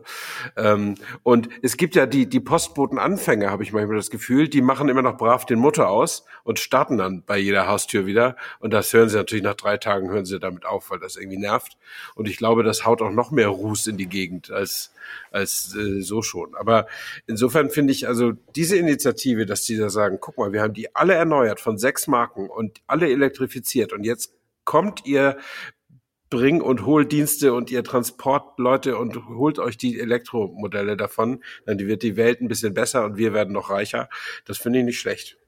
Ähm, 0.56 0.96
und 1.22 1.50
es 1.62 1.76
gibt 1.76 1.96
ja 1.96 2.06
die, 2.06 2.28
die 2.28 2.40
Postbotenanfänger, 2.40 3.52
habe 3.52 3.64
ich 3.64 3.74
manchmal 3.74 3.98
das 3.98 4.10
Gefühl, 4.10 4.48
die 4.48 4.62
machen 4.62 4.88
immer 4.88 5.02
noch 5.02 5.18
brav 5.18 5.46
den 5.46 5.60
Mutter 5.60 5.90
aus 5.90 6.26
und 6.46 6.58
starten 6.58 6.98
dann 6.98 7.24
bei 7.24 7.38
jeder 7.38 7.68
Haustür 7.68 8.06
wieder. 8.06 8.38
Und 8.60 8.72
das 8.72 8.94
hören 8.94 9.10
sie 9.10 9.18
natürlich 9.18 9.44
nach 9.44 9.56
drei 9.56 9.76
Tagen, 9.76 10.10
hören 10.10 10.24
sie 10.24 10.40
damit 10.40 10.66
auf, 10.66 10.92
weil 10.92 11.00
das 11.00 11.18
irgendwie 11.18 11.40
nervt. 11.40 11.78
Und 12.16 12.30
ich 12.30 12.38
glaube, 12.38 12.64
das 12.64 12.86
haut 12.86 13.02
auch 13.02 13.12
noch 13.12 13.32
mehr 13.32 13.50
Ruß 13.50 13.88
in 13.88 13.98
die 13.98 14.08
Gegend 14.08 14.50
als, 14.50 14.94
als 15.32 15.76
äh, 15.76 16.02
so 16.02 16.22
schon. 16.22 16.56
Aber 16.56 16.88
insofern 17.28 17.70
finde 17.70 17.92
ich 17.92 18.08
also 18.08 18.32
diese 18.56 18.78
Initiative, 18.78 19.46
dass 19.46 19.64
die 19.64 19.76
da 19.76 19.90
sagen, 19.90 20.20
guck 20.22 20.38
mal, 20.38 20.54
wir 20.54 20.62
haben 20.62 20.74
die 20.74 20.96
alle 20.96 21.16
erneuert 21.16 21.60
von 21.60 21.78
sechs 21.78 22.08
Marken 22.08 22.50
und 22.50 22.82
alle 22.88 23.10
elektrifiziert 23.10 23.92
und 23.92 24.06
jetzt 24.06 24.34
kommt 24.64 25.06
ihr 25.06 25.38
Bring- 26.32 26.62
und 26.62 26.86
Hohldienste 26.86 27.54
und 27.54 27.70
ihr 27.70 27.84
Transportleute 27.84 28.98
und 28.98 29.28
holt 29.28 29.60
euch 29.60 29.78
die 29.78 30.00
Elektromodelle 30.00 30.96
davon, 30.96 31.44
dann 31.66 31.78
wird 31.78 32.04
die 32.04 32.16
Welt 32.16 32.40
ein 32.42 32.48
bisschen 32.48 32.74
besser 32.74 33.04
und 33.04 33.18
wir 33.18 33.34
werden 33.34 33.54
noch 33.54 33.70
reicher. 33.70 34.10
Das 34.46 34.58
finde 34.58 34.80
ich 34.80 34.86
nicht 34.86 35.00
schlecht. 35.00 35.41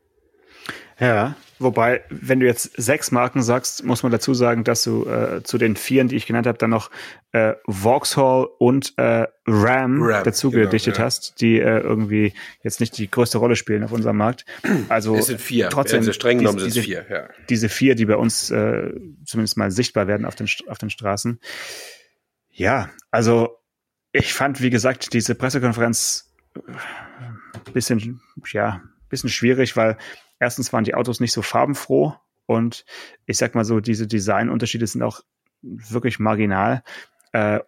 Ja, 1.00 1.36
wobei, 1.60 2.04
wenn 2.10 2.40
du 2.40 2.46
jetzt 2.46 2.72
sechs 2.78 3.12
Marken 3.12 3.42
sagst, 3.42 3.84
muss 3.84 4.04
man 4.04 4.12
dazu 4.12 4.34
sagen, 4.34 4.64
dass 4.64 4.84
du 4.84 5.06
äh, 5.06 5.44
zu 5.44 5.58
den 5.58 5.76
vieren, 5.76 6.08
die 6.08 6.16
ich 6.16 6.26
genannt 6.26 6.48
habe, 6.48 6.58
dann 6.58 6.70
noch 6.70 6.92
äh, 7.32 7.54
Vauxhall 7.68 8.48
und 8.60 8.94
äh, 8.98 9.28
Ram, 9.46 10.02
Ram 10.02 10.24
dazu 10.24 10.52
genau, 10.52 10.66
gedichtet 10.66 11.00
ja. 11.00 11.04
hast, 11.06 11.42
die 11.42 11.60
äh, 11.60 11.80
irgendwie 11.80 12.34
jetzt 12.62 12.80
nicht 12.80 12.98
die 12.98 13.10
größte 13.10 13.40
Rolle 13.40 13.56
spielen 13.56 13.84
auf 13.84 13.92
unserem 13.92 14.18
Markt. 14.18 14.46
Also 14.88 15.16
es 15.16 15.28
sind 15.28 15.42
vier. 15.42 15.70
Trotzdem, 15.70 16.00
also 16.00 16.14
streng 16.14 16.38
genommen 16.38 16.60
sind 16.60 16.76
es 16.76 16.86
vier. 16.86 17.06
Ja. 17.10 17.30
Diese 17.50 17.70
vier, 17.70 17.96
die 17.96 18.06
bei 18.06 18.16
uns 18.16 18.52
äh, 18.52 18.92
zumindest 19.26 19.58
mal 19.58 19.72
sichtbar 19.72 20.08
werden 20.08 20.26
auf 20.26 20.36
den 20.36 20.48
auf 20.68 20.78
den 20.78 20.90
Straßen. 20.90 21.40
Ja, 22.52 22.90
also 23.10 23.58
ich 24.14 24.34
fand, 24.34 24.62
wie 24.62 24.70
gesagt, 24.70 25.14
diese 25.14 25.34
Pressekonferenz 25.34 26.32
äh, 26.56 27.72
bisschen, 27.72 28.22
ja, 28.52 28.82
bisschen 29.10 29.30
schwierig, 29.30 29.76
weil 29.76 29.98
erstens 30.40 30.74
waren 30.74 30.84
die 30.84 30.96
Autos 30.96 31.20
nicht 31.20 31.32
so 31.32 31.42
farbenfroh 31.42 32.16
und 32.46 32.86
ich 33.26 33.38
sag 33.38 33.56
mal 33.56 33.66
so, 33.66 33.80
diese 33.80 34.08
Designunterschiede 34.08 34.88
sind 34.88 35.04
auch 35.04 35.22
wirklich 35.62 36.20
marginal. 36.20 36.84
Äh, 37.32 37.60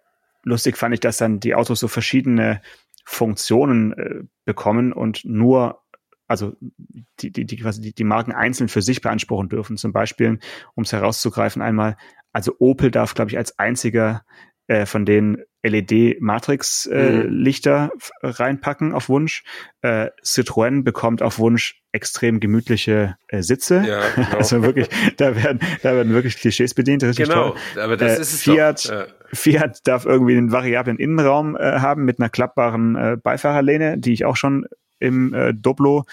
lustig 0.42 0.76
fand 0.76 0.94
ich, 0.94 1.00
dass 1.00 1.16
dann 1.16 1.40
die 1.40 1.54
Autos 1.54 1.80
so 1.80 1.88
verschiedene 1.88 2.60
Funktionen 3.04 3.92
äh, 3.92 4.22
bekommen 4.44 4.92
und 4.92 5.24
nur 5.24 5.82
also 6.28 6.56
die, 6.60 7.30
die, 7.30 7.44
die, 7.46 7.56
quasi 7.56 7.80
die, 7.80 7.94
die 7.94 8.04
Marken 8.04 8.32
einzeln 8.32 8.68
für 8.68 8.82
sich 8.82 9.00
beanspruchen 9.00 9.48
dürfen. 9.48 9.76
Zum 9.76 9.92
Beispiel, 9.92 10.40
um 10.74 10.82
es 10.82 10.92
herauszugreifen, 10.92 11.62
einmal, 11.62 11.96
also 12.32 12.56
Opel 12.58 12.90
darf, 12.90 13.14
glaube 13.14 13.30
ich, 13.30 13.38
als 13.38 13.58
einziger 13.58 14.24
äh, 14.66 14.86
von 14.86 15.06
den 15.06 15.44
LED-Matrix-Lichter 15.68 17.90
äh, 17.92 18.26
mhm. 18.26 18.30
reinpacken 18.30 18.92
auf 18.92 19.08
Wunsch. 19.08 19.44
Äh, 19.82 20.08
Citroën 20.24 20.82
bekommt 20.82 21.22
auf 21.22 21.38
Wunsch 21.38 21.80
extrem 21.92 22.40
gemütliche 22.40 23.16
äh, 23.28 23.42
Sitze. 23.42 23.84
Ja, 23.86 24.00
genau. 24.14 24.36
Also 24.36 24.62
wirklich, 24.62 24.88
da 25.16 25.36
werden, 25.36 25.60
da 25.82 25.94
werden 25.94 26.12
wirklich 26.12 26.36
Klischees 26.36 26.74
bedient. 26.74 27.04
Richtig 27.04 27.28
genau, 27.28 27.50
toll. 27.50 27.82
aber 27.82 27.96
das 27.96 28.18
äh, 28.18 28.20
ist 28.20 28.34
es 28.34 28.42
Fiat, 28.42 28.88
doch. 28.88 28.94
Ja. 28.94 29.06
Fiat 29.32 29.86
darf 29.86 30.04
irgendwie 30.04 30.36
einen 30.36 30.52
variablen 30.52 30.98
Innenraum 30.98 31.56
äh, 31.56 31.80
haben 31.80 32.04
mit 32.04 32.20
einer 32.20 32.28
klappbaren 32.28 32.96
äh, 32.96 33.16
Beifahrerlehne, 33.22 33.98
die 33.98 34.12
ich 34.12 34.24
auch 34.24 34.36
schon 34.36 34.66
im 34.98 35.34
äh, 35.34 35.54
Doblo 35.54 36.04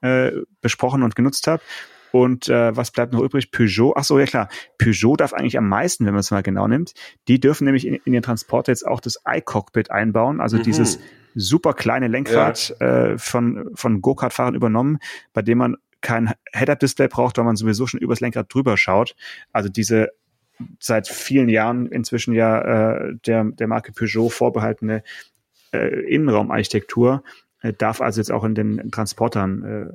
äh, 0.00 0.32
besprochen 0.60 1.02
und 1.02 1.16
genutzt 1.16 1.46
habe. 1.46 1.62
Und 2.12 2.48
äh, 2.48 2.76
was 2.76 2.90
bleibt 2.90 3.12
noch 3.12 3.22
übrig? 3.22 3.50
Peugeot. 3.50 3.94
Ach 3.96 4.04
so, 4.04 4.18
ja 4.18 4.26
klar. 4.26 4.48
Peugeot 4.78 5.16
darf 5.16 5.32
eigentlich 5.32 5.58
am 5.58 5.68
meisten, 5.68 6.04
wenn 6.04 6.12
man 6.12 6.20
es 6.20 6.30
mal 6.30 6.42
genau 6.42 6.68
nimmt. 6.68 6.92
Die 7.26 7.40
dürfen 7.40 7.64
nämlich 7.64 7.86
in, 7.86 7.94
in 7.94 8.12
den 8.12 8.22
Transporter 8.22 8.70
jetzt 8.70 8.86
auch 8.86 9.00
das 9.00 9.18
iCockpit 9.26 9.90
einbauen, 9.90 10.40
also 10.40 10.58
mhm. 10.58 10.62
dieses 10.62 11.00
super 11.34 11.72
kleine 11.72 12.08
Lenkrad 12.08 12.76
ja. 12.78 12.86
äh, 12.86 13.18
von, 13.18 13.70
von 13.74 14.02
Go-Kart-Fahrern 14.02 14.54
übernommen, 14.54 14.98
bei 15.32 15.42
dem 15.42 15.58
man 15.58 15.76
kein 16.02 16.34
Head-Up-Display 16.52 17.08
braucht, 17.08 17.38
weil 17.38 17.44
man 17.44 17.56
sowieso 17.56 17.86
schon 17.86 18.00
übers 18.00 18.20
Lenkrad 18.20 18.52
drüber 18.52 18.76
schaut. 18.76 19.14
Also 19.52 19.68
diese 19.68 20.10
seit 20.78 21.08
vielen 21.08 21.48
Jahren 21.48 21.86
inzwischen 21.86 22.34
ja 22.34 22.60
äh, 22.60 23.14
der, 23.26 23.44
der 23.44 23.66
Marke 23.66 23.92
Peugeot 23.92 24.28
vorbehaltene 24.28 25.02
äh, 25.72 25.88
Innenraumarchitektur 26.12 27.22
äh, 27.62 27.72
darf 27.72 28.00
also 28.00 28.20
jetzt 28.20 28.30
auch 28.30 28.44
in 28.44 28.54
den 28.54 28.90
Transportern 28.90 29.64
äh, 29.64 29.86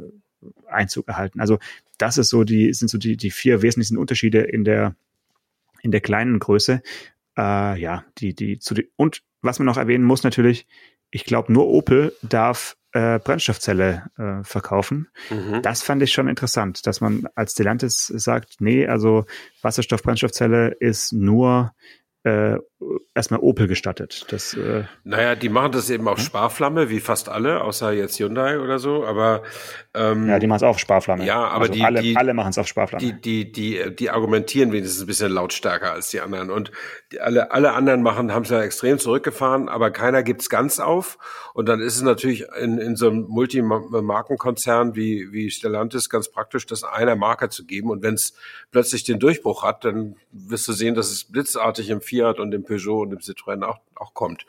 Einzug 0.67 1.07
erhalten. 1.07 1.39
Also 1.39 1.59
das 1.97 2.17
ist 2.17 2.29
so 2.29 2.43
die, 2.43 2.73
sind 2.73 2.89
so 2.89 2.97
die, 2.97 3.17
die 3.17 3.31
vier 3.31 3.61
wesentlichen 3.61 3.97
Unterschiede 3.97 4.41
in 4.41 4.63
der, 4.63 4.95
in 5.81 5.91
der 5.91 6.01
kleinen 6.01 6.39
Größe. 6.39 6.81
Äh, 7.37 7.79
ja, 7.79 8.05
die, 8.17 8.33
die, 8.33 8.59
zu 8.59 8.73
die, 8.73 8.89
und 8.95 9.23
was 9.41 9.59
man 9.59 9.65
noch 9.65 9.77
erwähnen 9.77 10.03
muss 10.03 10.23
natürlich, 10.23 10.67
ich 11.09 11.25
glaube, 11.25 11.53
nur 11.53 11.67
Opel 11.67 12.13
darf 12.21 12.75
äh, 12.91 13.19
Brennstoffzelle 13.19 14.09
äh, 14.17 14.43
verkaufen. 14.43 15.07
Mhm. 15.29 15.61
Das 15.61 15.83
fand 15.83 16.01
ich 16.01 16.11
schon 16.11 16.27
interessant, 16.27 16.87
dass 16.87 17.01
man 17.01 17.27
als 17.35 17.53
Stellantis 17.53 18.07
sagt, 18.07 18.55
nee, 18.59 18.87
also 18.87 19.25
Wasserstoff-Brennstoffzelle 19.61 20.69
ist 20.79 21.13
nur 21.13 21.73
äh, 22.23 22.57
erstmal 23.15 23.39
Opel 23.39 23.67
gestattet. 23.67 24.25
Das, 24.29 24.53
äh, 24.53 24.83
naja, 25.03 25.35
die 25.35 25.49
machen 25.49 25.71
das 25.71 25.89
eben 25.89 26.07
auf 26.07 26.19
Sparflamme, 26.19 26.89
wie 26.89 26.99
fast 26.99 27.27
alle, 27.29 27.61
außer 27.61 27.91
jetzt 27.91 28.19
Hyundai 28.19 28.59
oder 28.59 28.77
so, 28.77 29.03
aber 29.05 29.41
ähm, 29.95 30.29
Ja, 30.29 30.37
die 30.37 30.45
machen 30.45 30.57
es 30.57 30.63
auf 30.63 30.77
Sparflamme. 30.77 31.25
Ja, 31.25 31.47
aber 31.47 31.61
also 31.61 31.73
die, 31.73 31.81
alle, 31.81 32.01
die, 32.01 32.15
alle 32.15 32.35
machen 32.35 32.49
es 32.49 32.57
auf 32.59 32.67
Sparflamme. 32.67 33.03
Die, 33.03 33.19
die, 33.19 33.51
die, 33.51 33.95
die 33.95 34.09
argumentieren 34.11 34.71
wenigstens 34.71 35.01
ein 35.01 35.07
bisschen 35.07 35.31
lautstärker 35.31 35.91
als 35.91 36.09
die 36.09 36.21
anderen. 36.21 36.51
Und 36.51 36.71
die, 37.11 37.19
alle, 37.19 37.51
alle 37.51 37.73
anderen 37.73 38.03
machen, 38.03 38.31
haben 38.31 38.43
es 38.43 38.49
ja 38.49 38.61
extrem 38.61 38.99
zurückgefahren, 38.99 39.69
aber 39.69 39.89
keiner 39.89 40.21
gibt's 40.21 40.49
ganz 40.49 40.79
auf. 40.79 41.17
Und 41.55 41.67
dann 41.67 41.79
ist 41.79 41.95
es 41.95 42.03
natürlich 42.03 42.45
in, 42.61 42.77
in 42.77 42.95
so 42.95 43.09
einem 43.09 43.25
Multimarkenkonzern 43.27 44.95
wie, 44.95 45.31
wie 45.31 45.49
Stellantis 45.49 46.09
ganz 46.11 46.29
praktisch, 46.29 46.67
das 46.67 46.83
einer 46.83 47.15
Marke 47.15 47.49
zu 47.49 47.65
geben. 47.65 47.89
Und 47.89 48.03
wenn 48.03 48.13
es 48.13 48.33
plötzlich 48.71 49.03
den 49.03 49.17
Durchbruch 49.17 49.63
hat, 49.63 49.83
dann 49.83 50.15
wirst 50.31 50.67
du 50.67 50.73
sehen, 50.73 50.93
dass 50.93 51.09
es 51.09 51.23
blitzartig 51.23 51.89
im 51.89 52.01
Fiat 52.01 52.39
und 52.39 52.53
im 52.53 52.66
Peugeot 52.67 53.01
und 53.01 53.13
im 53.13 53.19
Citroën 53.19 53.63
auch, 53.63 53.79
auch 53.95 54.13
kommt. 54.13 54.45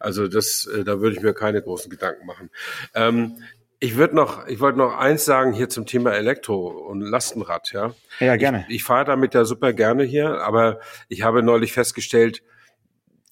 Also 0.00 0.28
das, 0.28 0.66
äh, 0.66 0.84
da 0.84 1.00
würde 1.00 1.16
ich 1.16 1.22
mir 1.22 1.34
keine 1.34 1.62
großen 1.62 1.90
Gedanken 1.90 2.26
machen. 2.26 2.50
Ähm, 2.94 3.36
ich 3.80 3.96
würde 3.96 4.16
noch, 4.16 4.46
ich 4.48 4.58
wollte 4.58 4.78
noch 4.78 4.96
eins 4.96 5.24
sagen 5.24 5.52
hier 5.52 5.68
zum 5.68 5.86
Thema 5.86 6.12
Elektro 6.12 6.66
und 6.66 7.00
Lastenrad, 7.00 7.72
ja. 7.72 7.94
Ja, 8.18 8.36
gerne. 8.36 8.64
Ich, 8.68 8.76
ich 8.76 8.84
fahre 8.84 9.04
damit 9.04 9.34
ja 9.34 9.44
super 9.44 9.72
gerne 9.72 10.02
hier, 10.02 10.40
aber 10.42 10.80
ich 11.08 11.22
habe 11.22 11.42
neulich 11.42 11.72
festgestellt, 11.72 12.42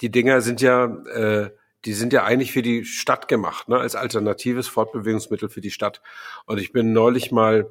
die 0.00 0.10
Dinger 0.10 0.40
sind 0.42 0.60
ja, 0.60 0.84
äh, 0.84 1.50
die 1.84 1.94
sind 1.94 2.12
ja 2.12 2.24
eigentlich 2.24 2.52
für 2.52 2.62
die 2.62 2.84
Stadt 2.84 3.28
gemacht, 3.28 3.68
ne, 3.68 3.78
als 3.78 3.96
alternatives 3.96 4.68
Fortbewegungsmittel 4.68 5.48
für 5.48 5.60
die 5.60 5.70
Stadt. 5.70 6.00
Und 6.44 6.58
ich 6.58 6.72
bin 6.72 6.92
neulich 6.92 7.32
mal 7.32 7.68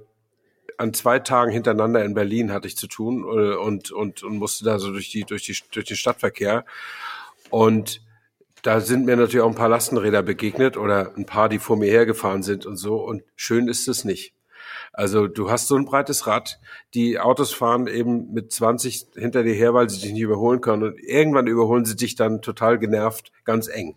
an 0.77 0.93
zwei 0.93 1.19
Tagen 1.19 1.51
hintereinander 1.51 2.03
in 2.03 2.13
Berlin 2.13 2.51
hatte 2.51 2.67
ich 2.67 2.77
zu 2.77 2.87
tun 2.87 3.23
äh, 3.23 3.55
und, 3.55 3.91
und, 3.91 4.23
und 4.23 4.37
musste 4.37 4.65
da 4.65 4.79
so 4.79 4.91
durch 4.91 5.09
die, 5.09 5.23
durch 5.23 5.43
die, 5.43 5.57
durch 5.71 5.85
den 5.85 5.97
Stadtverkehr. 5.97 6.65
Und 7.49 8.01
da 8.61 8.79
sind 8.79 9.05
mir 9.05 9.15
natürlich 9.15 9.41
auch 9.41 9.49
ein 9.49 9.55
paar 9.55 9.69
Lastenräder 9.69 10.23
begegnet 10.23 10.75
oder 10.75 11.15
ein 11.15 11.25
paar, 11.25 11.49
die 11.49 11.59
vor 11.59 11.77
mir 11.77 11.91
hergefahren 11.91 12.41
sind 12.41 12.65
und 12.65 12.77
so. 12.77 12.95
Und 12.97 13.23
schön 13.35 13.67
ist 13.67 13.87
es 13.87 14.03
nicht. 14.03 14.33
Also 14.91 15.27
du 15.27 15.51
hast 15.51 15.67
so 15.67 15.75
ein 15.75 15.85
breites 15.85 16.25
Rad, 16.25 16.59
die 16.93 17.19
Autos 17.19 17.53
fahren 17.53 17.87
eben 17.87 18.31
mit 18.33 18.51
20 18.51 19.07
hinter 19.15 19.43
dir 19.43 19.53
her, 19.53 19.73
weil 19.73 19.89
sie 19.89 19.99
dich 19.99 20.13
nicht 20.13 20.21
überholen 20.21 20.61
können. 20.61 20.83
Und 20.83 20.99
irgendwann 20.99 21.47
überholen 21.47 21.85
sie 21.85 21.95
dich 21.95 22.15
dann 22.15 22.41
total 22.41 22.79
genervt, 22.79 23.31
ganz 23.43 23.67
eng. 23.67 23.95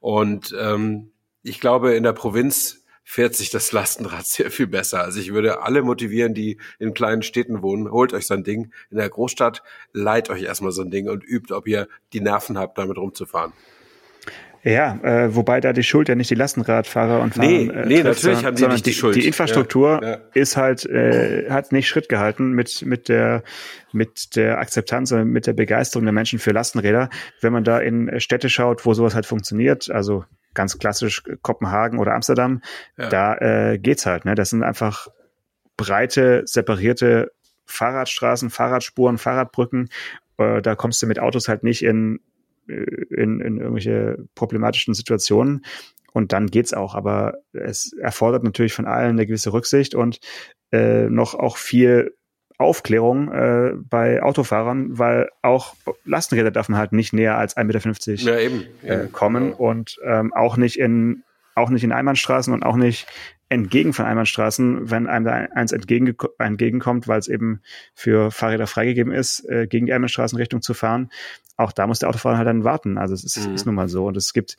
Und 0.00 0.56
ähm, 0.58 1.12
ich 1.42 1.60
glaube, 1.60 1.94
in 1.94 2.02
der 2.02 2.14
Provinz 2.14 2.83
fährt 3.04 3.36
sich 3.36 3.50
das 3.50 3.70
Lastenrad 3.72 4.26
sehr 4.26 4.50
viel 4.50 4.66
besser. 4.66 5.02
Also 5.02 5.20
ich 5.20 5.32
würde 5.32 5.62
alle 5.62 5.82
motivieren, 5.82 6.34
die 6.34 6.58
in 6.78 6.94
kleinen 6.94 7.22
Städten 7.22 7.62
wohnen, 7.62 7.90
holt 7.90 8.12
euch 8.12 8.26
so 8.26 8.34
ein 8.34 8.44
Ding. 8.44 8.72
In 8.90 8.96
der 8.96 9.08
Großstadt 9.08 9.62
leiht 9.92 10.30
euch 10.30 10.42
erstmal 10.42 10.72
so 10.72 10.82
ein 10.82 10.90
Ding 10.90 11.08
und 11.08 11.22
übt, 11.22 11.54
ob 11.54 11.68
ihr 11.68 11.88
die 12.12 12.20
Nerven 12.20 12.58
habt, 12.58 12.78
damit 12.78 12.98
rumzufahren. 12.98 13.52
Ja, 14.66 14.98
äh, 15.02 15.34
wobei 15.34 15.60
da 15.60 15.74
die 15.74 15.82
Schuld 15.82 16.08
ja 16.08 16.14
nicht 16.14 16.30
die 16.30 16.34
Lastenradfahrer 16.34 17.20
und 17.20 17.34
Fahrer 17.34 17.46
nee, 17.46 17.66
äh, 17.66 17.86
nee, 17.86 18.02
trifft, 18.02 18.24
natürlich 18.24 18.46
haben 18.46 18.56
die 18.56 18.66
nicht 18.66 18.86
die, 18.86 18.90
die 18.90 18.96
Schuld. 18.96 19.14
Die 19.14 19.26
Infrastruktur 19.26 20.00
ja, 20.02 20.10
ja. 20.10 20.18
ist 20.32 20.56
halt 20.56 20.86
äh, 20.86 21.50
hat 21.50 21.70
nicht 21.70 21.86
Schritt 21.86 22.08
gehalten 22.08 22.52
mit 22.52 22.80
mit 22.80 23.10
der 23.10 23.42
mit 23.92 24.36
der 24.36 24.58
Akzeptanz 24.58 25.12
und 25.12 25.30
mit 25.30 25.46
der 25.46 25.52
Begeisterung 25.52 26.06
der 26.06 26.14
Menschen 26.14 26.38
für 26.38 26.52
Lastenräder. 26.52 27.10
Wenn 27.42 27.52
man 27.52 27.62
da 27.62 27.78
in 27.78 28.18
Städte 28.20 28.48
schaut, 28.48 28.86
wo 28.86 28.94
sowas 28.94 29.14
halt 29.14 29.26
funktioniert, 29.26 29.90
also 29.90 30.24
ganz 30.54 30.78
klassisch 30.78 31.22
Kopenhagen 31.42 31.98
oder 31.98 32.14
Amsterdam, 32.14 32.62
ja. 32.96 33.08
da 33.08 33.36
äh, 33.36 33.78
geht's 33.78 34.06
halt. 34.06 34.24
Ne? 34.24 34.34
Das 34.34 34.50
sind 34.50 34.62
einfach 34.62 35.08
breite, 35.76 36.42
separierte 36.46 37.32
Fahrradstraßen, 37.66 38.50
Fahrradspuren, 38.50 39.18
Fahrradbrücken. 39.18 39.88
Äh, 40.38 40.62
da 40.62 40.74
kommst 40.74 41.02
du 41.02 41.06
mit 41.06 41.18
Autos 41.18 41.48
halt 41.48 41.62
nicht 41.62 41.82
in, 41.82 42.20
äh, 42.68 42.74
in, 42.74 43.40
in 43.40 43.58
irgendwelche 43.58 44.18
problematischen 44.34 44.94
Situationen. 44.94 45.64
Und 46.12 46.32
dann 46.32 46.46
geht's 46.46 46.72
auch. 46.72 46.94
Aber 46.94 47.38
es 47.52 47.92
erfordert 47.92 48.44
natürlich 48.44 48.72
von 48.72 48.86
allen 48.86 49.10
eine 49.10 49.26
gewisse 49.26 49.52
Rücksicht 49.52 49.94
und 49.94 50.20
äh, 50.72 51.08
noch 51.08 51.34
auch 51.34 51.56
viel 51.56 52.14
Aufklärung 52.64 53.30
äh, 53.30 53.72
bei 53.76 54.22
Autofahrern, 54.22 54.98
weil 54.98 55.28
auch 55.42 55.74
Lastenräder 56.04 56.50
dürfen 56.50 56.76
halt 56.76 56.92
nicht 56.92 57.12
näher 57.12 57.38
als 57.38 57.56
1,50 57.56 58.10
Meter 58.10 58.32
ja, 58.32 58.38
eben, 58.38 58.64
äh, 58.82 59.06
kommen 59.12 59.50
ja. 59.50 59.54
und 59.56 59.98
ähm, 60.04 60.32
auch 60.32 60.56
nicht 60.56 60.78
in 60.78 61.22
auch 61.54 61.70
nicht 61.70 61.84
in 61.84 61.92
Einbahnstraßen 61.92 62.52
und 62.52 62.64
auch 62.64 62.74
nicht 62.74 63.06
entgegen 63.48 63.92
von 63.92 64.06
Einbahnstraßen, 64.06 64.90
wenn 64.90 65.06
einem 65.06 65.24
da 65.24 65.32
eins 65.32 65.70
entgegen, 65.70 66.16
entgegenkommt, 66.38 67.06
weil 67.06 67.20
es 67.20 67.28
eben 67.28 67.60
für 67.94 68.30
Fahrräder 68.30 68.66
freigegeben 68.66 69.12
ist, 69.12 69.48
äh, 69.48 69.66
gegen 69.68 69.86
die 69.86 69.92
Einbahnstraßenrichtung 69.92 70.62
zu 70.62 70.74
fahren. 70.74 71.10
Auch 71.56 71.70
da 71.70 71.86
muss 71.86 72.00
der 72.00 72.08
Autofahrer 72.08 72.38
halt 72.38 72.48
dann 72.48 72.64
warten. 72.64 72.98
Also 72.98 73.14
es 73.14 73.24
ist, 73.24 73.48
mhm. 73.48 73.54
ist 73.54 73.66
nun 73.66 73.76
mal 73.76 73.88
so. 73.88 74.06
Und 74.06 74.16
es 74.16 74.32
gibt 74.32 74.56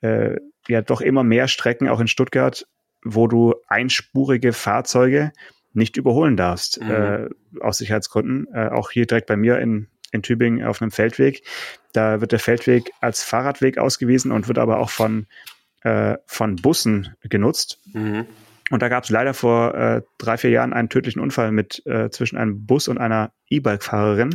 äh, 0.00 0.36
ja 0.68 0.80
doch 0.80 1.00
immer 1.00 1.24
mehr 1.24 1.48
Strecken, 1.48 1.88
auch 1.88 2.00
in 2.00 2.08
Stuttgart, 2.08 2.66
wo 3.04 3.26
du 3.26 3.54
einspurige 3.66 4.52
Fahrzeuge 4.52 5.32
nicht 5.72 5.96
überholen 5.96 6.36
darfst, 6.36 6.80
mhm. 6.80 6.90
äh, 6.90 7.28
aus 7.60 7.78
Sicherheitsgründen. 7.78 8.46
Äh, 8.52 8.68
auch 8.68 8.90
hier 8.90 9.06
direkt 9.06 9.26
bei 9.26 9.36
mir 9.36 9.58
in, 9.58 9.88
in 10.12 10.22
Tübingen 10.22 10.64
auf 10.64 10.80
einem 10.82 10.90
Feldweg. 10.90 11.42
Da 11.92 12.20
wird 12.20 12.32
der 12.32 12.38
Feldweg 12.38 12.90
als 13.00 13.22
Fahrradweg 13.22 13.78
ausgewiesen 13.78 14.32
und 14.32 14.48
wird 14.48 14.58
aber 14.58 14.78
auch 14.78 14.90
von, 14.90 15.26
äh, 15.82 16.16
von 16.26 16.56
Bussen 16.56 17.14
genutzt. 17.22 17.80
Mhm. 17.92 18.26
Und 18.70 18.82
da 18.82 18.88
gab 18.88 19.04
es 19.04 19.10
leider 19.10 19.32
vor 19.32 19.74
äh, 19.74 20.02
drei, 20.18 20.36
vier 20.36 20.50
Jahren 20.50 20.72
einen 20.72 20.90
tödlichen 20.90 21.20
Unfall 21.20 21.52
mit 21.52 21.84
äh, 21.86 22.10
zwischen 22.10 22.36
einem 22.36 22.66
Bus 22.66 22.88
und 22.88 22.98
einer 22.98 23.32
E-Bike-Fahrerin. 23.48 24.34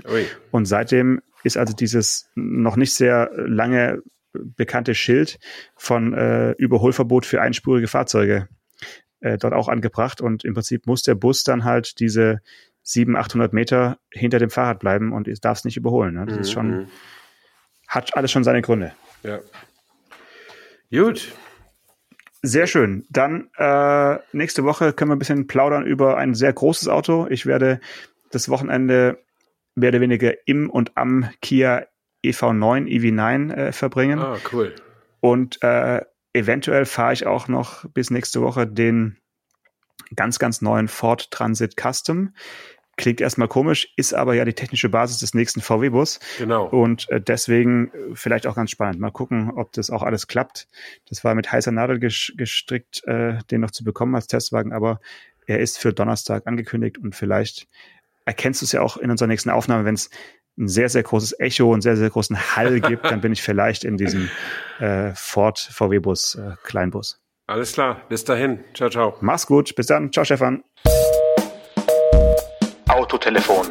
Und 0.51 0.65
seitdem 0.65 1.21
ist 1.43 1.57
also 1.57 1.73
dieses 1.73 2.29
noch 2.36 2.75
nicht 2.75 2.95
sehr 2.95 3.29
lange 3.36 4.01
bekannte 4.34 4.95
Schild 4.95 5.39
von 5.75 6.13
äh, 6.13 6.51
Überholverbot 6.53 7.25
für 7.25 7.41
einspurige 7.41 7.88
Fahrzeuge 7.88 8.47
äh, 9.24 9.38
dort 9.38 9.53
auch 9.53 9.69
angebracht 9.69 10.21
und 10.21 10.43
im 10.43 10.53
Prinzip 10.53 10.86
muss 10.86 11.01
der 11.01 11.15
Bus 11.15 11.43
dann 11.43 11.63
halt 11.63 11.99
diese 11.99 12.41
700, 12.84 13.26
800 13.26 13.53
Meter 13.53 13.97
hinter 14.11 14.39
dem 14.39 14.49
Fahrrad 14.49 14.80
bleiben 14.80 15.13
und 15.13 15.30
darf 15.45 15.59
es 15.59 15.65
nicht 15.65 15.78
überholen. 15.78 16.15
Ne? 16.15 16.26
Das 16.26 16.36
mhm. 16.36 16.41
ist 16.41 16.51
schon, 16.51 16.71
mhm. 16.71 16.88
hat 17.88 18.15
alles 18.17 18.32
schon 18.32 18.43
seine 18.43 18.61
Gründe. 18.61 18.93
Ja. 19.24 19.39
Gut. 20.91 21.34
Sehr 22.41 22.67
schön. 22.67 23.05
Dann 23.09 23.49
äh, 23.57 24.17
nächste 24.34 24.65
Woche 24.65 24.91
können 24.91 25.09
wir 25.09 25.15
ein 25.15 25.19
bisschen 25.19 25.47
plaudern 25.47 25.86
über 25.86 26.17
ein 26.17 26.34
sehr 26.34 26.51
großes 26.51 26.89
Auto. 26.89 27.26
Ich 27.30 27.45
werde 27.45 27.80
das 28.32 28.49
Wochenende 28.49 29.17
mehr 29.76 29.89
oder 29.89 30.01
weniger 30.01 30.34
im 30.45 30.69
und 30.69 30.91
am 30.95 31.30
Kia 31.41 31.88
EV9, 32.26 32.86
EV9 32.88 33.53
äh, 33.53 33.71
verbringen. 33.71 34.19
Ah, 34.19 34.38
cool. 34.51 34.76
Und 35.21 35.63
äh, 35.63 36.01
eventuell 36.34 36.86
fahre 36.86 37.13
ich 37.13 37.25
auch 37.25 37.47
noch 37.47 37.86
bis 37.89 38.09
nächste 38.09 38.41
Woche 38.41 38.67
den 38.67 39.17
ganz, 40.15 40.39
ganz 40.39 40.61
neuen 40.61 40.88
Ford 40.88 41.31
Transit 41.31 41.75
Custom. 41.79 42.34
Klingt 42.95 43.21
erstmal 43.21 43.47
komisch, 43.47 43.91
ist 43.95 44.13
aber 44.13 44.36
ja 44.36 44.45
die 44.45 44.53
technische 44.53 44.89
Basis 44.89 45.17
des 45.17 45.34
nächsten 45.34 45.61
VW-Bus. 45.61 46.19
Genau. 46.38 46.67
Und 46.67 47.09
äh, 47.09 47.19
deswegen 47.19 47.88
äh, 47.88 48.15
vielleicht 48.15 48.45
auch 48.45 48.55
ganz 48.55 48.69
spannend. 48.69 48.99
Mal 48.99 49.09
gucken, 49.09 49.51
ob 49.55 49.71
das 49.71 49.89
auch 49.89 50.03
alles 50.03 50.27
klappt. 50.27 50.67
Das 51.09 51.23
war 51.23 51.34
mit 51.34 51.51
heißer 51.51 51.71
Nadel 51.71 51.99
gestrickt, 51.99 53.03
äh, 53.05 53.39
den 53.49 53.61
noch 53.61 53.71
zu 53.71 53.84
bekommen 53.84 54.13
als 54.13 54.27
Testwagen, 54.27 54.73
aber 54.73 54.99
er 55.47 55.59
ist 55.59 55.79
für 55.79 55.91
Donnerstag 55.91 56.45
angekündigt 56.45 56.99
und 56.99 57.15
vielleicht 57.15 57.67
erkennst 58.25 58.61
du 58.61 58.65
es 58.65 58.71
ja 58.71 58.81
auch 58.81 58.97
in 58.97 59.09
unserer 59.09 59.27
nächsten 59.27 59.49
Aufnahme, 59.49 59.86
wenn 59.86 59.95
es 59.95 60.09
ein 60.58 60.68
sehr, 60.68 60.89
sehr 60.89 61.04
großes 61.04 61.39
Echo 61.39 61.72
und 61.72 61.82
sehr, 61.82 61.97
sehr 61.97 62.10
großen 62.10 62.56
Hall 62.56 62.80
gibt, 62.82 63.06
dann 63.06 63.22
bin 63.22 63.32
ich 63.32 63.41
vielleicht 63.41 63.84
in 63.84 63.97
diesem 63.97 64.30
äh, 64.80 65.12
Ford 65.16 65.60
VW-Bus, 65.60 66.36
äh, 66.36 66.56
Kleinbus. 66.64 67.20
Alles 67.47 67.74
klar, 67.74 68.01
bis 68.08 68.24
dahin. 68.24 68.64
Ciao, 68.74 68.89
ciao. 68.89 69.18
Mach's 69.22 69.45
gut, 69.47 69.76
bis 69.76 69.88
dann. 69.88 70.12
Ciao, 70.12 70.24
Stefan. 70.24 70.64
Autotelefon, 72.88 73.68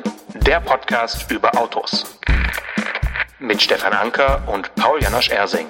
der 0.47 0.61
Podcast 0.61 1.31
über 1.31 1.57
Autos. 1.57 2.19
Mit 3.39 3.63
Stefan 3.63 3.93
Anker 3.93 4.43
und 4.47 4.75
Paul 4.75 5.01
Janosch 5.01 5.31
Ersing. 5.31 5.67